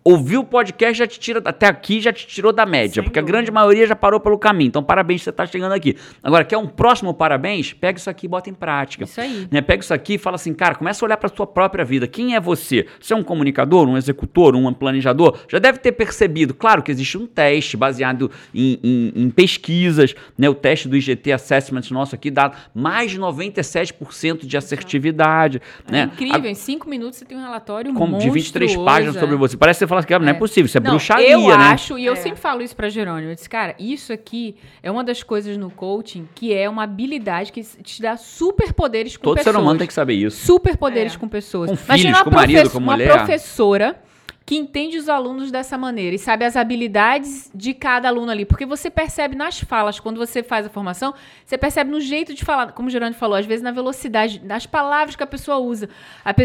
ouvir 0.05 0.39
o 0.39 0.45
podcast 0.45 0.95
já 0.99 1.07
te 1.07 1.19
tira, 1.19 1.43
até 1.45 1.67
aqui 1.67 2.01
já 2.01 2.13
te 2.13 2.27
tirou 2.27 2.53
da 2.53 2.65
média. 2.65 2.95
Sem 2.95 3.03
porque 3.03 3.19
a 3.19 3.23
dúvida. 3.23 3.39
grande 3.39 3.51
maioria 3.51 3.87
já 3.87 3.97
parou 3.97 4.21
pelo 4.21 4.39
caminho. 4.39 4.69
Então, 4.69 4.83
parabéns, 4.83 5.23
você 5.23 5.31
está 5.31 5.45
chegando 5.47 5.73
aqui. 5.73 5.97
Agora, 6.23 6.45
quer 6.45 6.57
um 6.59 6.67
próximo 6.67 7.13
parabéns? 7.13 7.73
Pega 7.73 7.99
isso 7.99 8.09
aqui 8.09 8.27
e 8.27 8.29
bota 8.29 8.49
em 8.51 8.55
prática. 8.55 9.05
Isso 9.05 9.21
aí. 9.21 9.49
Né? 9.51 9.61
Pega 9.61 9.83
isso 9.83 9.93
aqui 9.95 10.15
e 10.15 10.19
fala 10.19 10.37
assim, 10.37 10.55
cara, 10.55 10.75
começa 10.75 11.05
a 11.05 11.07
olhar 11.07 11.17
para 11.17 11.29
sua 11.35 11.47
própria 11.47 11.85
vida. 11.85 12.07
Quem 12.07 12.35
é 12.35 12.41
você? 12.41 12.87
Você 13.01 13.13
é 13.13 13.17
um 13.17 13.23
comunicador, 13.23 13.89
um 13.89 13.97
executor, 13.97 14.55
um 14.55 14.73
planejador? 14.73 15.39
Já 15.49 15.59
deve 15.59 15.79
ter 15.79 15.93
percebido. 15.93 16.55
Claro 16.55 16.83
que 16.83 16.91
existe 16.91 17.19
um 17.19 17.27
teste 17.27 17.77
baseado 17.77 18.31
em, 18.55 18.79
em- 18.83 19.13
em 19.25 19.31
pesquisas. 19.31 20.15
Né? 20.39 20.49
O 20.49 20.55
teste 20.55 20.89
do 20.89 20.97
IGT 20.97 21.33
Assessment 21.33 21.83
nosso 21.91 22.15
aqui 22.15 22.31
dá 22.31 22.53
mais 22.75 23.11
de 23.11 23.19
97% 23.19 24.47
de 24.47 24.57
assertividade. 24.57 25.61
É 25.89 25.93
né? 25.93 26.11
incrível, 26.13 26.51
em 26.51 26.55
cinco 26.55 26.89
minutos 26.89 27.19
você 27.19 27.25
tem 27.25 27.37
um 27.37 27.43
relatório 27.43 27.93
Como 27.95 28.19
de 28.19 28.31
23 28.31 28.71
monstruoso, 28.77 28.85
páginas 28.85 29.17
é. 29.17 29.21
sobre 29.21 29.37
você. 29.37 29.57
Parece 29.57 29.74
Você 29.79 29.87
fala 29.87 30.01
assim, 30.01 30.09
cara, 30.09 30.23
não 30.23 30.29
é, 30.29 30.33
É. 30.33 30.39
possível, 30.39 30.67
isso 30.67 30.79
é 30.79 30.81
Não, 30.81 30.91
bruxaria, 30.91 31.31
eu 31.31 31.41
né? 31.49 31.55
acho, 31.55 31.99
e 31.99 32.05
eu 32.07 32.13
É. 32.15 32.17
sempre 32.17 32.41
falo 32.41 32.63
isso 32.63 32.75
pra 32.77 32.89
Jerônimo, 32.89 33.31
eu 33.31 33.35
disse, 33.35 33.49
cara, 33.49 33.75
isso 33.79 34.13
aqui 34.13 34.57
é 34.83 34.91
uma 34.91 35.03
das 35.05 35.23
coisas 35.23 35.57
no 35.57 35.71
coaching 35.71 36.29
que 36.35 36.53
é 36.55 36.69
uma 36.69 36.83
habilidade 36.85 37.51
que 37.53 37.63
te 37.63 38.01
dá 38.03 38.17
superpoderes 38.17 39.17
com 39.17 39.25
Todo 39.25 39.37
pessoas. 39.37 39.55
ser 39.57 39.61
humano 39.61 39.79
tem 39.79 39.87
que 39.89 39.95
saber 39.95 40.15
isso. 40.15 40.45
Superpoderes 40.45 41.15
É. 41.15 41.19
com 41.19 41.29
pessoas. 41.29 41.71
Com 41.71 41.77
Imagina 41.77 41.97
filhos, 41.97 42.19
uma, 42.19 42.25
com 42.25 42.31
marido, 42.31 42.71
com 42.71 42.79
uma 42.79 42.93
mulher. 42.93 43.13
professora 43.13 43.97
que 44.47 44.57
entende 44.57 44.99
os 44.99 45.09
alunos 45.09 45.51
dessa 45.51 45.79
maneira 45.79 46.15
e 46.15 46.19
sabe 46.19 46.45
as 46.45 46.55
habilidades 46.55 47.51
de 47.55 47.73
cada 47.73 48.09
aluno 48.09 48.31
ali. 48.31 48.45
Porque 48.45 48.67
você 48.67 48.91
percebe 48.91 49.35
nas 49.35 49.59
falas, 49.61 49.99
quando 49.99 50.19
você 50.19 50.43
faz 50.43 50.67
a 50.67 50.69
formação, 50.69 51.15
você 51.47 51.57
percebe 51.57 51.91
no 51.91 51.99
jeito 51.99 52.35
de 52.35 52.45
falar, 52.45 52.73
como 52.73 52.89
o 52.89 52.91
Gerônimo 52.91 53.17
falou, 53.17 53.37
às 53.39 53.47
vezes 53.47 53.63
na 53.63 53.71
velocidade, 53.71 54.43
nas 54.45 54.67
palavras 54.67 55.17
que 55.17 55.23
a 55.23 55.27
pessoa 55.27 55.57
usa. 55.57 55.89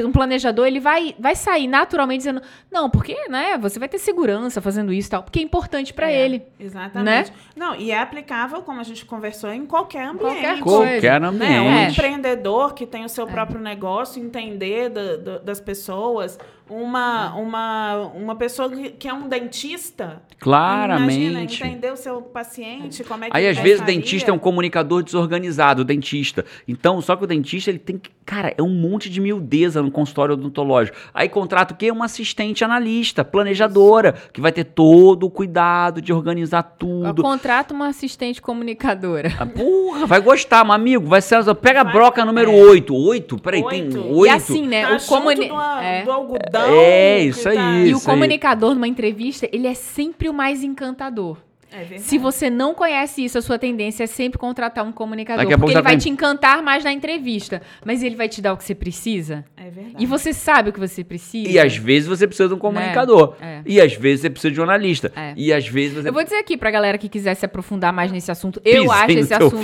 Um 0.06 0.14
planejador, 0.14 0.66
ele 0.66 0.80
vai, 0.80 1.14
vai 1.20 1.36
sair 1.36 1.68
naturalmente 1.68 2.20
dizendo, 2.20 2.42
não, 2.72 2.90
porque, 2.90 3.16
né, 3.28 3.58
você 3.58 3.78
vai 3.78 3.90
ter 3.90 4.00
segurança 4.00 4.62
fazendo 4.62 4.94
isso 4.94 5.10
e 5.10 5.12
tal, 5.12 5.24
porque 5.24 5.40
é 5.40 5.44
importante 5.44 5.94
pra 5.94 6.10
É, 6.10 6.22
ele. 6.26 6.44
Exatamente. 6.58 7.34
Não, 7.54 7.76
e 7.76 7.92
é 7.92 8.00
aplicável, 8.00 8.62
como 8.62 8.80
a 8.80 8.84
gente 8.84 9.06
conversou, 9.06 9.52
em 9.52 9.66
qualquer 9.66 10.04
ambiente. 10.06 10.20
Qualquer 10.22 10.60
coisa. 10.62 10.92
Qualquer 10.94 11.20
Né? 11.20 11.28
Um 11.28 11.32
ambiente. 11.68 11.92
empreendedor 12.00 12.74
que 12.74 12.86
tem 12.86 13.02
o 13.02 13.06
É. 13.06 13.10
seu 13.10 13.28
próprio 13.28 13.60
negócio, 13.60 14.24
entender 14.24 14.90
da- 14.90 15.18
da- 15.18 15.38
das 15.40 15.60
pessoas. 15.60 16.40
Uma, 16.70 17.36
uma, 17.36 17.98
uma 18.14 18.36
pessoa 18.36 18.70
que 18.70 19.08
é 19.08 19.14
um 19.14 19.28
dentista. 19.28 20.22
Claramente. 20.40 21.20
Imagina, 21.20 21.44
entender 21.44 21.92
o 21.92 21.98
seu 21.98 22.22
paciente, 22.22 23.04
como 23.04 23.26
é 23.26 23.30
que 23.30 23.36
Aí, 23.36 23.48
às 23.48 23.58
vezes, 23.58 23.82
o 23.82 23.86
dentista 23.86 24.32
é 24.32 24.34
um 24.34 24.40
comunicador 24.40 25.04
desorganizado, 25.04 25.82
o 25.82 25.86
dentista. 25.86 26.46
Então, 26.68 27.02
só 27.02 27.16
que 27.16 27.24
o 27.24 27.28
dentista, 27.28 27.70
ele 27.70 27.80
tem 27.80 27.98
que. 27.98 28.12
Cara, 28.30 28.54
é 28.56 28.62
um 28.62 28.70
monte 28.70 29.10
de 29.10 29.20
miudeza 29.20 29.82
no 29.82 29.90
consultório 29.90 30.34
odontológico. 30.34 30.96
Aí 31.12 31.28
contrata 31.28 31.74
o 31.74 31.78
quê? 31.78 31.90
Uma 31.90 32.06
assistente 32.06 32.64
analista, 32.64 33.26
planejadora, 33.26 34.14
que 34.32 34.40
vai 34.40 34.52
ter 34.52 34.66
todo 34.66 35.24
o 35.26 35.32
cuidado 35.32 36.00
de 36.00 36.14
organizar 36.14 36.62
tudo. 36.62 37.24
Contrata 37.24 37.74
uma 37.74 37.88
assistente 37.88 38.40
comunicadora. 38.40 39.34
Ah, 39.40 39.48
Porra, 39.48 40.06
vai 40.06 40.22
gostar, 40.22 40.64
meu 40.64 40.74
amigo. 40.76 41.08
Vai 41.08 41.22
ser. 41.22 41.40
Pega 41.56 41.82
a 41.82 41.84
broca 41.84 42.24
número 42.24 42.52
é. 42.52 42.54
8. 42.54 42.96
8? 42.96 43.38
Peraí, 43.40 43.64
tem 43.68 43.84
Oito. 43.86 44.08
8. 44.20 44.26
E 44.26 44.30
assim, 44.30 44.68
né, 44.68 44.86
Tá 44.86 44.96
o 44.98 45.06
comuni... 45.08 45.48
do, 45.48 45.56
a- 45.56 45.84
é. 45.84 46.04
do 46.04 46.12
algodão. 46.12 46.70
É, 46.70 47.20
isso 47.24 47.44
tá- 47.46 47.50
aí. 47.50 47.88
E 47.90 47.94
o 47.94 47.98
Isso 47.98 48.08
aí. 48.08 48.16
comunicador 48.16 48.76
numa 48.76 48.88
entrevista, 48.88 49.50
ele 49.52 49.66
é 49.66 49.74
sempre 49.74 50.30
o 50.30 50.34
mais 50.36 50.64
encantador. 50.64 51.38
É 51.72 51.80
verdade. 51.80 52.02
Se 52.02 52.18
você 52.18 52.50
não 52.50 52.74
conhece 52.74 53.24
isso, 53.24 53.38
a 53.38 53.42
sua 53.42 53.60
tendência 53.60 54.04
é 54.04 54.08
sempre 54.08 54.40
contratar 54.40 54.86
um 54.86 54.92
comunicador. 54.92 55.44
Daqui 55.44 55.54
a 55.54 55.58
Porque 55.58 55.72
ele 55.74 55.82
vai 55.82 55.92
aprende- 55.94 56.04
te 56.04 56.10
encantar 56.10 56.64
mais 56.64 56.84
na 56.84 56.92
entrevista. 56.92 57.62
Mas 57.86 58.02
ele 58.04 58.16
vai 58.16 58.28
te 58.28 58.42
dar 58.42 58.54
o 58.54 58.58
que 58.58 58.64
você 58.64 58.74
precisa. 58.74 59.46
É 59.56 59.70
verdade. 59.70 59.96
E 60.00 60.06
você 60.06 60.34
sabe 60.34 60.70
o 60.70 60.74
que 60.74 60.80
você 60.80 61.04
precisa. 61.04 61.50
E 61.50 61.60
às 61.60 61.78
vezes 61.78 62.08
você 62.08 62.26
precisa 62.28 62.50
de 62.50 62.56
um 62.56 62.60
comunicador. 62.60 63.36
É. 63.40 63.62
E 63.66 63.80
às 63.80 63.94
vezes 63.94 64.22
você 64.22 64.30
precisa 64.30 64.52
de 64.54 64.60
um 64.60 64.64
analista. 64.64 65.12
É. 65.16 65.34
E 65.38 65.54
às 65.54 65.68
vezes 65.68 65.94
você 65.98 66.10
Eu 66.10 66.14
vou 66.14 66.24
dizer 66.24 66.38
aqui 66.38 66.58
pra 66.58 66.72
galera 66.72 66.98
que 66.98 67.08
quiser 67.08 67.36
se 67.36 67.46
aprofundar 67.46 67.94
mais 67.94 68.12
nesse 68.12 68.32
assunto. 68.32 68.60
Eu 68.66 68.84
Pisei 68.84 68.98
acho 68.98 69.12
esse 69.20 69.34
assunto 69.34 69.64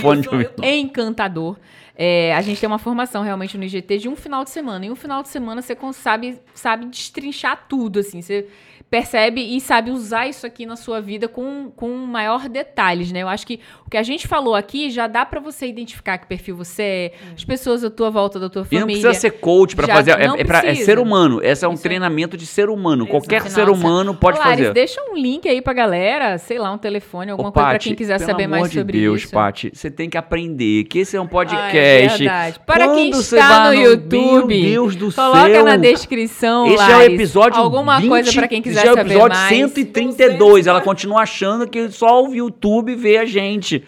encantador. 0.63 1.57
É, 1.97 2.35
a 2.35 2.41
gente 2.41 2.59
tem 2.59 2.67
uma 2.67 2.77
formação 2.77 3.23
realmente 3.23 3.57
no 3.57 3.63
IGT 3.63 3.99
de 3.99 4.09
um 4.09 4.15
final 4.15 4.43
de 4.43 4.49
semana. 4.49 4.85
Em 4.85 4.91
um 4.91 4.95
final 4.95 5.23
de 5.23 5.29
semana 5.29 5.61
você 5.61 5.77
sabe, 5.93 6.37
sabe 6.53 6.85
destrinchar 6.87 7.65
tudo, 7.69 7.99
assim. 7.99 8.21
Você 8.21 8.47
percebe 8.99 9.41
e 9.41 9.59
sabe 9.59 9.91
usar 9.91 10.25
isso 10.27 10.47
aqui 10.47 10.65
na 10.65 10.77
sua 10.77 11.01
vida 11.01 11.27
com, 11.27 11.69
com 11.75 11.89
maior 11.97 12.47
detalhes, 12.47 13.11
né? 13.11 13.23
Eu 13.23 13.27
acho 13.27 13.45
que 13.45 13.59
o 13.85 13.89
que 13.89 13.97
a 13.97 14.03
gente 14.03 14.25
falou 14.25 14.55
aqui 14.55 14.89
já 14.89 15.05
dá 15.05 15.25
pra 15.25 15.41
você 15.41 15.67
identificar 15.67 16.17
que 16.17 16.25
perfil 16.25 16.55
você 16.55 16.81
é, 16.83 17.11
as 17.35 17.43
pessoas 17.43 17.83
à 17.83 17.89
tua 17.89 18.09
volta, 18.09 18.39
da 18.39 18.47
tua 18.49 18.61
E 18.61 18.65
família. 18.65 18.79
não 18.79 18.87
precisa 18.87 19.13
ser 19.13 19.31
coach 19.31 19.75
pra 19.75 19.85
Já 19.85 19.95
fazer. 19.95 20.11
É, 20.11 20.25
é, 20.39 20.43
pra- 20.45 20.65
é 20.65 20.75
ser 20.75 20.97
humano. 20.97 21.41
Esse 21.43 21.65
é 21.65 21.67
um 21.67 21.73
Isso 21.73 21.83
treinamento 21.83 22.37
de 22.37 22.45
ser 22.45 22.69
humano. 22.69 23.05
Qualquer 23.05 23.41
Exato. 23.41 23.51
ser 23.53 23.69
humano 23.69 24.15
pode 24.15 24.37
Ô, 24.37 24.39
Lares, 24.41 24.59
fazer. 24.59 24.73
deixa 24.73 25.01
um 25.11 25.17
link 25.17 25.45
aí 25.49 25.61
pra 25.61 25.73
galera, 25.73 26.37
sei 26.37 26.57
lá, 26.57 26.71
um 26.71 26.77
telefone, 26.77 27.31
alguma 27.31 27.49
Ô, 27.49 27.51
coisa 27.51 27.65
pra 27.67 27.73
Paty, 27.73 27.89
quem 27.89 27.95
quiser 27.97 28.17
pelo 28.17 28.29
saber 28.31 28.43
amor 28.45 28.59
mais 28.59 28.71
de 28.71 28.79
sobre 28.79 28.99
Deus, 29.01 29.23
isso. 29.23 29.31
Paty, 29.33 29.71
você 29.73 29.91
tem 29.91 30.09
que 30.09 30.17
aprender 30.17 30.85
que 30.85 30.99
esse 30.99 31.17
é 31.17 31.21
um 31.21 31.27
podcast. 31.27 31.75
É 31.77 32.07
verdade. 32.17 32.59
Para 32.65 32.87
quem 32.95 33.09
Quando 33.11 33.21
você 33.23 33.35
está 33.35 33.67
no 33.67 33.73
YouTube, 33.73 34.61
Deus 34.61 34.95
do 34.95 35.11
coloca 35.13 35.49
céu. 35.51 35.65
na 35.65 35.75
descrição, 35.75 36.67
Esse 36.67 36.91
é 36.91 36.95
o 36.97 37.01
episódio 37.01 37.59
alguma 37.61 37.99
20, 37.99 38.09
coisa 38.09 38.31
pra 38.31 38.47
quem 38.47 38.61
quiser 38.61 38.84
é 38.87 38.93
o 38.93 38.99
episódio 38.99 39.37
mais. 39.37 39.49
132. 39.49 40.67
Ela 40.67 40.81
continua 40.81 41.21
achando 41.21 41.67
que 41.67 41.89
só 41.89 42.23
o 42.25 42.33
YouTube 42.33 42.95
vê 42.95 43.17
a 43.17 43.25
gente. 43.25 43.83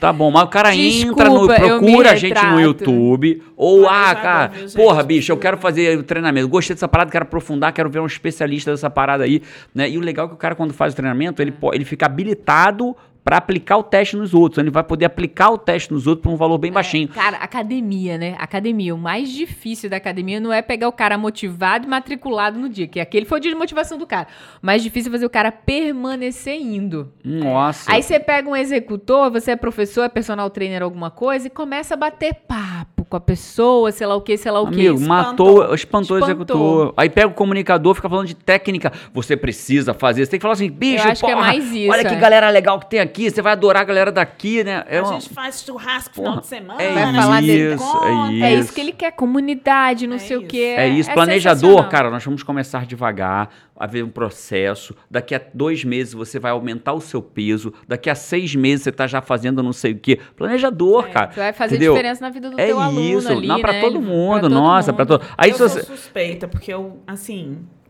Tá 0.00 0.12
bom, 0.12 0.30
mas 0.30 0.42
o 0.42 0.48
cara 0.48 0.74
entra 0.74 1.30
no. 1.30 1.46
Desculpa, 1.46 1.54
eu 1.54 1.80
me 1.80 1.86
Procura 1.92 2.10
a 2.10 2.14
gente 2.14 2.44
no. 2.46 2.60
YouTube. 2.60 3.42
Ou, 3.56 3.86
ah, 3.88 4.14
Planejador, 4.14 4.22
cara, 4.22 4.52
porra, 4.76 5.02
bicho, 5.02 5.32
eu 5.32 5.36
quero 5.38 5.56
fazer 5.56 5.98
o 5.98 6.02
treinamento. 6.02 6.46
Gostei 6.48 6.74
dessa 6.74 6.86
parada, 6.88 7.10
quero 7.10 7.24
aprofundar, 7.24 7.72
quero 7.72 7.88
ver 7.88 8.00
um 8.00 8.06
especialista 8.06 8.70
dessa 8.70 8.90
parada 8.90 9.24
aí. 9.24 9.40
Né? 9.74 9.88
E 9.88 9.96
o 9.96 10.00
legal 10.00 10.26
é 10.26 10.28
que 10.28 10.34
o 10.34 10.38
cara, 10.38 10.54
quando 10.54 10.74
faz 10.74 10.92
o 10.92 10.96
treinamento, 10.96 11.40
ele, 11.40 11.52
po- 11.52 11.72
ele 11.72 11.86
fica 11.86 12.04
habilitado 12.04 12.94
pra 13.24 13.38
aplicar 13.38 13.78
o 13.78 13.82
teste 13.82 14.16
nos 14.16 14.34
outros. 14.34 14.58
Ele 14.58 14.70
vai 14.70 14.84
poder 14.84 15.06
aplicar 15.06 15.50
o 15.50 15.56
teste 15.56 15.92
nos 15.92 16.06
outros 16.06 16.22
por 16.22 16.30
um 16.32 16.36
valor 16.36 16.58
bem 16.58 16.70
baixinho. 16.70 17.08
Cara, 17.08 17.38
academia, 17.38 18.18
né? 18.18 18.36
Academia. 18.38 18.94
O 18.94 18.98
mais 18.98 19.30
difícil 19.30 19.88
da 19.88 19.96
academia 19.96 20.38
não 20.38 20.52
é 20.52 20.60
pegar 20.60 20.88
o 20.88 20.92
cara 20.92 21.16
motivado 21.16 21.86
e 21.86 21.88
matriculado 21.88 22.58
no 22.58 22.68
dia, 22.68 22.86
que 22.86 23.00
aquele 23.00 23.24
foi 23.24 23.38
o 23.38 23.40
dia 23.40 23.50
de 23.50 23.56
motivação 23.56 23.96
do 23.96 24.06
cara. 24.06 24.28
O 24.62 24.66
mais 24.66 24.82
difícil 24.82 25.10
é 25.10 25.12
fazer 25.12 25.26
o 25.26 25.30
cara 25.30 25.50
permanecer 25.50 26.60
indo. 26.60 27.10
Nossa. 27.24 27.90
Aí 27.90 28.02
você 28.02 28.20
pega 28.20 28.48
um 28.48 28.54
executor, 28.54 29.30
você 29.30 29.52
é 29.52 29.56
professor, 29.56 30.02
é 30.02 30.08
personal 30.08 30.50
trainer, 30.50 30.82
alguma 30.82 31.10
coisa, 31.10 31.46
e 31.46 31.50
começa 31.50 31.94
a 31.94 31.96
bater 31.96 32.34
papo 32.46 33.04
com 33.08 33.16
a 33.16 33.20
pessoa, 33.20 33.92
sei 33.92 34.06
lá 34.06 34.16
o 34.16 34.20
que, 34.20 34.36
sei 34.36 34.50
lá 34.50 34.60
o 34.60 34.70
que. 34.70 34.88
Amigo, 34.88 35.00
matou, 35.00 35.74
espantou 35.74 36.16
o 36.16 36.20
Espantou. 36.20 36.26
executor. 36.26 36.94
Aí 36.96 37.08
pega 37.08 37.28
o 37.28 37.32
comunicador, 37.34 37.94
fica 37.94 38.08
falando 38.08 38.26
de 38.26 38.34
técnica. 38.34 38.92
Você 39.12 39.36
precisa 39.36 39.94
fazer. 39.94 40.24
Você 40.24 40.32
tem 40.32 40.40
que 40.40 40.42
falar 40.42 40.54
assim, 40.54 40.70
bicho, 40.70 41.06
Eu 41.06 41.12
acho 41.12 41.24
que 41.24 41.30
é 41.30 41.34
porra, 41.34 41.46
mais 41.46 41.72
isso, 41.72 41.90
olha 41.92 42.04
que 42.04 42.14
é. 42.14 42.18
galera 42.18 42.50
legal 42.50 42.78
que 42.80 42.90
tem 42.90 43.00
aqui. 43.00 43.13
Você 43.22 43.40
vai 43.40 43.52
adorar 43.52 43.82
a 43.82 43.84
galera 43.84 44.12
daqui, 44.12 44.62
né? 44.64 44.84
É 44.88 44.98
a 44.98 45.02
uma- 45.02 45.12
gente 45.20 45.30
faz 45.32 45.62
churrasco 45.62 46.14
Porra, 46.14 46.26
final 46.28 46.40
de 46.40 46.46
semana. 46.46 46.82
é 46.82 47.12
falar 47.14 47.38
tem 47.38 47.46
dele. 47.46 47.74
isso, 47.74 47.84
conta. 47.84 48.06
é 48.06 48.10
É 48.40 48.52
isso. 48.54 48.62
isso 48.64 48.72
que 48.72 48.80
ele 48.80 48.92
quer, 48.92 49.12
comunidade, 49.12 50.06
não 50.06 50.16
É 50.16 50.18
sei 50.18 50.36
o 50.36 50.40
isso. 50.40 50.48
quê. 50.48 50.74
É 50.76 50.88
isso, 50.88 51.10
planejador, 51.12 51.60
sensacional. 51.60 51.90
cara, 51.90 52.10
nós 52.10 52.24
vamos 52.24 52.42
começar 52.42 52.84
devagar, 52.86 53.48
haver 53.78 54.04
um 54.04 54.08
processo. 54.10 54.94
Daqui 55.10 55.34
a 55.34 55.40
dois 55.52 55.84
meses 55.84 56.12
você 56.14 56.38
vai 56.38 56.50
aumentar 56.52 56.92
o 56.92 57.00
seu 57.00 57.20
peso. 57.22 57.72
Daqui 57.88 58.08
a 58.10 58.14
seis 58.14 58.54
meses 58.54 58.84
você 58.84 58.92
tá 58.92 59.06
já 59.06 59.20
fazendo 59.22 59.62
não 59.62 59.72
sei 59.72 59.92
o 59.92 59.98
quê. 59.98 60.18
Planejador, 60.36 61.08
cara. 61.10 61.30
Você 61.32 61.40
vai 61.40 61.52
fazer 61.52 61.76
entendeu? 61.76 61.92
diferença 61.94 62.24
na 62.24 62.30
vida 62.30 62.50
do 62.50 62.60
É 62.60 62.66
teu 62.66 62.80
aluno 62.80 63.18
isso, 63.18 63.28
ali, 63.30 63.46
não, 63.48 63.60
pra 63.60 63.72
né? 63.72 63.80
todo 63.80 64.00
mundo, 64.00 64.32
pra 64.32 64.40
todo 64.42 64.54
nossa, 64.54 64.92
pra 64.92 65.04
mundo. 65.04 65.18
todo. 65.18 65.28
Aí 65.36 65.50
eu 65.50 65.56
sou 65.56 65.68
você. 65.68 65.82
suspeita, 65.82 66.46
porque 66.48 66.72
eu, 66.72 67.00
assim, 67.06 67.58
é- 67.58 67.58
é- 67.58 67.83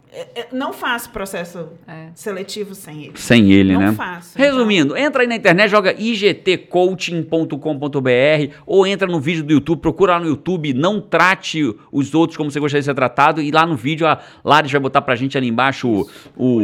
não 0.53 0.73
faço 0.73 1.11
processo 1.11 1.69
É. 1.89 2.07
seletivo 2.15 2.75
sem 2.75 3.05
ele. 3.05 3.13
Sem 3.17 3.53
ele, 3.53 3.73
não 3.75 3.81
né? 3.81 3.93
faço. 3.93 4.31
então. 4.35 4.45
Resumindo, 4.47 4.97
entra 4.97 5.23
aí 5.23 5.29
na 5.29 5.37
internet, 5.37 5.71
joga 5.71 5.95
igtcoaching.com.br 5.99 8.55
ou 8.67 8.87
entra 8.87 9.07
no 9.07 9.21
vídeo 9.21 9.45
do 9.45 9.53
YouTube, 9.53 9.81
procura 9.81 10.13
lá 10.15 10.21
no 10.21 10.27
YouTube, 10.27 10.73
não 10.75 11.01
trate 11.01 11.75
os 11.93 12.15
outros 12.15 12.37
como 12.37 12.51
você 12.51 12.61
gostaria 12.61 12.81
de 12.81 12.87
ser 12.87 12.95
tratado 12.95 13.41
e 13.41 13.51
lá 13.51 13.67
no 13.67 13.77
vídeo 13.77 14.07
a 14.07 14.19
Lares 14.45 14.71
vai 14.71 14.81
botar 14.81 15.03
pra 15.03 15.15
gente 15.17 15.37
ali 15.37 15.49
embaixo 15.49 15.89
o, 15.89 16.09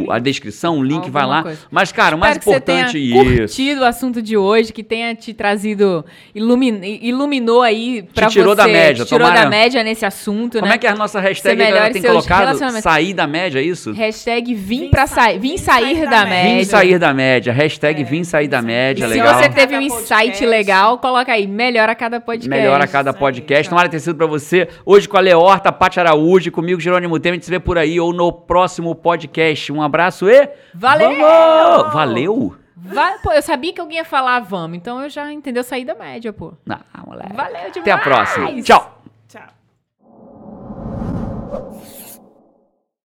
o- 0.05 0.11
a 0.11 0.18
descrição, 0.18 0.78
o 0.78 0.82
link, 0.82 0.96
Alguma 1.07 1.12
vai 1.12 1.26
lá. 1.26 1.42
coisa. 1.42 1.59
Mas 1.70 1.92
cara, 1.92 2.16
o 2.16 2.18
mais 2.18 2.36
importante 2.36 2.92
que 2.92 3.09
você 3.11 3.14
tenha 3.14 3.32
isso. 3.32 3.38
curtido 3.40 3.80
o 3.80 3.84
assunto 3.84 4.22
de 4.22 4.36
hoje, 4.36 4.72
que 4.72 4.82
tenha 4.82 5.14
te 5.14 5.32
trazido, 5.34 6.05
ilumin, 6.34 6.80
iluminou 7.03 7.62
aí 7.62 8.03
pra 8.14 8.28
tirou 8.28 8.55
você. 8.55 8.62
da 8.62 8.68
média, 8.68 9.05
te 9.05 9.09
tirou 9.09 9.26
tomara- 9.26 9.44
da 9.44 9.51
média 9.51 9.82
nesse 9.82 10.05
assunto, 10.05 10.59
Como 10.59 10.68
né? 10.68 10.74
é 10.74 10.78
que 10.78 10.86
é 10.86 10.90
a 10.90 10.94
nossa 10.96 11.20
hashtag 11.20 11.57
que 11.57 11.62
ela 11.62 11.90
tem 11.90 12.03
colocado? 12.03 12.59
Sair 12.80 13.14
da 13.14 13.26
média, 13.26 13.39
é 13.59 13.62
isso? 13.62 13.93
Hashtag 13.93 14.55
vim, 14.55 14.80
Vim 14.80 14.91
pra 14.91 15.07
sa- 15.07 15.22
sair, 15.22 15.38
vim 15.38 15.57
sair 15.57 16.09
da, 16.09 16.24
média. 16.26 16.59
Vim 16.59 16.64
sair 16.64 16.99
da 16.99 17.14
média. 17.14 17.53
Hashtag 17.53 18.05
vim 18.05 18.24
sair 18.24 18.49
da 18.49 18.61
média, 18.61 19.05
E 19.05 19.09
se 19.09 19.14
legal. 19.14 19.34
você 19.34 19.49
teve 19.49 19.76
um 19.76 19.80
insight 19.80 20.09
podcast. 20.09 20.47
legal, 20.47 20.99
coloca 20.99 21.32
aí, 21.32 21.47
melhora 21.47 21.95
cada 21.95 22.20
podcast. 22.20 22.49
Melhora 22.49 22.84
a 22.84 22.88
cada 22.88 23.12
podcast. 23.12 23.68
Tomara 23.70 23.88
ter 23.88 24.01
sido 24.01 24.16
pra 24.16 24.26
você. 24.26 24.68
Hoje 24.84 25.09
com 25.09 25.16
a 25.16 25.20
Leorta, 25.20 25.70
Paty 25.72 26.01
Araújo, 26.01 26.51
comigo, 26.53 26.80
Jerônimo 26.80 27.18
Temer. 27.18 27.34
A 27.34 27.36
gente 27.36 27.45
se 27.45 27.51
vê 27.51 27.61
por 27.61 27.78
aí 27.78 27.99
ou 28.01 28.12
no 28.12 28.32
próximo 28.32 28.95
podcast. 28.95 29.72
Um 29.72 29.80
abraço 29.82 30.28
e. 30.28 30.49
Valeu! 30.74 31.11
Vamos! 31.16 31.93
Valeu? 31.93 32.57
Va- 32.76 33.18
Pô, 33.22 33.30
eu 33.32 33.43
sabia 33.43 33.72
que 33.72 33.80
alguém 33.80 33.99
ia 33.99 34.05
falar 34.05 34.41
vamos, 34.41 34.76
então 34.78 35.03
eu 35.03 35.09
já 35.11 35.30
entendeu 35.32 35.62
sair 35.62 35.84
da 35.84 35.95
média, 35.95 36.32
pô. 36.32 36.55
Não, 36.66 36.78
moleque. 37.07 37.34
Valeu 37.34 37.70
demais! 37.70 37.76
Até 37.78 37.93
a 37.93 37.99
próxima. 37.99 38.62
Tchau. 38.62 39.03
Tchau. 39.28 39.43